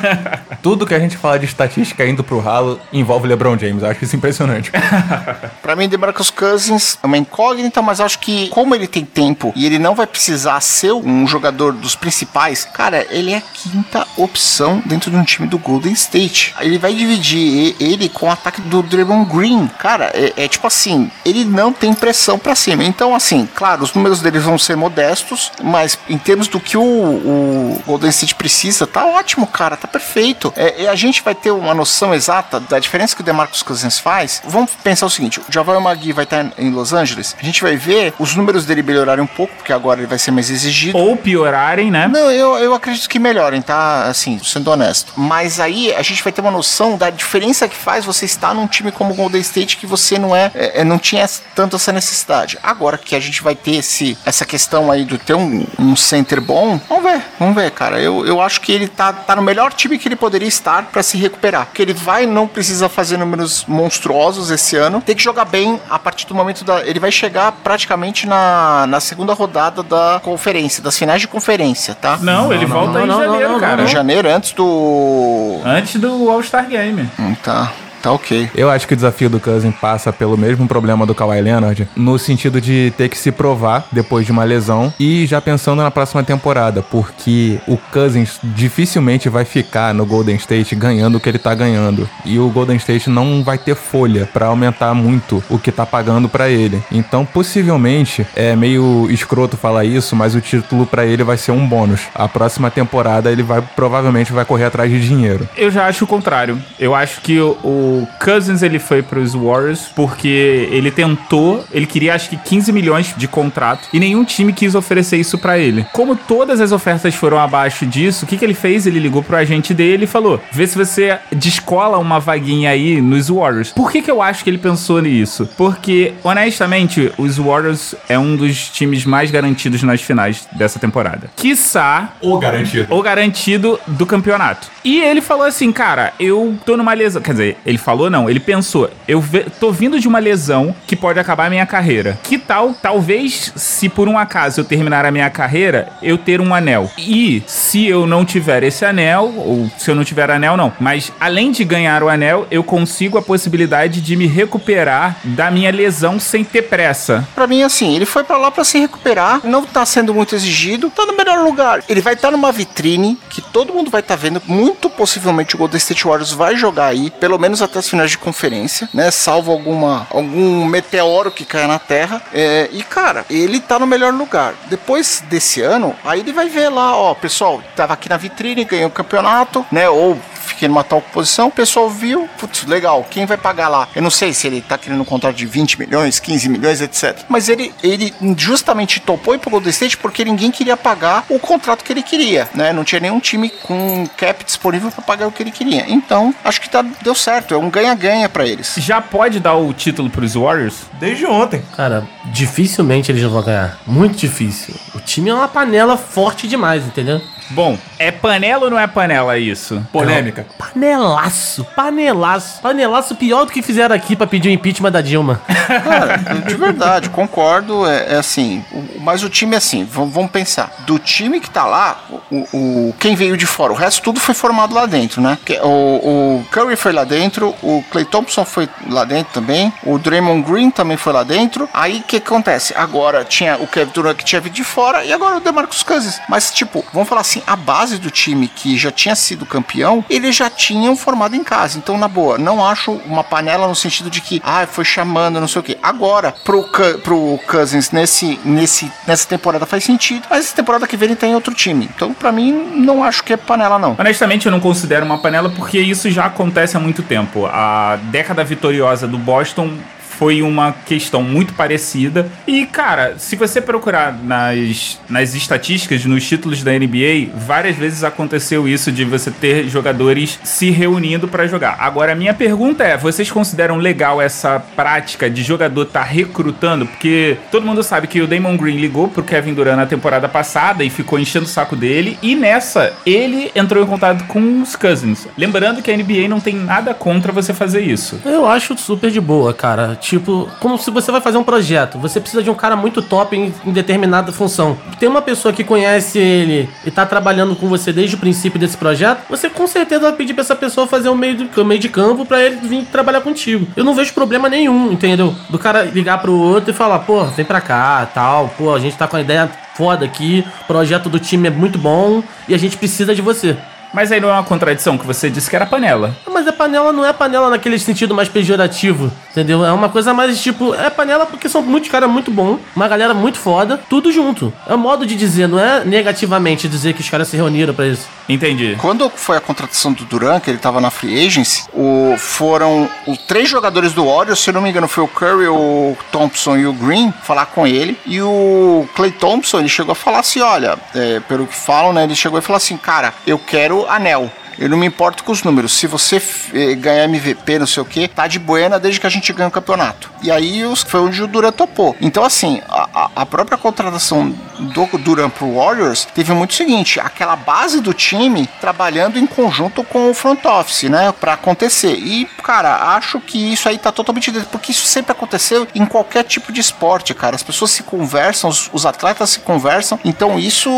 Tudo 0.62 0.86
que 0.86 0.94
a 0.94 0.98
gente 0.98 1.16
fala 1.16 1.38
de 1.38 1.46
estatística 1.46 2.04
indo 2.06 2.22
pro 2.22 2.38
ralo 2.40 2.78
envolve 2.92 3.26
LeBron 3.26 3.56
James. 3.58 3.82
Eu 3.82 3.90
acho 3.90 4.04
isso 4.04 4.16
impressionante. 4.16 4.70
Pra 5.62 5.74
mim, 5.76 5.88
DeMarcus 5.88 6.30
Cousins 6.30 6.98
é 7.02 7.06
uma 7.06 7.16
incógnita, 7.18 7.80
mas 7.80 8.00
acho 8.00 8.18
que 8.18 8.48
como 8.48 8.74
ele 8.74 8.86
tem 8.86 9.04
tempo 9.04 9.52
e 9.56 9.66
ele 9.66 9.78
não 9.78 9.94
vai 9.94 10.06
precisar 10.06 10.60
ser 10.60 10.92
um 10.92 11.26
jogador 11.26 11.72
dos 11.72 11.94
principais, 11.94 12.64
cara, 12.64 13.06
ele 13.10 13.32
é 13.32 13.36
a 13.38 13.40
quinta 13.40 14.06
opção 14.16 14.82
dentro 14.84 15.10
de 15.10 15.16
um 15.16 15.24
time 15.24 15.48
do 15.48 15.58
Golden 15.58 15.92
State. 15.92 16.54
Ele 16.60 16.78
vai 16.78 16.94
dividir 16.94 17.38
e- 17.38 17.76
ele 17.80 18.08
com 18.08 18.26
o 18.26 18.30
ataque 18.30 18.60
do 18.62 18.82
Draymond 18.82 19.30
Green. 19.34 19.66
Cara, 19.78 19.99
cara, 20.00 20.10
é, 20.14 20.44
é 20.44 20.48
tipo 20.48 20.66
assim, 20.66 21.10
ele 21.24 21.44
não 21.44 21.72
tem 21.72 21.92
pressão 21.92 22.38
pra 22.38 22.54
cima. 22.54 22.82
Então, 22.82 23.14
assim, 23.14 23.48
claro, 23.54 23.82
os 23.82 23.92
números 23.92 24.20
dele 24.20 24.38
vão 24.38 24.58
ser 24.58 24.76
modestos, 24.76 25.52
mas 25.62 25.98
em 26.08 26.16
termos 26.16 26.48
do 26.48 26.58
que 26.58 26.76
o, 26.76 26.82
o 26.82 27.82
Golden 27.86 28.08
State 28.08 28.34
precisa, 28.34 28.86
tá 28.86 29.04
ótimo, 29.04 29.46
cara, 29.46 29.76
tá 29.76 29.86
perfeito. 29.86 30.52
É, 30.56 30.84
é, 30.84 30.88
a 30.88 30.94
gente 30.94 31.22
vai 31.22 31.34
ter 31.34 31.50
uma 31.50 31.74
noção 31.74 32.14
exata 32.14 32.58
da 32.58 32.78
diferença 32.78 33.14
que 33.14 33.20
o 33.20 33.24
DeMarcus 33.24 33.62
Cousins 33.62 33.98
faz. 33.98 34.40
Vamos 34.44 34.70
pensar 34.82 35.06
o 35.06 35.10
seguinte, 35.10 35.38
o 35.40 35.44
Javal 35.50 35.80
Magui 35.80 36.12
vai 36.12 36.24
estar 36.24 36.46
em 36.56 36.70
Los 36.70 36.92
Angeles, 36.92 37.36
a 37.38 37.44
gente 37.44 37.62
vai 37.62 37.76
ver 37.76 38.14
os 38.18 38.34
números 38.34 38.64
dele 38.64 38.82
melhorarem 38.82 39.22
um 39.22 39.26
pouco, 39.26 39.54
porque 39.56 39.72
agora 39.72 40.00
ele 40.00 40.06
vai 40.06 40.18
ser 40.18 40.30
mais 40.30 40.50
exigido. 40.50 40.96
Ou 40.96 41.16
piorarem, 41.16 41.90
né? 41.90 42.08
Não, 42.08 42.30
eu, 42.30 42.56
eu 42.56 42.74
acredito 42.74 43.08
que 43.08 43.18
melhorem, 43.18 43.60
tá? 43.60 44.04
Assim, 44.04 44.40
sendo 44.42 44.70
honesto. 44.70 45.12
Mas 45.16 45.60
aí 45.60 45.92
a 45.94 46.02
gente 46.02 46.22
vai 46.22 46.32
ter 46.32 46.40
uma 46.40 46.50
noção 46.50 46.96
da 46.96 47.10
diferença 47.10 47.68
que 47.68 47.76
faz 47.76 48.04
você 48.04 48.24
estar 48.24 48.54
num 48.54 48.66
time 48.66 48.92
como 48.92 49.12
o 49.12 49.16
Golden 49.16 49.40
State 49.40 49.76
que 49.76 49.86
você 49.90 50.18
não 50.18 50.34
é, 50.34 50.50
é 50.54 50.84
não 50.84 50.98
tinha 50.98 51.28
tanto 51.54 51.76
essa 51.76 51.92
necessidade. 51.92 52.58
Agora 52.62 52.96
que 52.96 53.14
a 53.14 53.20
gente 53.20 53.42
vai 53.42 53.54
ter 53.54 53.76
esse, 53.76 54.16
essa 54.24 54.44
questão 54.44 54.90
aí 54.90 55.04
de 55.04 55.18
ter 55.18 55.34
um, 55.34 55.66
um 55.78 55.96
center 55.96 56.40
bom, 56.40 56.80
vamos 56.88 57.04
ver, 57.04 57.22
vamos 57.38 57.54
ver, 57.54 57.70
cara. 57.72 58.00
Eu, 58.00 58.24
eu 58.24 58.40
acho 58.40 58.60
que 58.60 58.72
ele 58.72 58.88
tá, 58.88 59.12
tá 59.12 59.36
no 59.36 59.42
melhor 59.42 59.72
time 59.72 59.98
que 59.98 60.08
ele 60.08 60.16
poderia 60.16 60.48
estar 60.48 60.84
para 60.84 61.02
se 61.02 61.18
recuperar. 61.18 61.66
Porque 61.66 61.82
ele 61.82 61.92
vai, 61.92 62.26
não 62.26 62.46
precisa 62.46 62.88
fazer 62.88 63.16
números 63.16 63.64
monstruosos 63.66 64.50
esse 64.50 64.76
ano, 64.76 65.00
tem 65.00 65.16
que 65.16 65.22
jogar 65.22 65.44
bem 65.44 65.80
a 65.90 65.98
partir 65.98 66.26
do 66.26 66.34
momento 66.34 66.64
da. 66.64 66.86
Ele 66.86 67.00
vai 67.00 67.10
chegar 67.10 67.52
praticamente 67.52 68.26
na, 68.26 68.86
na 68.86 69.00
segunda 69.00 69.34
rodada 69.34 69.82
da 69.82 70.20
conferência, 70.22 70.82
das 70.82 70.96
finais 70.96 71.20
de 71.20 71.28
conferência, 71.28 71.94
tá? 71.94 72.18
Não, 72.18 72.44
não 72.44 72.52
ele 72.52 72.66
não, 72.66 72.76
volta 72.76 73.06
não, 73.06 73.20
em 73.20 73.26
janeiro, 73.26 73.60
cara. 73.60 73.82
Em 73.82 73.86
janeiro, 73.86 74.28
antes 74.28 74.52
do. 74.52 75.60
Antes 75.64 76.00
do 76.00 76.30
All-Star 76.30 76.66
Game. 76.68 77.10
Hum, 77.18 77.34
tá. 77.42 77.72
Tá 78.02 78.12
ok. 78.12 78.50
Eu 78.54 78.70
acho 78.70 78.86
que 78.86 78.94
o 78.94 78.96
desafio 78.96 79.28
do 79.28 79.38
Cousin 79.38 79.70
passa 79.70 80.12
pelo 80.12 80.36
mesmo 80.36 80.66
problema 80.66 81.04
do 81.04 81.14
Kawhi 81.14 81.40
Leonard, 81.40 81.88
no 81.94 82.18
sentido 82.18 82.60
de 82.60 82.92
ter 82.96 83.08
que 83.08 83.18
se 83.18 83.30
provar 83.30 83.86
depois 83.92 84.24
de 84.24 84.32
uma 84.32 84.44
lesão 84.44 84.92
e 84.98 85.26
já 85.26 85.40
pensando 85.40 85.82
na 85.82 85.90
próxima 85.90 86.22
temporada, 86.22 86.82
porque 86.82 87.58
o 87.66 87.76
Cousins 87.76 88.38
dificilmente 88.42 89.28
vai 89.28 89.44
ficar 89.44 89.92
no 89.94 90.06
Golden 90.06 90.36
State 90.36 90.74
ganhando 90.74 91.16
o 91.16 91.20
que 91.20 91.28
ele 91.28 91.38
tá 91.38 91.54
ganhando. 91.54 92.08
E 92.24 92.38
o 92.38 92.48
Golden 92.48 92.76
State 92.76 93.10
não 93.10 93.42
vai 93.42 93.58
ter 93.58 93.74
folha 93.74 94.28
para 94.32 94.46
aumentar 94.46 94.94
muito 94.94 95.42
o 95.48 95.58
que 95.58 95.70
tá 95.70 95.84
pagando 95.84 96.28
para 96.28 96.48
ele. 96.48 96.82
Então, 96.90 97.24
possivelmente, 97.24 98.26
é 98.34 98.56
meio 98.56 99.08
escroto 99.10 99.56
falar 99.56 99.84
isso, 99.84 100.16
mas 100.16 100.34
o 100.34 100.40
título 100.40 100.86
para 100.86 101.04
ele 101.04 101.22
vai 101.22 101.36
ser 101.36 101.52
um 101.52 101.66
bônus. 101.66 102.02
A 102.14 102.28
próxima 102.28 102.70
temporada 102.70 103.30
ele 103.30 103.42
vai 103.42 103.60
provavelmente 103.60 104.32
vai 104.32 104.44
correr 104.44 104.64
atrás 104.64 104.90
de 104.90 105.00
dinheiro. 105.00 105.48
Eu 105.56 105.70
já 105.70 105.86
acho 105.86 106.04
o 106.04 106.08
contrário. 106.08 106.60
Eu 106.78 106.94
acho 106.94 107.20
que 107.20 107.38
o 107.40 107.89
o 107.90 108.08
Cousins 108.22 108.62
ele 108.62 108.78
foi 108.78 109.02
pros 109.02 109.34
Warriors 109.34 109.90
porque 109.94 110.68
ele 110.70 110.90
tentou, 110.90 111.64
ele 111.72 111.86
queria 111.86 112.14
acho 112.14 112.30
que 112.30 112.36
15 112.36 112.72
milhões 112.72 113.14
de 113.16 113.26
contrato 113.26 113.88
e 113.92 114.00
nenhum 114.00 114.24
time 114.24 114.52
quis 114.52 114.74
oferecer 114.74 115.16
isso 115.16 115.38
para 115.38 115.58
ele. 115.58 115.86
Como 115.92 116.14
todas 116.16 116.60
as 116.60 116.72
ofertas 116.72 117.14
foram 117.14 117.38
abaixo 117.38 117.86
disso, 117.86 118.24
o 118.24 118.28
que, 118.28 118.36
que 118.36 118.44
ele 118.44 118.54
fez? 118.54 118.86
Ele 118.86 118.98
ligou 118.98 119.22
pro 119.22 119.36
agente 119.36 119.74
dele 119.74 120.04
e 120.04 120.06
falou: 120.06 120.40
vê 120.52 120.66
se 120.66 120.76
você 120.76 121.18
descola 121.32 121.98
uma 121.98 122.18
vaguinha 122.18 122.70
aí 122.70 123.00
nos 123.00 123.28
Warriors. 123.28 123.72
Por 123.72 123.90
que, 123.90 124.02
que 124.02 124.10
eu 124.10 124.22
acho 124.22 124.44
que 124.44 124.50
ele 124.50 124.58
pensou 124.58 125.00
nisso? 125.00 125.48
Porque, 125.56 126.14
honestamente, 126.22 127.12
os 127.18 127.38
Warriors 127.38 127.94
é 128.08 128.18
um 128.18 128.36
dos 128.36 128.68
times 128.68 129.04
mais 129.04 129.30
garantidos 129.30 129.82
nas 129.82 130.00
finais 130.00 130.46
dessa 130.52 130.78
temporada. 130.78 131.30
Quiçá. 131.36 132.12
Ou 132.20 132.38
garantido. 132.38 132.86
Ou 132.90 133.02
garantido 133.02 133.80
do 133.86 134.06
campeonato. 134.06 134.68
E 134.84 135.00
ele 135.00 135.20
falou 135.20 135.44
assim, 135.44 135.72
cara, 135.72 136.12
eu 136.18 136.58
tô 136.64 136.76
numa 136.76 136.94
lesão. 136.94 137.22
Quer 137.22 137.32
dizer, 137.32 137.56
ele 137.64 137.78
falou 137.80 138.10
não, 138.10 138.28
ele 138.28 138.40
pensou, 138.40 138.90
eu 139.08 139.22
tô 139.58 139.72
vindo 139.72 139.98
de 139.98 140.06
uma 140.06 140.18
lesão 140.18 140.74
que 140.86 140.96
pode 140.96 141.18
acabar 141.18 141.46
a 141.46 141.50
minha 141.50 141.66
carreira. 141.66 142.18
Que 142.22 142.38
tal, 142.38 142.74
talvez, 142.74 143.52
se 143.56 143.88
por 143.88 144.08
um 144.08 144.18
acaso 144.18 144.60
eu 144.60 144.64
terminar 144.64 145.04
a 145.04 145.10
minha 145.10 145.30
carreira, 145.30 145.92
eu 146.02 146.18
ter 146.18 146.40
um 146.40 146.54
anel. 146.54 146.90
E 146.98 147.42
se 147.46 147.86
eu 147.86 148.06
não 148.06 148.24
tiver 148.24 148.62
esse 148.62 148.84
anel, 148.84 149.32
ou 149.36 149.70
se 149.78 149.90
eu 149.90 149.94
não 149.94 150.04
tiver 150.04 150.30
anel, 150.30 150.56
não. 150.56 150.72
Mas 150.78 151.12
além 151.18 151.50
de 151.50 151.64
ganhar 151.64 152.02
o 152.02 152.08
anel, 152.08 152.46
eu 152.50 152.62
consigo 152.62 153.18
a 153.18 153.22
possibilidade 153.22 154.00
de 154.00 154.16
me 154.16 154.26
recuperar 154.26 155.16
da 155.24 155.50
minha 155.50 155.70
lesão 155.70 156.18
sem 156.18 156.44
ter 156.44 156.62
pressa. 156.62 157.26
Para 157.34 157.46
mim, 157.46 157.62
assim, 157.62 157.94
ele 157.94 158.06
foi 158.06 158.24
para 158.24 158.36
lá 158.36 158.50
para 158.50 158.64
se 158.64 158.78
recuperar, 158.78 159.40
não 159.44 159.64
tá 159.64 159.84
sendo 159.86 160.14
muito 160.14 160.34
exigido, 160.34 160.90
tá 160.90 161.06
no 161.06 161.16
melhor 161.16 161.44
lugar. 161.44 161.82
Ele 161.88 162.00
vai 162.00 162.14
estar 162.14 162.28
tá 162.28 162.32
numa 162.36 162.52
vitrine 162.52 163.18
que 163.28 163.40
todo 163.40 163.72
mundo 163.72 163.90
vai 163.90 164.00
estar 164.00 164.16
tá 164.16 164.20
vendo, 164.20 164.42
muito 164.46 164.90
possivelmente 164.90 165.54
o 165.54 165.58
Golden 165.58 165.78
State 165.78 166.04
Warriors 166.04 166.32
vai 166.32 166.56
jogar 166.56 166.86
aí, 166.86 167.10
pelo 167.10 167.38
menos 167.38 167.62
até 167.62 167.69
as 167.78 167.88
finais 167.88 168.10
de 168.10 168.18
conferência, 168.18 168.88
né? 168.92 169.10
Salvo 169.10 169.52
alguma 169.52 170.06
algum 170.10 170.64
meteoro 170.64 171.30
que 171.30 171.44
caia 171.44 171.66
na 171.66 171.78
Terra. 171.78 172.22
É, 172.32 172.68
e 172.72 172.82
cara, 172.82 173.24
ele 173.30 173.60
tá 173.60 173.78
no 173.78 173.86
melhor 173.86 174.12
lugar. 174.12 174.54
Depois 174.66 175.22
desse 175.28 175.60
ano, 175.60 175.94
aí 176.04 176.20
ele 176.20 176.32
vai 176.32 176.48
ver 176.48 176.68
lá, 176.68 176.96
ó, 176.96 177.14
pessoal, 177.14 177.62
tava 177.76 177.94
aqui 177.94 178.08
na 178.08 178.16
vitrine, 178.16 178.64
ganhou 178.64 178.88
o 178.88 178.92
campeonato, 178.92 179.64
né? 179.70 179.88
Ou 179.88 180.18
fiquei 180.50 180.68
numa 180.68 180.84
tal 180.84 181.00
posição, 181.00 181.48
o 181.48 181.50
pessoal 181.50 181.88
viu, 181.88 182.28
putz, 182.38 182.64
legal, 182.66 183.06
quem 183.10 183.26
vai 183.26 183.36
pagar 183.36 183.68
lá? 183.68 183.88
Eu 183.94 184.02
não 184.02 184.10
sei 184.10 184.32
se 184.32 184.46
ele 184.46 184.60
tá 184.60 184.76
querendo 184.76 185.00
um 185.00 185.04
contrato 185.04 185.36
de 185.36 185.46
20 185.46 185.78
milhões, 185.78 186.18
15 186.18 186.48
milhões, 186.48 186.80
etc. 186.80 187.18
Mas 187.28 187.48
ele, 187.48 187.72
ele 187.82 188.12
justamente 188.36 189.00
topou 189.00 189.34
ir 189.34 189.38
pro 189.38 189.50
Golden 189.50 189.70
State 189.70 189.96
porque 189.96 190.24
ninguém 190.24 190.50
queria 190.50 190.76
pagar 190.76 191.24
o 191.28 191.38
contrato 191.38 191.84
que 191.84 191.92
ele 191.92 192.02
queria, 192.02 192.48
né? 192.54 192.72
Não 192.72 192.84
tinha 192.84 193.00
nenhum 193.00 193.20
time 193.20 193.48
com 193.48 194.06
cap 194.16 194.44
disponível 194.44 194.90
para 194.90 195.02
pagar 195.02 195.26
o 195.26 195.32
que 195.32 195.42
ele 195.42 195.50
queria. 195.50 195.84
Então, 195.88 196.34
acho 196.44 196.60
que 196.60 196.68
tá, 196.68 196.82
deu 197.02 197.14
certo, 197.14 197.54
é 197.54 197.56
um 197.56 197.70
ganha-ganha 197.70 198.28
para 198.28 198.46
eles. 198.46 198.74
Já 198.78 199.00
pode 199.00 199.40
dar 199.40 199.54
o 199.54 199.72
título 199.72 200.10
pros 200.10 200.34
Warriors? 200.34 200.74
Desde 200.98 201.26
ontem. 201.26 201.62
Cara, 201.76 202.06
dificilmente 202.26 203.10
eles 203.10 203.22
vão 203.22 203.42
ganhar. 203.42 203.78
Muito 203.86 204.16
difícil. 204.16 204.74
O 204.94 205.00
time 205.00 205.30
é 205.30 205.34
uma 205.34 205.48
panela 205.48 205.96
forte 205.96 206.46
demais, 206.48 206.84
entendeu? 206.84 207.20
Bom, 207.50 207.76
é 207.98 208.10
panela 208.10 208.64
ou 208.64 208.70
não 208.70 208.78
é 208.78 208.86
panela 208.86 209.36
isso? 209.38 209.84
Polêmica. 209.92 210.46
Não. 210.48 210.70
Panelaço, 210.70 211.66
panelaço. 211.76 212.60
Panelaço 212.62 213.14
pior 213.16 213.44
do 213.44 213.52
que 213.52 213.60
fizeram 213.60 213.94
aqui 213.94 214.14
para 214.14 214.26
pedir 214.26 214.48
o 214.48 214.52
impeachment 214.52 214.92
da 214.92 215.00
Dilma. 215.00 215.40
Cara, 215.66 216.16
de 216.16 216.54
verdade, 216.54 217.10
concordo. 217.10 217.86
É, 217.86 218.14
é 218.14 218.16
assim, 218.16 218.64
o, 218.72 219.00
mas 219.00 219.22
o 219.22 219.28
time 219.28 219.54
é 219.54 219.58
assim, 219.58 219.84
vamos 219.84 220.30
pensar. 220.30 220.72
Do 220.86 220.98
time 220.98 221.40
que 221.40 221.50
tá 221.50 221.64
lá, 221.64 222.00
o, 222.30 222.46
o, 222.52 222.94
quem 222.98 223.14
veio 223.14 223.36
de 223.36 223.46
fora, 223.46 223.72
o 223.72 223.76
resto 223.76 224.02
tudo 224.02 224.20
foi 224.20 224.34
formado 224.34 224.74
lá 224.74 224.86
dentro, 224.86 225.20
né? 225.20 225.38
O, 225.62 226.38
o 226.38 226.44
Curry 226.50 226.76
foi 226.76 226.92
lá 226.92 227.04
dentro, 227.04 227.54
o 227.62 227.84
Clay 227.90 228.04
Thompson 228.04 228.44
foi 228.44 228.68
lá 228.88 229.04
dentro 229.04 229.32
também, 229.32 229.72
o 229.84 229.98
Draymond 229.98 230.48
Green 230.50 230.70
também 230.70 230.96
foi 230.96 231.12
lá 231.12 231.22
dentro. 231.22 231.68
Aí 231.74 231.98
o 231.98 232.02
que 232.02 232.16
acontece? 232.16 232.72
Agora 232.76 233.24
tinha 233.24 233.56
o 233.56 233.66
Kevin 233.66 233.90
Durant 233.92 234.16
que 234.16 234.24
tinha 234.24 234.40
vindo 234.40 234.54
de 234.54 234.64
fora 234.64 235.04
e 235.04 235.12
agora 235.12 235.38
o 235.38 235.40
DeMarcus 235.40 235.82
Cousins. 235.82 236.20
Mas 236.28 236.50
tipo, 236.50 236.84
vamos 236.92 237.08
falar 237.08 237.22
assim, 237.22 237.39
a 237.46 237.56
base 237.56 237.98
do 237.98 238.10
time 238.10 238.48
que 238.48 238.76
já 238.76 238.90
tinha 238.90 239.14
sido 239.14 239.44
campeão, 239.44 240.04
eles 240.08 240.34
já 240.34 240.48
tinham 240.48 240.96
formado 240.96 241.36
em 241.36 241.44
casa. 241.44 241.78
Então, 241.78 241.98
na 241.98 242.08
boa, 242.08 242.38
não 242.38 242.64
acho 242.64 242.92
uma 243.06 243.22
panela 243.22 243.68
no 243.68 243.74
sentido 243.74 244.10
de 244.10 244.20
que, 244.20 244.40
ah, 244.44 244.66
foi 244.66 244.84
chamando, 244.84 245.40
não 245.40 245.48
sei 245.48 245.60
o 245.60 245.62
que. 245.62 245.78
Agora, 245.82 246.32
pro, 246.44 246.68
pro 247.02 247.38
Cousins 247.46 247.90
nesse, 247.90 248.40
nesse, 248.44 248.90
nessa 249.06 249.28
temporada 249.28 249.66
faz 249.66 249.84
sentido, 249.84 250.26
mas 250.30 250.46
essa 250.46 250.56
temporada 250.56 250.86
que 250.86 250.96
vem 250.96 251.10
ele 251.10 251.16
tem 251.16 251.34
outro 251.34 251.54
time. 251.54 251.90
Então, 251.94 252.14
para 252.14 252.30
mim, 252.30 252.52
não 252.76 253.02
acho 253.02 253.24
que 253.24 253.32
é 253.32 253.36
panela, 253.36 253.78
não. 253.78 253.96
Honestamente, 253.98 254.46
eu 254.46 254.52
não 254.52 254.60
considero 254.60 255.04
uma 255.04 255.18
panela 255.18 255.50
porque 255.50 255.80
isso 255.80 256.10
já 256.10 256.26
acontece 256.26 256.76
há 256.76 256.80
muito 256.80 257.02
tempo. 257.02 257.46
A 257.46 257.98
década 258.04 258.44
vitoriosa 258.44 259.06
do 259.06 259.18
Boston 259.18 259.76
foi 260.20 260.42
uma 260.42 260.74
questão 260.84 261.22
muito 261.22 261.54
parecida. 261.54 262.30
E, 262.46 262.66
cara, 262.66 263.14
se 263.16 263.36
você 263.36 263.58
procurar 263.58 264.12
nas, 264.22 265.00
nas 265.08 265.34
estatísticas, 265.34 266.04
nos 266.04 266.28
títulos 266.28 266.62
da 266.62 266.72
NBA, 266.72 267.30
várias 267.34 267.74
vezes 267.74 268.04
aconteceu 268.04 268.68
isso 268.68 268.92
de 268.92 269.02
você 269.02 269.30
ter 269.30 269.66
jogadores 269.66 270.38
se 270.44 270.68
reunindo 270.68 271.26
para 271.26 271.46
jogar. 271.46 271.78
Agora, 271.80 272.12
a 272.12 272.14
minha 272.14 272.34
pergunta 272.34 272.84
é: 272.84 272.98
vocês 272.98 273.30
consideram 273.30 273.78
legal 273.78 274.20
essa 274.20 274.62
prática 274.76 275.30
de 275.30 275.42
jogador 275.42 275.84
estar 275.84 276.00
tá 276.00 276.04
recrutando? 276.04 276.84
Porque 276.84 277.38
todo 277.50 277.64
mundo 277.64 277.82
sabe 277.82 278.06
que 278.06 278.20
o 278.20 278.26
Damon 278.26 278.58
Green 278.58 278.76
ligou 278.76 279.08
pro 279.08 279.22
Kevin 279.22 279.54
Durant 279.54 279.78
na 279.78 279.86
temporada 279.86 280.28
passada 280.28 280.84
e 280.84 280.90
ficou 280.90 281.18
enchendo 281.18 281.46
o 281.46 281.48
saco 281.48 281.74
dele. 281.74 282.18
E 282.20 282.34
nessa, 282.34 282.92
ele 283.06 283.50
entrou 283.54 283.82
em 283.82 283.86
contato 283.86 284.26
com 284.26 284.60
os 284.60 284.76
Cousins. 284.76 285.26
Lembrando 285.38 285.80
que 285.80 285.90
a 285.90 285.96
NBA 285.96 286.28
não 286.28 286.40
tem 286.40 286.56
nada 286.56 286.92
contra 286.92 287.32
você 287.32 287.54
fazer 287.54 287.80
isso. 287.80 288.20
Eu 288.22 288.44
acho 288.44 288.76
super 288.76 289.10
de 289.10 289.18
boa, 289.18 289.54
cara 289.54 289.98
Tipo, 290.10 290.50
como 290.58 290.76
se 290.76 290.90
você 290.90 291.12
vai 291.12 291.20
fazer 291.20 291.38
um 291.38 291.44
projeto, 291.44 291.96
você 291.96 292.18
precisa 292.18 292.42
de 292.42 292.50
um 292.50 292.54
cara 292.54 292.74
muito 292.74 293.00
top 293.00 293.36
em, 293.36 293.54
em 293.64 293.70
determinada 293.70 294.32
função. 294.32 294.76
Tem 294.98 295.08
uma 295.08 295.22
pessoa 295.22 295.54
que 295.54 295.62
conhece 295.62 296.18
ele 296.18 296.68
e 296.84 296.90
tá 296.90 297.06
trabalhando 297.06 297.54
com 297.54 297.68
você 297.68 297.92
desde 297.92 298.16
o 298.16 298.18
princípio 298.18 298.58
desse 298.58 298.76
projeto, 298.76 299.22
você 299.30 299.48
com 299.48 299.68
certeza 299.68 300.00
vai 300.00 300.12
pedir 300.14 300.34
pra 300.34 300.42
essa 300.42 300.56
pessoa 300.56 300.88
fazer 300.88 301.10
um 301.10 301.14
meio 301.14 301.36
de, 301.36 301.60
um 301.60 301.64
meio 301.64 301.80
de 301.80 301.88
campo 301.88 302.26
para 302.26 302.42
ele 302.42 302.56
vir 302.56 302.84
trabalhar 302.86 303.20
contigo. 303.20 303.68
Eu 303.76 303.84
não 303.84 303.94
vejo 303.94 304.12
problema 304.12 304.48
nenhum, 304.48 304.90
entendeu? 304.90 305.32
Do 305.48 305.60
cara 305.60 305.84
ligar 305.84 306.18
pro 306.18 306.36
outro 306.36 306.72
e 306.72 306.74
falar, 306.74 306.98
pô, 306.98 307.22
vem 307.26 307.44
pra 307.44 307.60
cá, 307.60 308.04
tal, 308.12 308.48
pô, 308.58 308.74
a 308.74 308.80
gente 308.80 308.96
tá 308.96 309.06
com 309.06 309.14
a 309.14 309.20
ideia 309.20 309.48
foda 309.76 310.04
aqui, 310.04 310.44
o 310.62 310.66
projeto 310.66 311.08
do 311.08 311.20
time 311.20 311.46
é 311.46 311.52
muito 311.52 311.78
bom 311.78 312.20
e 312.48 312.54
a 312.54 312.58
gente 312.58 312.76
precisa 312.76 313.14
de 313.14 313.22
você. 313.22 313.56
Mas 313.92 314.12
aí 314.12 314.20
não 314.20 314.28
é 314.28 314.32
uma 314.32 314.44
contradição 314.44 314.96
que 314.96 315.06
você 315.06 315.28
disse 315.28 315.50
que 315.50 315.56
era 315.56 315.66
panela. 315.66 316.14
Mas 316.30 316.46
a 316.46 316.52
panela 316.52 316.92
não 316.92 317.04
é 317.04 317.12
panela 317.12 317.50
naquele 317.50 317.78
sentido 317.78 318.14
mais 318.14 318.28
pejorativo. 318.28 319.10
Entendeu? 319.30 319.64
É 319.64 319.72
uma 319.72 319.88
coisa 319.88 320.12
mais 320.12 320.40
tipo. 320.40 320.74
É 320.74 320.90
panela 320.90 321.24
porque 321.24 321.48
são 321.48 321.62
muitos 321.62 321.90
caras 321.90 322.10
muito 322.10 322.30
bons, 322.30 322.58
uma 322.74 322.88
galera 322.88 323.14
muito 323.14 323.38
foda, 323.38 323.80
tudo 323.88 324.12
junto. 324.12 324.52
É 324.66 324.74
um 324.74 324.78
modo 324.78 325.06
de 325.06 325.14
dizer, 325.14 325.48
não 325.48 325.58
é 325.58 325.84
negativamente 325.84 326.68
dizer 326.68 326.94
que 326.94 327.00
os 327.00 327.08
caras 327.08 327.28
se 327.28 327.36
reuniram 327.36 327.72
pra 327.72 327.86
isso. 327.86 328.08
Entendi. 328.28 328.76
Quando 328.80 329.08
foi 329.08 329.36
a 329.36 329.40
contratação 329.40 329.92
do 329.92 330.04
Duran, 330.04 330.40
que 330.40 330.50
ele 330.50 330.58
tava 330.58 330.80
na 330.80 330.90
Free 330.90 331.26
Agency, 331.26 331.64
o, 331.72 332.14
foram 332.18 332.88
os 333.06 333.18
três 333.18 333.48
jogadores 333.48 333.92
do 333.92 334.06
Warriors, 334.06 334.40
se 334.40 334.50
eu 334.50 334.54
não 334.54 334.62
me 334.62 334.70
engano, 334.70 334.88
foi 334.88 335.04
o 335.04 335.08
Curry, 335.08 335.48
o 335.48 335.96
Thompson 336.10 336.56
e 336.56 336.66
o 336.66 336.72
Green, 336.72 337.12
falar 337.22 337.46
com 337.46 337.66
ele. 337.66 337.98
E 338.06 338.20
o 338.20 338.88
Clay 338.94 339.12
Thompson, 339.12 339.60
ele 339.60 339.68
chegou 339.68 339.92
a 339.92 339.96
falar 339.96 340.20
assim: 340.20 340.40
olha, 340.40 340.78
é, 340.94 341.20
pelo 341.20 341.46
que 341.46 341.54
falam, 341.54 341.92
né? 341.92 342.04
Ele 342.04 342.16
chegou 342.16 342.38
e 342.38 342.42
falou 342.42 342.56
assim: 342.56 342.76
cara, 342.76 343.14
eu 343.26 343.38
quero 343.38 343.88
anel. 343.88 344.30
Eu 344.58 344.68
não 344.68 344.76
me 344.76 344.86
importo 344.86 345.24
com 345.24 345.32
os 345.32 345.42
números. 345.42 345.72
Se 345.72 345.86
você 345.86 346.22
eh, 346.52 346.74
ganhar 346.74 347.04
MVP, 347.04 347.58
não 347.58 347.66
sei 347.66 347.82
o 347.82 347.86
que, 347.86 348.08
tá 348.08 348.26
de 348.26 348.38
buena 348.38 348.78
desde 348.78 349.00
que 349.00 349.06
a 349.06 349.10
gente 349.10 349.32
ganha 349.32 349.48
o 349.48 349.52
campeonato. 349.52 350.10
E 350.22 350.30
aí 350.30 350.62
foi 350.86 351.00
onde 351.00 351.22
o 351.22 351.26
Duran 351.26 351.52
topou. 351.52 351.96
Então, 352.00 352.24
assim, 352.24 352.60
a, 352.68 352.88
a- 352.94 353.10
a 353.16 353.26
própria 353.26 353.56
contratação 353.58 354.34
do 354.58 354.86
Duran 354.98 355.30
pro 355.30 355.54
Warriors 355.54 356.06
teve 356.14 356.32
muito 356.34 356.50
o 356.50 356.54
seguinte: 356.54 357.00
aquela 357.00 357.36
base 357.36 357.80
do 357.80 357.94
time 357.94 358.46
trabalhando 358.60 359.18
em 359.18 359.26
conjunto 359.26 359.82
com 359.84 360.10
o 360.10 360.14
front 360.14 360.44
office, 360.44 360.84
né? 360.90 361.12
Pra 361.12 361.34
acontecer. 361.34 361.94
E, 361.94 362.26
cara, 362.42 362.94
acho 362.96 363.18
que 363.20 363.52
isso 363.52 363.68
aí 363.68 363.78
tá 363.78 363.90
totalmente 363.90 364.30
dentro. 364.30 364.48
Porque 364.50 364.72
isso 364.72 364.86
sempre 364.86 365.12
aconteceu 365.12 365.66
em 365.74 365.86
qualquer 365.86 366.24
tipo 366.24 366.52
de 366.52 366.60
esporte, 366.60 367.14
cara. 367.14 367.36
As 367.36 367.42
pessoas 367.42 367.70
se 367.70 367.82
conversam, 367.82 368.50
os, 368.50 368.68
os 368.72 368.84
atletas 368.84 369.30
se 369.30 369.40
conversam. 369.40 369.98
Então, 370.04 370.38
isso, 370.38 370.70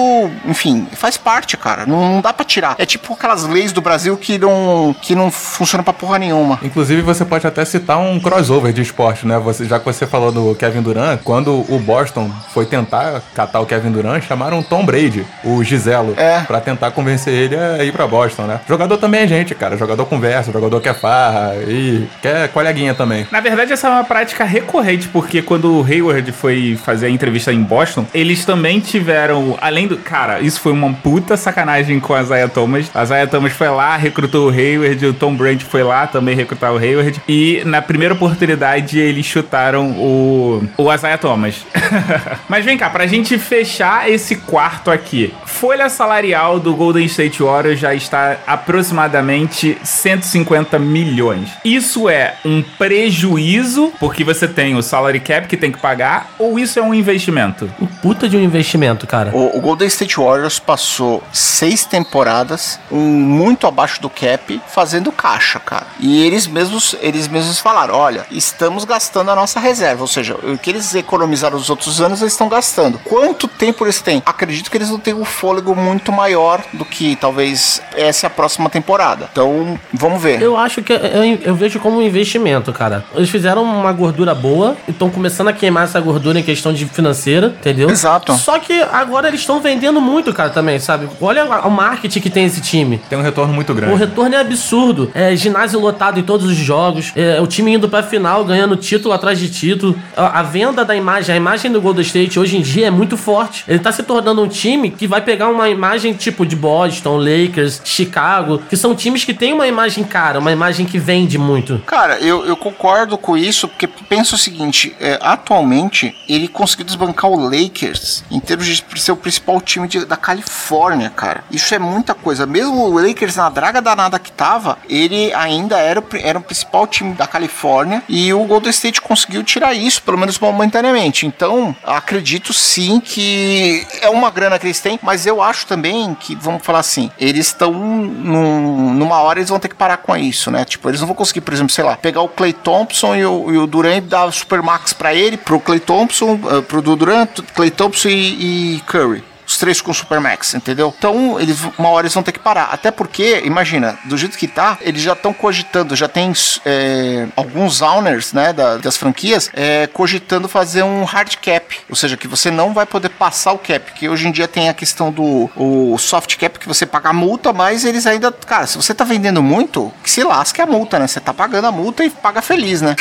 enfim, 0.45 0.87
faz 0.93 1.17
parte, 1.17 1.57
cara. 1.57 1.85
Não, 1.87 2.15
não 2.15 2.21
dá 2.21 2.33
pra 2.33 2.45
tirar. 2.45 2.77
É 2.79 2.87
tipo 2.87 3.13
aquelas 3.15 3.45
leis 3.45 3.72
do 3.73 3.81
Brasil 3.81 4.17
que 4.17 4.39
não, 4.39 4.94
que 5.01 5.15
não 5.15 5.31
funcionam 5.31 5.85
pra 5.85 5.92
porra 5.92 6.19
nenhuma. 6.19 6.59
Inclusive, 6.63 7.03
você 7.03 7.25
pode 7.25 7.46
até 7.46 7.65
citar 7.65 7.99
um 7.99 8.19
crossover 8.21 8.73
de 8.73 8.83
esporte, 8.83 9.27
né? 9.27 9.38
Você, 9.38 9.65
já 9.65 9.79
que 9.79 9.85
você 9.85 10.07
falou 10.07 10.31
do 10.33 10.55
Kevin 10.55 10.83
Durant, 10.83 11.21
quando 11.23 11.65
o 11.69 11.79
Boston 11.79 12.31
foi 12.53 12.67
tentar 12.67 13.23
catar 13.35 13.61
o 13.61 13.67
Kevin 13.67 13.90
Durant, 13.90 14.23
chamaram 14.25 14.63
Tom 14.63 14.85
Brady, 14.85 15.25
o 15.44 15.63
Giselo, 15.65 16.15
É. 16.17 16.40
pra 16.40 16.61
tentar 16.61 16.90
convencer 16.92 17.33
ele 17.33 17.57
a 17.57 17.85
ir 17.85 17.92
pra 17.92 18.07
Boston, 18.07 18.42
né? 18.42 18.61
Jogador 18.69 18.96
também 18.99 19.23
é 19.23 19.27
gente, 19.27 19.55
cara. 19.55 19.77
Jogador 19.77 20.05
conversa, 20.07 20.53
jogador 20.53 20.81
quer 20.81 20.94
farra 20.94 21.55
e 21.67 22.07
quer 22.21 22.49
coleguinha 22.49 22.94
também. 22.94 23.27
Na 23.31 23.40
verdade, 23.40 23.73
essa 23.73 23.88
é 23.88 23.90
uma 23.90 24.05
prática 24.05 24.44
recorrente, 24.44 25.09
porque 25.09 25.42
quando 25.42 25.81
o 25.81 25.85
Hayward 25.85 26.31
foi 26.33 26.79
fazer 26.85 27.07
a 27.07 27.11
entrevista 27.11 27.53
em 27.53 27.63
Boston, 27.63 28.05
eles 28.15 28.44
também 28.44 28.81
tiveram, 28.81 29.57
além 29.61 29.87
do. 29.87 29.96
Cara, 29.96 30.40
isso 30.40 30.61
foi 30.61 30.73
uma 30.73 30.92
puta 30.92 31.37
sacanagem 31.37 31.99
com 32.01 32.15
a 32.15 32.23
Zaya 32.23 32.49
Thomas. 32.49 32.90
A 32.94 33.05
Zaya 33.05 33.27
Thomas 33.27 33.52
foi 33.55 33.69
lá, 33.69 33.96
recrutou 33.96 34.48
o 34.48 34.50
Hayward, 34.50 35.07
o 35.07 35.15
Tom 35.15 35.35
Brady 35.35 35.65
foi 35.65 35.83
lá 35.83 36.07
também 36.07 36.35
recrutar 36.35 36.73
o 36.73 36.79
Hayward. 36.79 37.21
E 37.29 37.63
na 37.65 37.81
primeira 37.83 38.15
oportunidade, 38.15 38.98
eles 38.98 39.27
chutaram 39.27 39.90
o, 39.92 40.63
o 40.77 40.92
Isaiah 40.92 41.19
Thomas. 41.19 41.65
Mas 42.48 42.65
vem 42.65 42.77
cá, 42.77 42.90
pra 42.90 43.07
gente 43.07 43.38
fechar 43.38 44.11
esse 44.11 44.37
quarto 44.37 44.90
aqui. 44.90 45.33
Folha 45.44 45.88
salarial 45.88 46.59
do 46.59 46.75
Golden 46.75 47.05
State 47.07 47.42
Warriors 47.42 47.79
já 47.79 47.94
está 47.94 48.38
aproximadamente 48.46 49.77
150 49.83 50.79
milhões. 50.79 51.50
Isso 51.65 52.09
é 52.09 52.37
um 52.44 52.63
prejuízo, 52.63 53.92
porque 53.98 54.25
você 54.25 54.48
tem 54.48 54.77
o 54.77 54.83
salary 54.83 55.21
cap 55.21 55.46
que 55.46 55.57
tem 55.57 55.71
que 55.71 55.79
pagar, 55.79 56.33
ou 56.38 56.59
isso 56.59 56.79
é 56.79 56.83
um 56.83 56.94
investimento? 56.94 57.71
Um 57.81 57.87
puta 57.87 58.29
de 58.29 58.37
um 58.37 58.40
investimento, 58.40 59.07
cara. 59.07 59.31
O, 59.35 59.59
o 59.59 59.61
Golden 59.61 59.88
State 59.88 60.17
Warriors 60.17 60.59
passou 60.59 61.23
seis 61.33 61.85
temporadas 61.85 62.79
um, 62.90 62.98
muito 63.43 63.67
abaixo 63.67 64.01
do 64.01 64.09
cap, 64.09 64.61
fazendo 64.69 65.11
caixa, 65.11 65.59
cara. 65.59 65.87
E 65.99 66.25
eles 66.25 66.47
mesmos, 66.47 66.95
eles 67.01 67.27
mesmos 67.27 67.59
falaram: 67.59 67.95
olha, 67.95 68.25
estamos 68.31 68.85
gastando 68.85 69.31
a 69.31 69.35
nossa 69.35 69.59
reserva. 69.59 70.03
Ou 70.03 70.09
seja, 70.09 70.35
o 70.35 70.57
que 70.57 70.71
eles 70.71 70.95
economizaram 70.95 71.59
nos 71.59 71.69
outros 71.69 72.01
anos, 72.01 72.21
eles 72.21 72.33
estão 72.33 72.49
gastando. 72.49 72.99
Quanto 73.05 73.49
tempo 73.49 73.85
eles 73.85 74.01
têm? 74.01 74.23
Acredito 74.25 74.71
que 74.71 74.77
eles 74.77 74.90
não 74.90 74.99
têm 74.99 75.15
um 75.15 75.25
fôlego 75.25 75.75
muito 75.75 76.13
maior 76.13 76.63
do 76.73 76.85
que 76.85 77.17
talvez 77.17 77.83
essa 77.97 78.27
é 78.27 78.29
a 78.29 78.31
próxima 78.31 78.71
temporada. 78.71 79.29
Então, 79.33 79.79
vamos 79.93 80.23
ver. 80.23 80.40
Eu 80.40 80.57
acho 80.57 80.83
que 80.83 80.93
eu, 80.93 80.99
eu 81.43 81.55
vejo 81.55 81.81
como 81.81 81.99
um 81.99 82.03
investimento, 82.03 82.73
cara. 82.73 83.05
Eles 83.15 83.31
fizeram 83.31 83.63
uma 83.63 83.93
gordura 83.93 84.35
boa 84.35 84.77
e 84.87 84.90
estão 84.93 85.11
começando 85.11 85.49
a 85.49 85.53
queimar 85.53 85.85
essa 85.85 86.01
gordura 86.01 86.38
em 86.38 86.43
questão 86.43 86.73
de 86.73 86.87
financeira, 86.87 87.49
entendeu? 87.49 87.90
Exato. 87.90 88.37
Só 88.37 88.59
que 88.59 88.81
agora 88.83 89.29
eles 89.29 89.40
estão 89.40 89.61
vendendo 89.61 90.01
muito, 90.01 90.33
cara, 90.33 90.51
também, 90.51 90.79
sabe? 90.79 91.09
Olha 91.21 91.45
o 91.67 91.71
marketing 91.71 92.21
que 92.21 92.31
tem 92.31 92.45
esse 92.45 92.61
time. 92.61 92.99
Tem 93.09 93.19
um 93.19 93.23
retorno 93.33 93.53
muito 93.55 93.73
O 93.73 93.75
grande. 93.75 93.95
retorno 93.97 94.35
é 94.35 94.39
absurdo. 94.41 95.11
É 95.15 95.35
ginásio 95.35 95.81
lotado 95.81 96.21
em 96.21 96.23
todos 96.23 96.47
os 96.47 96.57
jogos. 96.57 97.13
É, 97.17 97.41
o 97.41 97.47
time 97.47 97.73
indo 97.75 97.89
pra 97.89 98.03
final, 98.03 98.45
ganhando 98.45 98.77
título 98.77 99.15
atrás 99.15 99.39
de 99.39 99.49
título. 99.51 99.97
A, 100.17 100.41
a 100.41 100.43
venda 100.43 100.85
da 100.85 100.95
imagem, 100.95 101.35
a 101.35 101.37
imagem 101.37 101.71
do 101.73 101.81
Golden 101.81 102.03
State 102.03 102.39
hoje 102.39 102.57
em 102.57 102.61
dia 102.63 102.87
é 102.87 102.91
muito 102.91 103.17
forte. 103.17 103.65
Ele 103.67 103.79
tá 103.79 103.91
se 103.93 104.03
tornando 104.03 104.43
um 104.43 104.49
time 104.49 104.91
que 104.91 105.07
vai 105.07 105.21
pegar 105.21 105.49
uma 105.49 105.69
imagem 105.69 106.13
tipo 106.13 106.45
de 106.47 106.55
Boston, 106.57 107.17
Lakers, 107.19 107.81
Chicago, 107.85 108.59
que 108.69 108.77
são 108.77 108.95
times 108.95 109.25
que 109.25 109.33
têm 109.35 109.53
uma 109.53 109.67
imagem 109.67 110.05
cara, 110.05 110.39
uma 110.39 110.53
imagem 110.53 110.85
que 110.87 110.99
vende 110.99 111.39
muito. 111.39 111.81
Cara, 111.87 112.19
eu, 112.21 112.45
eu 112.47 112.57
concordo 112.57 113.17
com 113.17 113.37
isso, 113.37 113.69
porque 113.69 113.87
pensa 113.87 114.35
o 114.35 114.39
seguinte: 114.39 114.95
é, 115.01 115.19
atualmente 115.23 116.15
ele 116.29 116.49
conseguiu 116.49 116.85
desbancar 116.87 117.31
o 117.31 117.37
Lakers 117.39 118.25
em 118.31 118.41
termos 118.41 118.67
de 118.67 118.83
ser 119.01 119.13
o 119.13 119.17
principal 119.17 119.61
time 119.61 119.87
de- 119.87 120.05
da 120.05 120.17
Califórnia, 120.17 121.11
cara. 121.11 121.45
Isso 121.51 121.75
é 121.75 121.79
muita 121.79 122.15
coisa. 122.15 122.47
Mesmo 122.47 122.89
o 122.89 122.99
Lakers 123.01 123.21
na 123.37 123.48
draga 123.48 123.81
danada 123.81 124.18
que 124.18 124.31
tava, 124.33 124.79
ele 124.88 125.33
ainda 125.35 125.79
era 125.79 126.00
o, 126.00 126.04
era 126.14 126.38
o 126.38 126.42
principal 126.42 126.87
time 126.87 127.14
da 127.14 127.27
Califórnia 127.27 128.02
e 128.08 128.33
o 128.33 128.44
Golden 128.44 128.70
State 128.70 129.00
conseguiu 129.00 129.42
tirar 129.44 129.75
isso, 129.75 130.02
pelo 130.02 130.18
menos 130.18 130.38
momentaneamente. 130.38 131.27
Então, 131.27 131.75
acredito 131.85 132.52
sim 132.52 133.00
que 133.00 133.87
é 134.00 134.08
uma 134.08 134.31
grana 134.31 134.58
que 134.58 134.66
eles 134.66 134.81
têm, 134.81 134.98
mas 135.02 135.27
eu 135.27 135.40
acho 135.42 135.66
também 135.66 136.14
que, 136.18 136.35
vamos 136.35 136.64
falar 136.64 136.81
assim, 136.81 137.10
eles 137.18 137.46
estão 137.46 137.73
num- 137.73 138.92
numa 138.94 139.20
hora 139.20 139.38
eles 139.38 139.48
vão 139.50 139.58
ter 139.58 139.68
que 139.68 139.75
parar 139.75 139.98
com 139.98 140.16
isso, 140.16 140.50
né? 140.50 140.64
Tipo, 140.64 140.88
eles 140.88 141.00
não 141.00 141.06
vão 141.06 141.16
conseguir, 141.16 141.40
por 141.40 141.52
exemplo, 141.54 141.73
sei 141.73 141.85
lá, 141.85 141.96
pegar 141.96 142.23
o 142.23 142.29
Clay 142.29 142.52
Thompson 142.52 143.14
e 143.16 143.25
o, 143.25 143.52
e 143.52 143.58
o 143.58 143.66
Durant 143.66 144.04
dar 144.04 144.31
Supermax 144.33 144.92
pra 144.92 145.14
ele, 145.14 145.37
pro 145.37 145.60
Clay 145.60 145.81
Thompson, 145.81 146.38
eh, 146.50 146.60
pro 146.62 146.83
Durant, 146.83 147.40
Clay 147.54 147.70
Thompson 147.70 148.08
e, 148.08 148.77
e 148.77 148.81
Curry. 148.87 149.25
Os 149.53 149.59
três 149.59 149.83
com 149.83 149.92
Supermax, 149.92 150.55
entendeu? 150.55 150.94
Então, 150.96 151.38
eles, 151.38 151.59
uma 151.79 151.90
hora 151.90 152.07
eles 152.07 152.15
vão 152.15 152.23
ter 152.23 152.33
que 152.33 152.38
parar. 152.38 152.71
Até 152.73 152.90
porque, 152.90 153.42
imagina, 153.44 153.98
do 154.07 154.17
jeito 154.17 154.38
que 154.38 154.48
tá, 154.48 154.79
eles 154.81 155.03
já 155.03 155.13
estão 155.13 155.31
cogitando, 155.35 155.94
já 155.94 156.09
tem 156.09 156.33
é, 156.65 157.27
alguns 157.37 157.83
owners, 157.83 158.33
né, 158.33 158.55
da- 158.55 158.79
das 158.79 158.96
franquias, 158.96 159.50
é, 159.53 159.87
cogitando 159.92 160.48
fazer 160.48 160.83
um 160.85 161.05
hard 161.05 161.35
cap. 161.37 161.79
Ou 161.90 161.94
seja, 161.94 162.17
que 162.17 162.27
você 162.27 162.50
não 162.50 162.73
vai 162.73 162.87
poder 162.87 163.11
passar 163.11 163.53
o 163.53 163.59
cap. 163.59 163.92
Que 163.92 164.09
hoje 164.09 164.27
em 164.27 164.33
dia 164.33 164.48
tem 164.48 164.71
a 164.71 164.75
questão 164.75 165.13
do 165.13 165.50
o 165.55 165.98
soft 165.98 166.35
cap, 166.38 166.59
que 166.59 166.67
você 166.67 166.87
paga 166.87 167.11
a 167.11 167.13
multa, 167.13 167.53
mas 167.53 167.85
eles 167.85 168.07
ainda. 168.07 168.33
Cara, 168.33 168.67
se 168.67 168.79
você 168.79 168.94
tá 168.94 169.05
vendendo 169.05 169.42
muito, 169.42 169.92
que 170.03 170.11
se 170.11 170.25
lasque 170.25 170.63
a 170.63 170.67
multa, 170.67 170.98
né? 170.98 171.07
Você 171.07 171.21
tá 171.21 171.35
pagando 171.35 171.67
a 171.67 171.73
multa 171.73 172.03
e 172.03 172.09
paga 172.09 172.40
feliz, 172.40 172.81
né? 172.81 172.96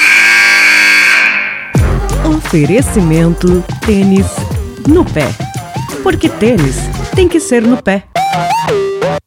Oferecimento 2.26 3.64
tênis 3.86 4.26
no 4.86 5.06
pé. 5.06 5.30
Porque 6.04 6.28
tênis 6.30 6.78
tem 7.16 7.28
que 7.28 7.40
ser 7.40 7.62
no 7.62 7.82
pé. 7.82 8.11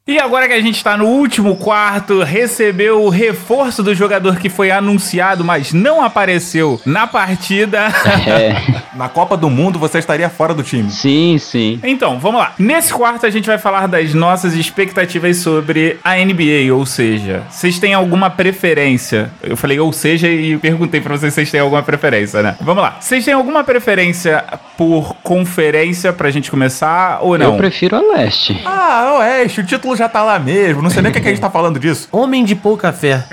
E 0.07 0.19
agora 0.19 0.47
que 0.47 0.53
a 0.53 0.61
gente 0.61 0.85
tá 0.85 0.99
no 0.99 1.07
último 1.07 1.57
quarto, 1.57 2.23
recebeu 2.23 3.05
o 3.05 3.09
reforço 3.09 3.83
do 3.83 3.95
jogador 3.95 4.37
que 4.37 4.51
foi 4.51 4.71
anunciado, 4.71 5.43
mas 5.43 5.73
não 5.73 6.03
apareceu 6.03 6.79
na 6.85 7.07
partida. 7.07 7.87
É, 8.29 8.55
Na 8.95 9.09
Copa 9.09 9.35
do 9.35 9.49
Mundo, 9.49 9.79
você 9.79 9.99
estaria 9.99 10.29
fora 10.29 10.53
do 10.53 10.63
time. 10.63 10.91
sim, 10.91 11.39
sim. 11.39 11.81
Então, 11.83 12.19
vamos 12.19 12.39
lá. 12.39 12.53
Nesse 12.59 12.93
quarto 12.93 13.25
a 13.25 13.31
gente 13.31 13.47
vai 13.47 13.57
falar 13.57 13.89
das 13.89 14.13
nossas 14.13 14.55
expectativas 14.55 15.39
sobre 15.39 15.99
a 16.05 16.17
NBA, 16.17 16.73
ou 16.73 16.85
seja, 16.85 17.43
vocês 17.49 17.79
têm 17.79 17.95
alguma 17.95 18.29
preferência? 18.29 19.31
Eu 19.43 19.57
falei 19.57 19.81
ou 19.81 19.91
seja 19.91 20.29
e 20.29 20.59
perguntei 20.59 21.01
pra 21.01 21.17
vocês 21.17 21.33
se 21.33 21.37
vocês 21.37 21.51
têm 21.51 21.61
alguma 21.61 21.83
preferência, 21.83 22.43
né? 22.43 22.57
Vamos 22.61 22.83
lá. 22.83 22.99
Vocês 23.01 23.25
têm 23.25 23.33
alguma 23.33 23.65
preferência 23.65 24.45
por 24.77 25.17
conferência 25.23 26.13
pra 26.13 26.31
gente 26.31 26.51
começar 26.51 27.21
ou 27.23 27.39
não? 27.39 27.53
Eu 27.53 27.57
prefiro 27.57 27.97
a 27.97 28.01
leste. 28.17 28.61
Ah, 28.67 29.17
Oeste, 29.19 29.61
o 29.61 29.65
título 29.65 29.94
já 29.97 30.09
tá 30.09 30.23
lá 30.23 30.39
mesmo. 30.39 30.83
Não 30.83 30.91
sei 30.91 31.03
nem 31.03 31.11
o 31.11 31.15
que, 31.15 31.21
que 31.21 31.27
a 31.29 31.31
gente 31.31 31.41
tá 31.41 31.51
falando 31.51 31.79
disso. 31.79 32.09
Homem 32.13 32.45
de 32.45 32.55
pouca 32.55 32.93
fé. 32.93 33.25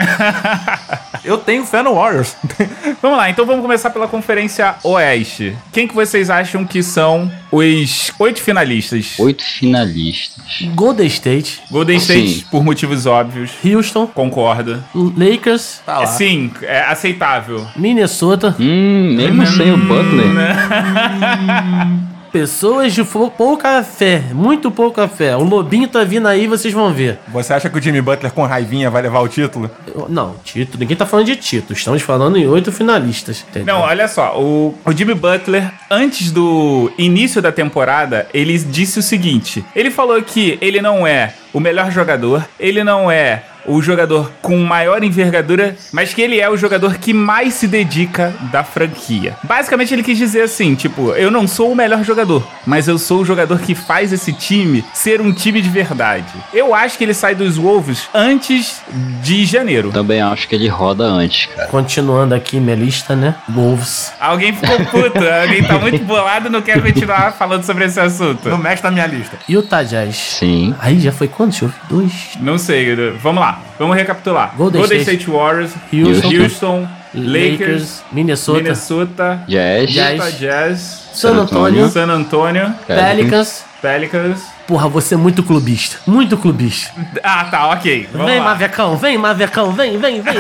Eu 1.24 1.38
tenho 1.38 1.64
fé 1.66 1.82
no 1.84 1.96
Warriors. 1.96 2.36
Vamos 3.02 3.18
lá, 3.18 3.30
então 3.30 3.46
vamos 3.46 3.62
começar 3.64 3.90
pela 3.90 4.08
Conferência 4.08 4.76
Oeste. 4.84 5.56
Quem 5.72 5.88
que 5.88 5.94
vocês 5.96 6.30
acham 6.30 6.66
que 6.66 6.84
são 6.84 7.32
os 7.52 8.12
oito 8.20 8.40
finalistas? 8.42 9.16
Oito 9.20 9.44
finalistas. 9.44 10.44
Golden 10.76 11.08
State, 11.08 11.62
Golden 11.72 11.98
State, 11.98 12.28
Sim. 12.30 12.46
por 12.52 12.64
motivos 12.64 13.06
óbvios. 13.08 13.52
Houston, 13.64 14.06
Concordo. 14.08 14.84
Lakers, 14.94 15.82
Tá 15.86 16.00
lá. 16.00 16.06
Sim, 16.08 16.52
é 16.62 16.82
aceitável. 16.82 17.66
Minnesota. 17.76 18.56
Hum, 18.60 19.14
mesmo 19.16 19.46
sem 19.48 19.72
o 19.72 19.78
Butler. 19.78 20.28
Pessoas 22.32 22.94
de 22.94 23.04
pouca 23.04 23.84
fé, 23.84 24.24
muito 24.34 24.72
pouca 24.72 25.06
fé. 25.08 25.36
O 25.36 25.44
Lobinho 25.44 25.88
tá 25.88 26.02
vindo 26.06 26.28
aí, 26.28 26.48
vocês 26.48 26.74
vão 26.74 26.94
ver. 26.94 27.20
Você 27.28 27.54
acha 27.54 27.70
que 27.70 27.78
o 27.78 27.82
Jimmy 27.82 28.02
Butler 28.02 28.32
com 28.32 28.46
raivinha 28.46 28.90
vai 28.90 29.02
levar 29.02 29.20
o 29.20 29.28
título? 29.28 29.70
Eu- 29.94 30.08
Não, 30.08 30.36
título. 30.44 30.80
Ninguém 30.80 30.96
tá 30.96 31.06
falando 31.06 31.26
de 31.26 31.36
título. 31.36 31.74
Estamos 31.78 32.02
falando 32.02 32.38
em 32.38 32.48
oito 32.48 32.72
finalistas. 32.72 33.44
entendeu? 33.50 33.76
Não, 33.76 33.82
olha 33.82 34.08
só, 34.08 34.40
o, 34.40 34.74
o 34.86 34.92
Jimmy 34.94 35.14
Butler, 35.14 35.70
antes 35.90 36.32
do 36.32 36.90
início 36.98 37.42
da 37.42 37.52
temporada, 37.52 38.26
ele 38.34 38.58
disse 38.58 39.00
o 39.00 39.04
seguinte: 39.04 39.66
ele 39.76 39.92
falou 39.92 40.22
que 40.22 40.58
ele 40.62 40.82
não 40.82 41.06
é 41.06 41.34
o 41.54 41.60
melhor 41.60 41.92
jogador, 41.92 42.48
ele 42.58 42.82
não 42.82 43.12
é 43.12 43.44
o 43.66 43.82
jogador 43.82 44.32
com 44.42 44.58
maior 44.58 45.04
envergadura, 45.04 45.76
mas 45.92 46.14
que 46.14 46.22
ele 46.22 46.40
é 46.40 46.50
o 46.50 46.58
jogador 46.58 46.98
que 46.98 47.14
mais 47.14 47.54
se 47.54 47.68
dedica 47.68 48.34
da 48.52 48.64
franquia. 48.64 49.36
Basicamente, 49.44 49.94
ele 49.94 50.04
quis 50.04 50.18
dizer 50.18 50.42
assim: 50.42 50.76
tipo, 50.76 51.12
eu 51.12 51.32
não 51.32 51.48
sou 51.48 51.72
o 51.72 51.76
melhor 51.76 52.04
jogador, 52.04 52.46
mas 52.66 52.88
eu 52.88 52.98
sou 52.98 53.22
o 53.22 53.26
jogador 53.26 53.60
que 53.60 53.76
faz 53.76 54.12
esse 54.12 54.34
time 54.34 54.84
ser 54.94 55.22
um 55.22 55.32
time 55.32 55.62
de 55.62 55.70
verdade. 55.70 56.34
Eu 56.54 56.74
acho 56.74 56.98
que 56.98 57.04
ele 57.04 57.14
sai 57.14 57.36
dos 57.36 57.58
Wolves 57.58 58.08
antes 58.14 58.82
de 59.22 59.46
janeiro. 59.46 59.92
Também 59.92 60.22
acho 60.22 60.48
que 60.48 60.56
ele 60.56 60.68
roda 60.68 61.04
antes, 61.04 61.48
cara. 61.48 61.68
Continuando 61.68 62.34
aqui 62.36 62.60
minha 62.60 62.76
lista, 62.76 63.16
né? 63.16 63.36
Wolves. 63.50 64.12
Alguém 64.20 64.54
ficou 64.54 64.78
puto, 64.86 65.20
alguém 65.42 65.64
tá 65.64 65.78
muito 65.78 66.04
bolado 66.04 66.48
e 66.48 66.50
não 66.50 66.62
quer 66.62 66.82
continuar 66.82 67.34
falando 67.34 67.64
sobre 67.64 67.86
esse 67.86 68.00
assunto. 68.00 68.50
No 68.50 68.58
mexe 68.58 68.84
na 68.84 68.92
minha 68.92 69.08
lista. 69.08 69.38
Utah 69.48 69.84
Jazz. 69.84 70.16
Sim. 70.16 70.76
Aí 70.80 71.00
já 71.00 71.12
foi 71.12 71.28
quantos? 71.28 71.62
Dois. 71.90 72.38
Não 72.40 72.58
sei, 72.58 72.96
vamos 73.22 73.42
lá, 73.42 73.51
vamos 73.80 73.96
recapitular. 73.96 74.54
Golden 74.56 74.82
Golden, 74.82 75.02
State. 75.02 75.24
State, 75.24 75.38
Warriors, 75.38 75.72
Houston. 75.92 76.42
Houston, 76.42 76.88
Lakers, 77.14 78.04
Minnesota. 78.12 78.62
Minnesota, 78.62 79.44
Jazz. 79.48 79.90
Jazz. 79.90 80.14
Utah 80.14 80.30
Jazz, 80.30 81.10
San 81.14 81.36
Antônio. 81.38 81.90
San 81.90 82.10
Antonio, 82.10 82.74
Pelicans. 82.88 83.66
Pelicans. 83.82 84.44
Porra, 84.68 84.88
você 84.88 85.16
é 85.16 85.18
muito 85.18 85.44
clubista. 85.44 85.98
Muito 86.08 86.38
clubista. 86.38 86.94
Ah, 87.24 87.46
tá, 87.46 87.70
ok. 87.72 88.08
Vamos 88.14 88.28
vem, 88.28 88.40
lá. 88.40 88.46
Mavecão, 88.46 88.96
vem, 88.96 89.18
Mavecão, 89.18 89.72
vem, 89.74 89.98
vem, 89.98 90.22
vem. 90.22 90.36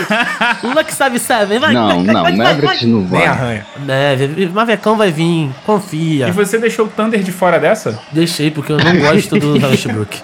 Luck 0.73 0.93
sabe 0.93 1.19
seven, 1.19 1.59
vai. 1.59 1.73
Não, 1.73 1.87
vai, 1.87 2.13
não, 2.13 2.23
vai, 2.23 2.61
vai, 2.61 2.85
não 2.85 2.99
Nem 2.99 3.07
vai. 3.07 3.25
arranha. 3.25 3.65
vai. 3.85 3.97
É, 3.97 4.47
Mavecão 4.53 4.95
vai 4.95 5.11
vir, 5.11 5.49
confia. 5.65 6.27
E 6.29 6.31
você 6.31 6.57
deixou 6.59 6.85
o 6.85 6.87
Thunder 6.87 7.21
de 7.21 7.31
fora 7.31 7.59
dessa? 7.59 7.99
Deixei, 8.11 8.51
porque 8.51 8.71
eu 8.71 8.77
não 8.77 8.99
gosto 8.99 9.37
do 9.37 9.53
Westbrook. 9.53 10.21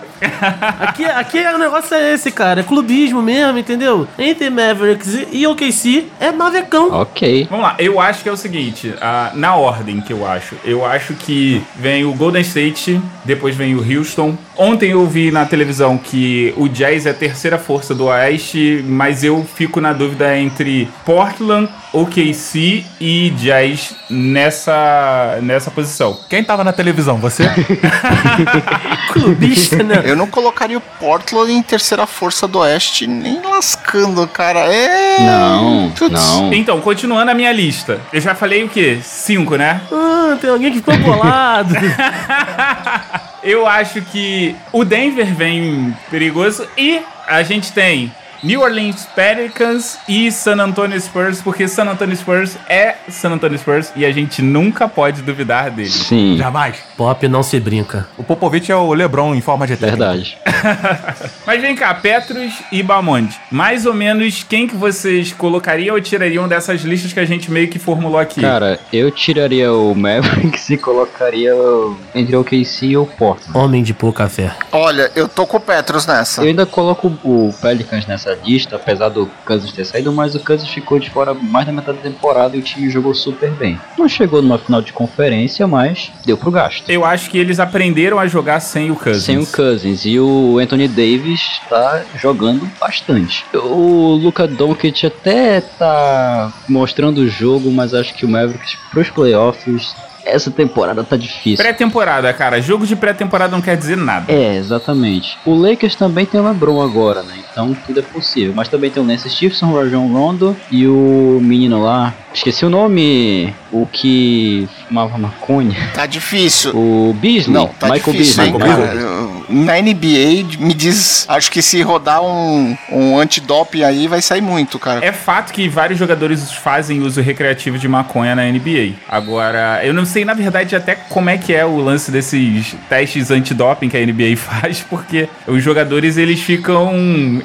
Aqui, 0.79 1.05
aqui 1.05 1.39
o 1.39 1.57
negócio 1.57 1.95
é 1.95 2.13
esse, 2.13 2.31
cara. 2.31 2.61
É 2.61 2.63
clubismo 2.63 3.21
mesmo, 3.21 3.57
entendeu? 3.57 4.07
Entre 4.17 4.49
Mavericks 4.49 5.25
e- 5.31 5.47
OKC 5.47 6.07
é 6.19 6.31
Mavecão. 6.31 6.91
Ok. 6.91 7.47
Vamos 7.49 7.65
lá, 7.65 7.75
eu 7.79 7.99
acho 7.99 8.21
que 8.23 8.29
é 8.29 8.31
o 8.31 8.37
seguinte, 8.37 8.93
ah, 9.01 9.31
na 9.33 9.55
ordem 9.55 10.01
que 10.01 10.11
eu 10.11 10.27
acho. 10.27 10.55
Eu 10.65 10.85
acho 10.85 11.13
que 11.13 11.61
vem 11.75 12.03
o 12.05 12.13
Golden 12.13 12.41
State, 12.41 12.99
depois 13.23 13.55
vem 13.55 13.75
o 13.75 13.79
Houston. 13.97 14.37
Ontem 14.57 14.91
eu 14.91 15.05
vi 15.05 15.31
na 15.31 15.45
televisão 15.45 15.97
que 15.97 16.53
o 16.57 16.67
Jazz 16.67 17.05
é 17.05 17.11
a 17.11 17.13
terceira 17.13 17.57
força 17.57 17.93
do 17.93 18.05
Oeste, 18.05 18.83
mas 18.87 19.23
eu 19.23 19.45
fico 19.55 19.79
na 19.79 19.93
dúvida 19.93 20.37
entre 20.37 20.89
Portland, 21.05 21.69
OKC 21.93 22.83
e 22.99 23.29
Jazz 23.37 23.95
nessa, 24.09 25.37
nessa 25.41 25.69
posição. 25.71 26.19
Quem 26.29 26.43
tava 26.43 26.63
na 26.63 26.73
televisão? 26.73 27.17
Você? 27.17 27.43
Clubista, 29.13 29.83
né? 29.83 29.95
Eu 30.07 30.15
não 30.15 30.27
colocaria 30.27 30.77
o 30.77 30.81
Portland 30.81 31.51
em 31.51 31.61
terceira 31.61 32.07
força 32.07 32.47
do 32.47 32.59
Oeste, 32.59 33.05
nem 33.05 33.41
lascando, 33.41 34.25
cara. 34.27 34.59
É. 34.61 35.19
Não, 35.19 35.91
Putz. 35.91 36.11
não. 36.11 36.53
Então, 36.53 36.79
continuando 36.79 37.29
a 37.29 37.33
minha 37.33 37.51
lista. 37.51 37.99
Eu 38.13 38.21
já 38.21 38.33
falei 38.33 38.63
o 38.63 38.69
quê? 38.69 38.99
Cinco, 39.03 39.57
né? 39.57 39.81
Ah, 39.91 40.37
tem 40.39 40.49
alguém 40.49 40.71
que 40.71 40.77
ficou 40.77 40.97
bolado. 40.97 41.75
Eu 43.43 43.67
acho 43.67 44.01
que 44.01 44.55
o 44.71 44.83
Denver 44.83 45.33
vem 45.33 45.95
perigoso 46.09 46.67
e 46.77 47.01
a 47.27 47.43
gente 47.43 47.71
tem 47.71 48.11
New 48.43 48.61
Orleans 48.61 49.07
Pelicans 49.15 49.97
e 50.07 50.31
San 50.31 50.57
Antonio 50.61 50.99
Spurs, 50.99 51.41
porque 51.41 51.67
San 51.67 51.85
Antonio 51.85 52.15
Spurs 52.15 52.55
é 52.69 52.95
San 53.09 53.31
Antonio 53.31 53.57
Spurs 53.57 53.91
e 53.95 54.05
a 54.05 54.11
gente 54.11 54.41
nunca 54.41 54.87
pode 54.87 55.21
duvidar 55.21 55.69
dele. 55.71 55.89
Sim, 55.89 56.35
Jamais. 56.37 56.77
Pop 56.95 57.27
não 57.27 57.43
se 57.43 57.59
brinca. 57.59 58.07
O 58.17 58.23
Popovich 58.23 58.71
é 58.71 58.75
o 58.75 58.93
LeBron 58.93 59.33
em 59.35 59.41
forma 59.41 59.65
de 59.67 59.75
técnico. 59.75 59.97
verdade. 60.03 60.37
Mas 61.45 61.61
vem 61.61 61.75
cá, 61.75 61.93
Petrus 61.93 62.53
e 62.71 62.81
Bamonte. 62.83 63.39
Mais 63.51 63.85
ou 63.85 63.93
menos 63.93 64.43
quem 64.43 64.67
que 64.67 64.75
vocês 64.75 65.31
colocariam 65.33 65.95
ou 65.95 66.01
tirariam 66.01 66.47
dessas 66.47 66.81
listas 66.81 67.13
que 67.13 67.19
a 67.19 67.25
gente 67.25 67.51
meio 67.51 67.67
que 67.67 67.79
formulou 67.79 68.19
aqui? 68.19 68.41
Cara, 68.41 68.79
eu 68.91 69.11
tiraria 69.11 69.71
o 69.71 69.93
Mavericks 69.95 70.69
e 70.71 70.77
colocaria 70.77 71.55
o- 71.55 71.97
entre 72.15 72.35
o 72.35 72.43
KC 72.43 72.85
e 72.87 72.97
o 72.97 73.05
Portland. 73.05 73.57
Homem 73.57 73.83
de 73.83 73.93
pouca 73.93 74.27
fé. 74.27 74.51
Olha, 74.71 75.11
eu 75.15 75.27
tô 75.27 75.45
com 75.45 75.57
o 75.57 75.59
Petros 75.59 76.05
nessa. 76.05 76.41
Eu 76.41 76.47
ainda 76.47 76.65
coloco 76.65 77.07
o 77.23 77.53
Pelicans 77.61 78.05
nessa 78.07 78.26
lista, 78.35 78.75
apesar 78.75 79.09
do 79.09 79.29
Kansas 79.45 79.71
ter 79.71 79.85
saído, 79.85 80.11
mas 80.11 80.35
o 80.35 80.39
Kansas 80.39 80.67
ficou 80.69 80.99
de 80.99 81.09
fora 81.09 81.33
mais 81.33 81.65
da 81.65 81.71
metade 81.71 81.97
da 81.97 82.03
temporada 82.03 82.55
e 82.55 82.59
o 82.59 82.63
time 82.63 82.89
jogou 82.89 83.13
super 83.13 83.51
bem. 83.51 83.79
Não 83.97 84.07
chegou 84.07 84.41
numa 84.41 84.57
final 84.57 84.81
de 84.81 84.93
conferência, 84.93 85.67
mas 85.67 86.11
deu 86.25 86.37
pro 86.37 86.51
gasto. 86.51 86.89
Eu 86.89 87.05
acho 87.05 87.29
que 87.29 87.37
eles 87.37 87.59
aprenderam 87.59 88.19
a 88.19 88.27
jogar 88.27 88.59
sem 88.59 88.91
o 88.91 88.95
Cousins. 88.95 89.23
Sem 89.23 89.37
o 89.37 89.45
Cousins 89.45 90.05
e 90.05 90.19
o 90.19 90.57
Anthony 90.59 90.87
Davis 90.87 91.59
tá 91.69 92.03
jogando 92.15 92.69
bastante. 92.79 93.45
O 93.53 94.13
Luka 94.21 94.47
Doncic 94.47 95.05
até 95.05 95.61
tá 95.61 96.51
mostrando 96.67 97.19
o 97.19 97.29
jogo, 97.29 97.71
mas 97.71 97.93
acho 97.93 98.13
que 98.13 98.25
o 98.25 98.29
Mavericks 98.29 98.77
pros 98.91 99.09
playoffs 99.09 99.95
essa 100.29 100.51
temporada 100.51 101.03
tá 101.03 101.15
difícil. 101.17 101.57
Pré-temporada, 101.57 102.31
cara. 102.33 102.61
Jogo 102.61 102.85
de 102.85 102.95
pré-temporada 102.95 103.55
não 103.55 103.61
quer 103.61 103.77
dizer 103.77 103.97
nada. 103.97 104.31
É, 104.31 104.55
exatamente. 104.57 105.37
O 105.45 105.53
Lakers 105.53 105.95
também 105.95 106.25
tem 106.25 106.39
o 106.39 106.47
LeBron 106.47 106.81
agora, 106.81 107.21
né? 107.23 107.35
Então 107.51 107.75
tudo 107.85 107.99
é 107.99 108.03
possível. 108.03 108.53
Mas 108.55 108.67
também 108.67 108.89
tem 108.91 109.01
o 109.01 109.05
Lance 109.05 109.29
Stevenson, 109.29 109.67
o 109.71 109.75
Rajon 109.77 110.07
Rondo 110.07 110.55
e 110.71 110.87
o 110.87 111.39
menino 111.41 111.81
lá. 111.81 112.13
Esqueci 112.33 112.65
o 112.65 112.69
nome. 112.69 113.53
O 113.71 113.85
que 113.85 114.67
fumava 114.87 115.17
maconha. 115.17 115.75
Tá 115.93 116.05
difícil. 116.05 116.71
O 116.75 117.13
Beasley. 117.19 117.53
Não, 117.53 117.67
tá 117.67 117.89
Michael 117.89 118.13
difícil, 118.13 118.43
Beasley. 118.43 118.47
hein, 118.47 118.53
Michael 118.53 118.87
cara. 118.87 119.26
Na 119.49 119.73
NBA, 119.81 120.57
me 120.59 120.73
diz. 120.73 121.25
Acho 121.27 121.51
que 121.51 121.61
se 121.61 121.81
rodar 121.81 122.21
um, 122.23 122.77
um 122.91 123.17
antidoping 123.19 123.83
aí, 123.83 124.07
vai 124.07 124.21
sair 124.21 124.41
muito, 124.41 124.77
cara. 124.77 125.05
É 125.05 125.11
fato 125.11 125.53
que 125.53 125.67
vários 125.69 125.99
jogadores 125.99 126.51
fazem 126.51 127.01
uso 127.01 127.21
recreativo 127.21 127.77
de 127.77 127.87
maconha 127.87 128.35
na 128.35 128.43
NBA. 128.43 128.95
Agora, 129.07 129.81
eu 129.83 129.93
não 129.93 130.05
sei, 130.05 130.25
na 130.25 130.33
verdade, 130.33 130.75
até 130.75 130.95
como 130.95 131.29
é 131.29 131.37
que 131.37 131.53
é 131.53 131.65
o 131.65 131.77
lance 131.77 132.11
desses 132.11 132.75
testes 132.89 133.31
antidoping 133.31 133.89
que 133.89 133.97
a 133.97 134.05
NBA 134.05 134.35
faz, 134.37 134.81
porque 134.81 135.29
os 135.47 135.63
jogadores 135.63 136.17
eles 136.17 136.41
ficam 136.41 136.91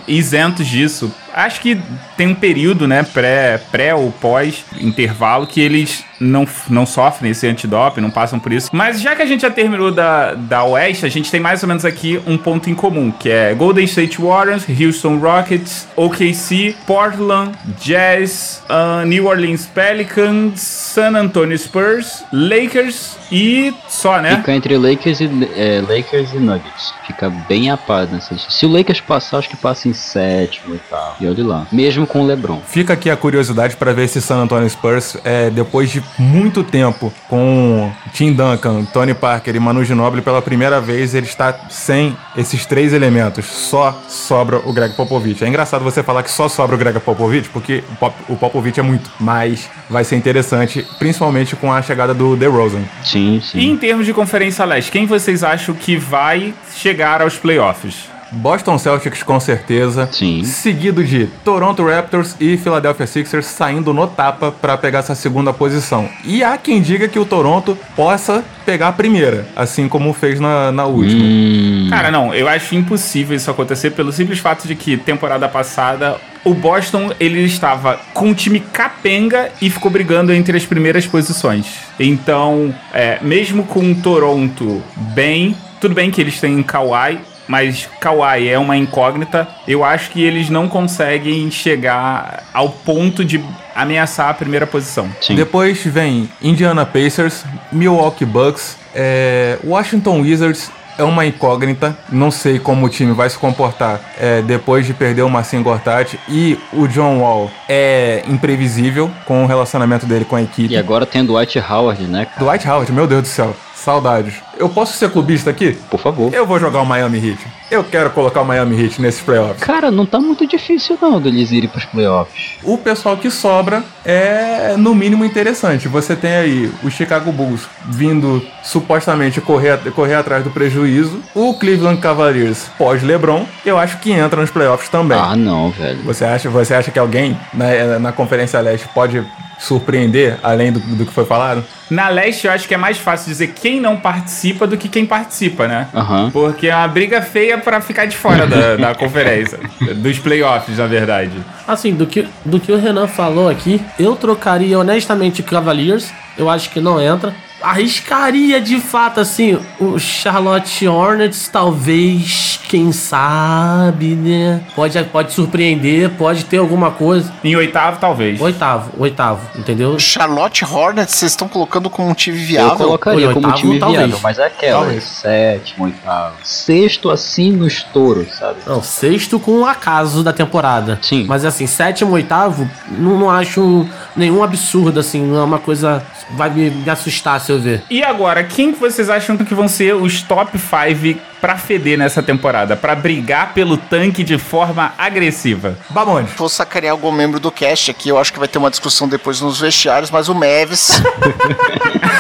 isentos 0.07 0.67
disso. 0.67 1.13
Acho 1.35 1.61
que 1.61 1.81
tem 2.17 2.27
um 2.27 2.35
período, 2.35 2.87
né, 2.87 3.03
pré, 3.03 3.59
pré 3.71 3.95
ou 3.95 4.13
pós 4.13 4.65
intervalo 4.79 5.47
que 5.47 5.61
eles 5.61 6.05
não, 6.23 6.47
não 6.69 6.87
sofrem 6.87 7.31
esse 7.31 7.47
antidoping, 7.47 8.01
não 8.01 8.11
passam 8.11 8.39
por 8.39 8.53
isso. 8.53 8.71
Mas 8.73 9.01
já 9.01 9.15
que 9.17 9.23
a 9.23 9.27
gente 9.27 9.43
já 9.43 9.51
terminou 9.51 9.91
da, 9.91 10.35
da 10.35 10.65
Oeste, 10.65 11.05
a 11.05 11.09
gente 11.09 11.31
tem 11.31 11.41
mais 11.41 11.63
ou 11.63 11.69
menos 11.69 11.85
aqui 11.85 12.21
um 12.27 12.39
ponto 12.39 12.71
em 12.71 12.75
comum, 12.75 13.11
que 13.11 13.29
é 13.29 13.53
Golden 13.55 13.85
State 13.85 14.21
Warriors, 14.21 14.65
Houston 14.69 15.19
Rockets, 15.19 15.89
OKC, 15.97 16.77
Portland, 16.87 17.53
Jazz, 17.81 18.63
ah, 18.69 19.03
New 19.05 19.27
Orleans 19.27 19.67
Pelicans, 19.67 20.61
San 20.61 21.17
Antonio 21.17 21.59
Spurs, 21.59 22.25
Lakers 22.33 23.17
e 23.31 23.75
só, 23.89 24.21
né? 24.21 24.37
Fica 24.37 24.53
entre 24.53 24.77
Lakers 24.77 25.21
e, 25.21 25.31
é, 25.57 25.81
Lakers 25.81 26.33
e 26.33 26.39
Nuggets. 26.39 26.95
Fica 27.07 27.31
bem 27.31 27.71
a 27.71 27.77
paz 27.77 28.11
nessa 28.11 28.35
lista. 28.35 28.51
Se 28.51 28.67
o 28.67 28.69
Lakers 28.69 29.01
passar, 29.01 29.39
acho 29.39 29.49
que 29.49 29.57
passa 29.57 29.89
em 29.89 29.93
sétimo 29.93 30.75
e 30.75 30.79
tal. 30.79 31.17
E 31.21 31.27
olha 31.27 31.45
lá. 31.45 31.67
Mesmo 31.73 32.07
com 32.07 32.21
o 32.21 32.27
LeBron. 32.27 32.61
Fica 32.67 32.93
aqui 32.93 33.11
a 33.11 33.17
curiosidade 33.17 33.77
para 33.77 33.93
ver 33.93 34.09
se 34.09 34.21
San 34.21 34.37
Antonio 34.37 34.69
Spurs, 34.69 35.17
é, 35.25 35.51
depois 35.51 35.91
de 35.91 36.01
muito 36.19 36.63
tempo 36.63 37.13
com 37.29 37.91
Tim 38.13 38.33
Duncan, 38.33 38.85
Tony 38.85 39.15
Parker 39.15 39.55
e 39.57 39.61
Manu 39.61 39.85
Ginobili, 39.85 40.23
pela 40.23 40.43
primeira 40.43 40.81
vez 40.81 41.15
ele 41.15 41.27
está 41.27 41.55
sem 41.71 42.17
esses 42.37 42.67
três 42.67 42.93
elementos. 42.93 43.47
Só 43.47 43.99
sobra 44.09 44.59
o 44.59 44.73
Greg 44.73 44.95
Popovich. 44.95 45.45
É 45.45 45.49
engraçado 45.49 45.83
você 45.83 46.03
falar 46.03 46.23
que 46.23 46.31
só 46.31 46.49
sobra 46.49 46.77
o 46.77 46.79
Greg 46.79 46.99
Popovich, 47.01 47.49
porque 47.49 47.83
o 47.91 47.97
Pop- 47.97 48.23
o 48.29 48.37
Popovich 48.37 48.79
é 48.79 48.83
muito, 48.83 49.11
mas 49.19 49.69
vai 49.89 50.05
ser 50.05 50.17
interessante, 50.17 50.87
principalmente 50.99 51.57
com 51.57 51.73
a 51.73 51.81
chegada 51.83 52.13
do 52.15 52.37
DeRozan. 52.37 52.83
Sim, 53.03 53.37
E 53.37 53.41
sim. 53.43 53.71
em 53.71 53.77
termos 53.77 54.07
de 54.07 54.13
Conferência 54.13 54.65
Leste, 54.65 54.91
quem 54.91 55.07
vocês 55.07 55.43
acham 55.43 55.75
que 55.75 55.97
vai 55.97 56.55
chegar 56.75 57.23
aos 57.23 57.37
playoffs? 57.37 58.12
Boston 58.33 58.79
Celtics 58.79 59.23
com 59.23 59.39
certeza. 59.39 60.09
Sim. 60.11 60.45
Seguido 60.45 61.05
de 61.05 61.27
Toronto 61.45 61.85
Raptors 61.85 62.35
e 62.41 62.57
Philadelphia 62.57 63.07
Sixers 63.07 63.47
saindo 63.47 63.93
no 63.93 64.07
tapa 64.07 64.51
para 64.51 64.77
pegar 64.77 65.01
essa 65.01 65.15
segunda 65.15 65.53
posição. 65.53 66.09
E 66.25 66.43
há 66.43 66.57
quem 66.57 66.81
diga 66.81 67.09
que 67.09 67.19
o 67.19 67.25
Toronto 67.25 67.77
possa 67.95 68.45
pegar 68.65 68.89
a 68.89 68.93
primeira, 68.93 69.47
assim 69.55 69.89
como 69.89 70.13
fez 70.13 70.41
na, 70.41 70.73
na 70.73 70.87
última. 70.87 71.23
Hum, 71.23 71.89
Cara, 71.91 72.11
não, 72.11 72.35
eu 72.35 72.49
acho 72.49 72.75
impossível 72.75 73.37
isso 73.37 73.51
acontecer 73.51 73.91
pelo 73.91 74.13
simples 74.13 74.39
fato 74.39 74.67
de 74.67 74.75
que 74.75 74.97
temporada 74.97 75.49
passada 75.49 76.17
o 76.45 76.55
Boston 76.55 77.13
ele 77.21 77.45
estava 77.45 78.01
com 78.13 78.29
um 78.29 78.35
time 78.35 78.61
capenga 78.61 79.51
e 79.61 79.71
ficou 79.71 79.91
brigando 79.91 80.33
entre 80.33 80.57
as 80.57 80.65
primeiras 80.65 81.07
posições. 81.07 81.67
Então, 81.99 82.75
é, 82.93 83.19
mesmo 83.23 83.65
com 83.65 83.95
Toronto 83.95 84.83
bem, 85.15 85.57
tudo 85.81 85.95
bem 85.95 86.11
que 86.11 86.21
eles 86.21 86.41
têm 86.41 86.63
Kawhi, 86.63 87.21
mas 87.47 87.89
Kawhi 88.01 88.49
é 88.49 88.59
uma 88.59 88.77
incógnita. 88.77 89.49
Eu 89.67 89.85
acho 89.85 90.11
que 90.11 90.23
eles 90.23 90.49
não 90.51 90.69
conseguem 90.69 91.51
chegar 91.51 92.45
ao 92.53 92.69
ponto 92.69 93.25
de 93.25 93.43
ameaçar 93.75 94.29
a 94.29 94.35
primeira 94.35 94.67
posição. 94.67 95.11
Sim. 95.21 95.35
Depois 95.35 95.85
vem 95.85 96.29
Indiana 96.43 96.85
Pacers, 96.85 97.45
Milwaukee 97.71 98.25
Bucks, 98.25 98.77
é, 98.95 99.59
Washington 99.65 100.21
Wizards 100.21 100.71
é 100.99 101.05
uma 101.05 101.25
incógnita. 101.25 101.97
Não 102.11 102.31
sei 102.31 102.59
como 102.59 102.87
o 102.87 102.89
time 102.89 103.13
vai 103.13 103.29
se 103.29 103.39
comportar 103.39 104.01
é, 104.19 104.43
depois 104.43 104.87
de 104.87 104.93
perder 104.93 105.23
o 105.23 105.31
Marcin 105.31 105.63
Gortat 105.63 106.19
e 106.29 106.59
o 106.73 106.87
John 106.87 107.21
Wall 107.21 107.51
é 107.69 108.23
imprevisível 108.29 109.11
com 109.25 109.45
o 109.45 109.47
relacionamento 109.47 110.07
dele 110.07 110.25
com 110.25 110.37
a 110.37 110.43
equipe. 110.43 110.73
E 110.73 110.77
agora 110.77 111.07
tem 111.07 111.23
o 111.23 111.27
Dwight 111.27 111.59
Howard, 111.59 112.03
né, 112.05 112.27
cara? 112.27 112.45
Dwight 112.45 112.69
Howard, 112.69 112.93
meu 112.93 113.07
Deus 113.07 113.23
do 113.23 113.29
céu, 113.29 113.57
saudades. 113.83 114.35
Eu 114.57 114.69
posso 114.69 114.97
ser 114.97 115.11
clubista 115.11 115.51
aqui? 115.51 115.77
Por 115.91 115.99
favor. 115.99 116.33
Eu 116.33 116.47
vou 116.47 116.59
jogar 116.59 116.81
o 116.81 116.87
Miami 116.87 117.19
Heat. 117.19 117.39
Eu 117.71 117.83
quero 117.83 118.11
colocar 118.11 118.43
o 118.43 118.45
Miami 118.45 118.81
Heat 118.81 119.01
nesses 119.01 119.21
playoffs. 119.21 119.63
Cara, 119.63 119.91
não 119.91 120.05
tá 120.07 120.21
muito 120.21 120.47
difícil 120.47 120.99
não 121.01 121.21
deles 121.21 121.51
irem 121.51 121.69
pros 121.69 121.85
playoffs. 121.87 122.59
O 122.63 122.79
pessoal 122.79 123.17
que 123.17 123.31
sobra 123.31 123.83
é 124.05 124.77
no 124.77 124.95
mínimo 124.95 125.25
interessante. 125.25 125.89
Você 125.89 126.15
tem 126.15 126.33
aí 126.33 126.73
o 126.83 126.91
Chicago 126.91 127.33
Bulls 127.33 127.63
vindo 127.87 128.45
supostamente 128.63 129.41
correr, 129.41 129.79
correr 129.93 130.15
atrás 130.15 130.45
do 130.45 130.51
prejuízo. 130.51 131.21
O 131.35 131.55
Cleveland 131.55 132.01
Cavaliers 132.01 132.71
pós 132.79 133.03
LeBron, 133.03 133.47
eu 133.65 133.79
acho 133.79 133.99
que 133.99 134.13
entra 134.13 134.41
nos 134.41 134.51
playoffs 134.51 134.89
também. 134.89 135.19
Ah, 135.19 135.35
não, 135.35 135.71
velho. 135.71 136.03
Você 136.03 136.25
acha, 136.25 136.49
você 136.49 136.75
acha 136.75 136.91
que 136.91 136.99
alguém 136.99 137.37
na, 137.53 137.99
na 137.99 138.13
Conferência 138.13 138.61
Leste 138.61 138.87
pode 138.95 139.25
surpreender 139.63 140.39
além 140.43 140.73
do, 140.73 140.81
do 140.81 141.07
que 141.07 141.13
foi 141.13 141.25
falado? 141.25 141.65
Na 141.89 142.09
leste, 142.09 142.47
eu 142.47 142.53
acho 142.53 142.67
que 142.67 142.75
é 142.75 142.77
mais 142.77 142.99
fácil 142.99 143.29
dizer 143.29 143.49
quem 143.49 143.81
não 143.81 143.97
participa 143.97 144.67
do 144.67 144.77
que 144.77 144.89
quem 144.89 145.07
participa, 145.07 145.69
né? 145.69 145.89
Aham. 145.95 146.31
Porque 146.31 146.69
é 146.69 146.75
uma 146.75 146.89
briga 146.89 147.23
feia 147.23 147.59
pra 147.59 147.81
ficar 147.81 148.07
de 148.07 148.17
fora 148.17 148.47
da, 148.47 148.77
da 148.77 148.95
conferência. 148.97 149.61
Dos 149.97 150.19
playoffs, 150.19 150.79
na 150.79 150.87
verdade. 150.87 151.33
Assim, 151.67 151.95
do 151.95 152.07
que, 152.07 152.27
do 152.45 152.59
que 152.59 152.73
o 152.73 152.77
Renan 152.79 153.07
falou 153.07 153.49
aqui, 153.49 153.81
eu 153.99 154.17
trocaria 154.17 154.79
honestamente 154.79 155.43
Cavaliers. 155.43 156.13
Eu 156.37 156.49
acho 156.51 156.71
que 156.71 156.81
não 156.81 157.01
entra. 157.01 157.35
Arriscaria 157.63 158.61
de 158.61 158.81
fato, 158.81 159.21
assim, 159.21 159.59
o 159.81 159.99
Charlotte 159.99 160.87
Hornets, 160.87 161.49
talvez, 161.49 162.59
quem 162.69 162.93
sabe, 162.93 164.15
né? 164.15 164.61
Pode, 164.75 165.03
pode 165.05 165.33
surpreender, 165.33 166.11
pode 166.11 166.45
ter 166.45 166.59
alguma 166.59 166.91
coisa. 166.91 167.33
Em 167.45 167.55
oitavo, 167.57 167.99
talvez. 168.01 168.41
Oitavo, 168.41 168.91
oitavo, 168.99 169.41
entendeu? 169.59 169.99
Charlotte 169.99 170.65
Hornets, 170.65 171.15
vocês 171.15 171.33
estão 171.33 171.49
colocando 171.49 171.89
como 171.91 172.09
um 172.09 172.15
time 172.15 172.39
Eu 172.41 172.47
viável? 172.47 172.77
colocaria 172.77 173.29
Oi, 173.29 173.35
como 173.35 173.47
oitavo, 173.47 173.63
time 173.63 173.79
talvez. 173.79 174.01
viável, 174.01 174.21
mas 174.23 174.39
é 174.39 174.47
aquela, 174.47 174.81
Talvez. 174.81 175.05
sétimo, 175.05 175.85
oitavo, 175.85 176.35
sexto 176.43 177.11
assim 177.11 177.53
no 177.53 177.67
estouro, 177.67 178.27
sabe? 178.39 178.57
Não, 178.67 178.83
sexto 178.83 179.39
com 179.39 179.53
um 179.53 179.67
acaso 179.67 180.23
da 180.23 180.33
temporada. 180.33 180.99
Sim. 181.03 181.25
Mas 181.29 181.45
assim, 181.45 181.67
sétimo, 181.67 182.13
oitavo, 182.13 182.69
não, 182.91 183.19
não 183.19 183.31
acho 183.31 183.87
nenhum 184.17 184.43
absurdo, 184.43 184.99
assim, 185.01 185.23
não 185.25 185.39
é 185.41 185.45
uma 185.45 185.59
coisa. 185.59 186.03
Vai 186.35 186.49
me, 186.51 186.71
me 186.71 186.89
assustar 186.91 187.41
se 187.41 187.52
eu 187.53 187.61
ver. 187.61 187.83
E 187.91 188.03
agora, 188.03 188.43
quem 188.45 188.73
que 188.73 188.81
vocês 188.81 189.09
acham 189.11 189.37
que 189.37 189.55
vão 189.55 189.69
ser 189.69 189.95
os 189.95 190.23
top 190.23 190.59
5 190.59 191.21
pra 191.41 191.57
feder 191.57 191.99
nessa 191.99 192.23
temporada? 192.23 192.77
Pra 192.77 192.95
brigar 192.95 193.53
pelo 193.53 193.77
tanque 193.77 194.23
de 194.23 194.39
forma 194.39 194.93
agressiva? 194.97 195.77
Bamonde. 195.91 196.31
Vou 196.37 196.49
sacanear 196.49 196.93
algum 196.93 197.13
membro 197.13 197.39
do 197.41 197.51
cast 197.51 197.91
aqui, 197.91 198.09
eu 198.09 198.19
acho 198.19 198.33
que 198.33 198.39
vai 198.39 198.49
ter 198.49 198.59
uma 198.59 198.71
discussão 198.71 199.09
depois 199.09 199.41
nos 199.41 199.61
vestiários, 199.61 200.11
mas 200.11 200.29
o 200.29 200.35
Mavis. 200.35 201.03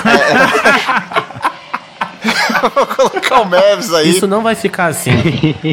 É. 0.04 1.31
Vou 2.74 2.86
colocar 2.86 3.40
o 3.40 3.44
Mavis 3.44 3.92
aí. 3.92 4.10
Isso 4.10 4.26
não 4.26 4.42
vai 4.42 4.54
ficar 4.54 4.86
assim. 4.86 5.10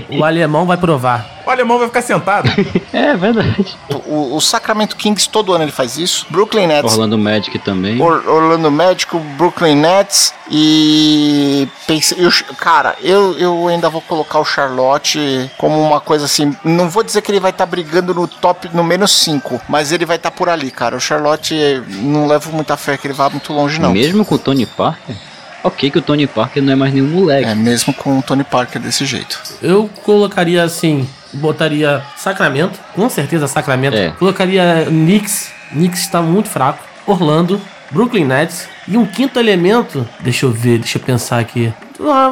o 0.09 0.23
alemão 0.23 0.65
vai 0.65 0.77
provar. 0.77 1.25
O 1.45 1.49
alemão 1.49 1.77
vai 1.79 1.87
ficar 1.87 2.01
sentado. 2.01 2.49
É 2.93 3.15
verdade. 3.15 3.77
O, 4.05 4.35
o 4.35 4.41
Sacramento 4.41 4.95
Kings 4.95 5.27
todo 5.29 5.53
ano 5.53 5.63
ele 5.63 5.71
faz 5.71 5.97
isso. 5.97 6.25
Brooklyn 6.29 6.67
Nets. 6.67 6.91
Orlando 6.93 7.17
Magic 7.17 7.57
também. 7.59 7.99
Or- 8.01 8.23
Orlando 8.27 8.69
Magic, 8.71 9.15
Brooklyn 9.37 9.75
Nets 9.75 10.33
e 10.51 11.67
pense, 11.87 12.15
eu, 12.19 12.29
cara, 12.57 12.95
eu, 13.01 13.37
eu 13.37 13.67
ainda 13.67 13.89
vou 13.89 14.01
colocar 14.01 14.39
o 14.39 14.45
Charlotte 14.45 15.49
como 15.57 15.79
uma 15.81 15.99
coisa 15.99 16.25
assim, 16.25 16.55
não 16.63 16.89
vou 16.89 17.03
dizer 17.03 17.21
que 17.21 17.31
ele 17.31 17.39
vai 17.39 17.51
estar 17.51 17.65
brigando 17.65 18.13
no 18.13 18.27
top 18.27 18.69
no 18.73 18.83
menos 18.83 19.11
5, 19.23 19.61
mas 19.67 19.91
ele 19.91 20.05
vai 20.05 20.17
estar 20.17 20.31
por 20.31 20.49
ali, 20.49 20.69
cara. 20.71 20.95
O 20.95 20.99
Charlotte 20.99 21.53
não 21.87 22.27
levo 22.27 22.51
muita 22.51 22.75
fé 22.77 22.97
que 22.97 23.07
ele 23.07 23.13
vá 23.13 23.29
muito 23.29 23.53
longe 23.53 23.79
não. 23.79 23.91
Mesmo 23.91 24.23
com 24.25 24.35
o 24.35 24.39
Tony 24.39 24.65
Parker? 24.65 25.15
Ok 25.63 25.91
que 25.91 25.97
o 25.97 26.01
Tony 26.01 26.27
Parker 26.27 26.63
não 26.63 26.73
é 26.73 26.75
mais 26.75 26.93
nenhum 26.93 27.07
moleque. 27.07 27.49
É 27.49 27.55
mesmo 27.55 27.93
com 27.93 28.19
o 28.19 28.21
Tony 28.21 28.43
Parker 28.43 28.81
desse 28.81 29.05
jeito. 29.05 29.41
Eu 29.61 29.89
colocaria 30.03 30.63
assim, 30.63 31.07
botaria 31.33 32.01
Sacramento, 32.17 32.79
com 32.93 33.09
certeza 33.09 33.47
Sacramento. 33.47 33.97
É. 33.97 34.09
Colocaria 34.11 34.85
Knicks, 34.87 35.51
Knicks 35.71 36.01
está 36.01 36.21
muito 36.21 36.49
fraco. 36.49 36.83
Orlando, 37.05 37.59
Brooklyn 37.91 38.25
Nets 38.25 38.67
e 38.87 38.95
um 38.95 39.05
quinto 39.05 39.39
elemento, 39.39 40.07
deixa 40.19 40.45
eu 40.45 40.51
ver, 40.51 40.79
deixa 40.79 40.97
eu 40.97 41.01
pensar 41.01 41.39
aqui. 41.39 41.73
Ah, 42.01 42.31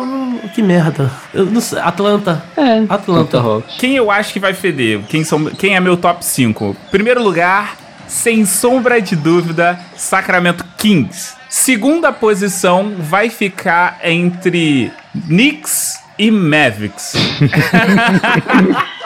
que 0.54 0.62
merda. 0.62 1.12
Eu 1.34 1.46
não 1.46 1.60
sei, 1.60 1.80
Atlanta. 1.80 2.44
É, 2.56 2.84
Atlanta. 2.88 3.40
Hawks. 3.40 3.76
Quem 3.78 3.96
eu 3.96 4.10
acho 4.10 4.32
que 4.32 4.40
vai 4.40 4.54
feder? 4.54 5.02
Quem, 5.10 5.24
são, 5.24 5.46
quem 5.46 5.76
é 5.76 5.80
meu 5.80 5.98
top 5.98 6.24
5? 6.24 6.76
Primeiro 6.90 7.22
lugar, 7.22 7.76
sem 8.08 8.46
sombra 8.46 9.02
de 9.02 9.16
dúvida, 9.16 9.78
Sacramento 9.96 10.64
Kings. 10.78 11.37
Segunda 11.50 12.12
posição 12.12 12.96
vai 13.00 13.30
ficar 13.30 14.00
entre 14.04 14.92
Knicks 15.28 16.00
e 16.18 16.30
Mavericks. 16.32 17.14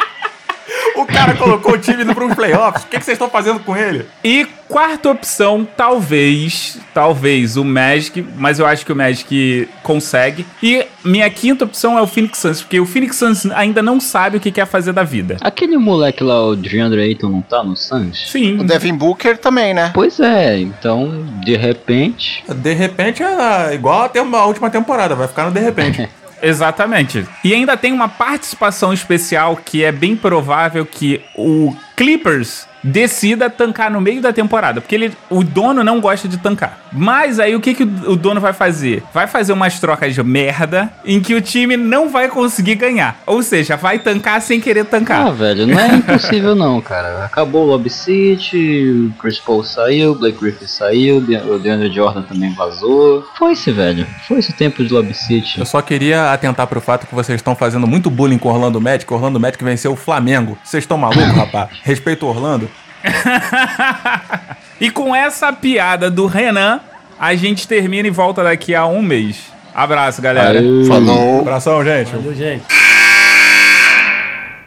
o 1.02 1.06
cara 1.06 1.34
colocou 1.36 1.74
o 1.74 1.78
time 1.78 2.06
para 2.06 2.26
os 2.26 2.34
playoffs. 2.34 2.84
O 2.84 2.88
que, 2.88 2.98
que 2.98 3.04
vocês 3.06 3.16
estão 3.16 3.30
fazendo 3.30 3.60
com 3.60 3.76
ele? 3.76 4.06
E 4.24 4.46
quarta 4.68 5.10
opção, 5.10 5.68
talvez, 5.76 6.78
talvez 6.94 7.58
o 7.58 7.64
Magic, 7.66 8.26
mas 8.38 8.58
eu 8.60 8.66
acho 8.66 8.86
que 8.86 8.92
o 8.92 8.96
Magic 8.96 9.68
consegue. 9.84 10.46
E 10.64 10.86
minha 11.04 11.30
quinta 11.30 11.66
opção 11.66 11.98
é 11.98 12.02
o 12.02 12.08
Phoenix 12.08 12.38
Suns, 12.40 12.62
porque 12.62 12.80
o 12.80 12.86
Phoenix 12.86 13.16
Suns 13.18 13.46
ainda 13.48 13.82
não 13.82 14.00
sabe 14.00 14.38
o 14.38 14.40
que 14.40 14.52
quer 14.52 14.66
fazer 14.66 14.94
da 14.94 15.04
vida. 15.04 15.38
Aquele 15.42 15.78
moleque 15.78 16.24
lá, 16.24 16.42
o 16.46 16.56
DeAndre 16.56 17.02
Ayton, 17.02 17.30
não 17.30 17.42
tá 17.42 17.64
no 17.64 17.76
Suns? 17.76 18.32
Sim. 18.32 18.60
O 18.60 18.64
Devin 18.64 18.94
Booker 18.96 19.38
também, 19.38 19.74
né? 19.74 19.92
Pois 19.94 20.20
é, 20.20 20.58
então, 20.60 21.26
de 21.44 21.56
repente... 21.58 22.44
De 22.48 22.74
repente 22.74 23.24
é 23.24 23.74
igual 23.74 24.04
a, 24.04 24.10
tem- 24.10 24.22
a 24.22 24.46
última 24.46 24.70
temporada, 24.70 25.16
vai 25.16 25.28
ficar 25.28 25.46
no 25.46 25.52
de 25.52 25.60
repente. 25.60 26.08
Exatamente. 26.42 27.28
E 27.44 27.54
ainda 27.54 27.78
tem 27.78 27.92
uma 27.94 28.10
participação 28.10 28.92
especial 28.92 29.56
que 29.58 29.84
é 29.84 29.92
bem 29.92 30.16
provável 30.16 30.86
que 30.86 31.22
o 31.36 31.76
Clippers 31.96 32.68
decida 32.84 33.50
tancar 33.50 33.92
no 33.92 34.02
meio 34.02 34.22
da 34.22 34.34
temporada, 34.34 34.82
porque 34.82 34.96
ele, 34.96 35.14
o 35.30 35.44
dono 35.44 35.84
não 35.84 36.00
gosta 36.02 36.28
de 36.28 36.38
tancar. 36.38 36.80
Mas 36.92 37.40
aí 37.40 37.56
o 37.56 37.62
que, 37.62 37.74
que 37.74 37.84
o, 37.84 38.16
dono 38.16 38.42
vai 38.42 38.54
fazer? 38.54 39.04
Vai 39.14 39.28
fazer 39.28 39.54
umas 39.54 39.80
trocas 39.80 40.14
de 40.14 40.24
merda 40.24 40.92
em 41.06 41.20
que 41.20 41.34
o 41.34 41.42
time 41.42 41.78
não 41.78 42.10
vai 42.10 42.28
conseguir 42.28 42.76
ganhar. 42.76 43.20
Ou 43.26 43.42
seja, 43.44 43.76
vai 43.78 44.00
tancar 44.00 44.42
sem 44.42 44.60
querer 44.60 44.86
tancar. 44.86 45.28
Ah, 45.28 45.32
velho, 45.32 45.68
não 45.68 45.80
é 45.80 45.96
impossível 45.96 46.56
não, 46.56 46.82
cara. 46.82 47.26
Acabou 47.26 47.64
o 47.66 47.68
Lobby 47.68 47.90
City, 47.90 49.10
o 49.10 49.22
Chris 49.22 49.40
Paul 49.40 49.64
saiu, 49.64 50.12
o 50.12 50.16
Blake 50.16 50.40
Griffin 50.40 50.68
saiu, 50.68 51.18
o 51.18 51.22
De- 51.22 51.38
o 51.38 51.60
DeAndre 51.60 51.92
Jordan 51.92 52.24
também 52.24 52.54
vazou. 52.54 53.26
Foi-se, 53.38 53.72
velho. 53.72 54.06
Foi-se 54.28 54.52
o 54.52 54.54
tempo 54.54 54.84
de 54.84 54.94
Lobby 54.94 55.14
City. 55.14 55.60
Eu 55.60 55.66
só 55.66 55.82
queria 55.82 56.32
atentar 56.32 56.68
pro 56.68 56.82
fato 56.82 57.08
que 57.08 57.16
vocês 57.16 57.38
estão 57.40 57.56
fazendo 57.56 57.88
muito 57.88 58.10
bullying 58.10 58.38
com 58.38 58.50
o 58.50 58.54
Orlando 58.54 58.80
Magic. 58.82 59.12
O 59.12 59.16
Orlando 59.16 59.40
Magic 59.40 59.64
venceu 59.64 59.94
o 59.94 59.96
Flamengo. 59.96 60.58
Vocês 60.64 60.84
estão 60.84 60.98
malucos, 60.98 61.24
rapaz? 61.34 61.70
Respeito 61.84 62.26
o 62.26 62.30
Orlando. 62.30 62.70
e 64.80 64.90
com 64.90 65.16
essa 65.16 65.52
piada 65.54 66.10
do 66.10 66.26
Renan, 66.26 66.80
a 67.20 67.36
gente 67.36 67.68
termina 67.68 68.08
e 68.08 68.12
volta 68.12 68.44
daqui 68.44 68.74
a 68.74 68.86
um 68.86 69.02
mês. 69.02 69.52
Abraço, 69.74 70.22
galera. 70.22 70.60
Aê. 70.60 70.86
Falou. 70.86 71.42
Abração, 71.42 71.84
gente. 71.84 72.12
Valeu, 72.12 72.36
gente. 72.36 72.64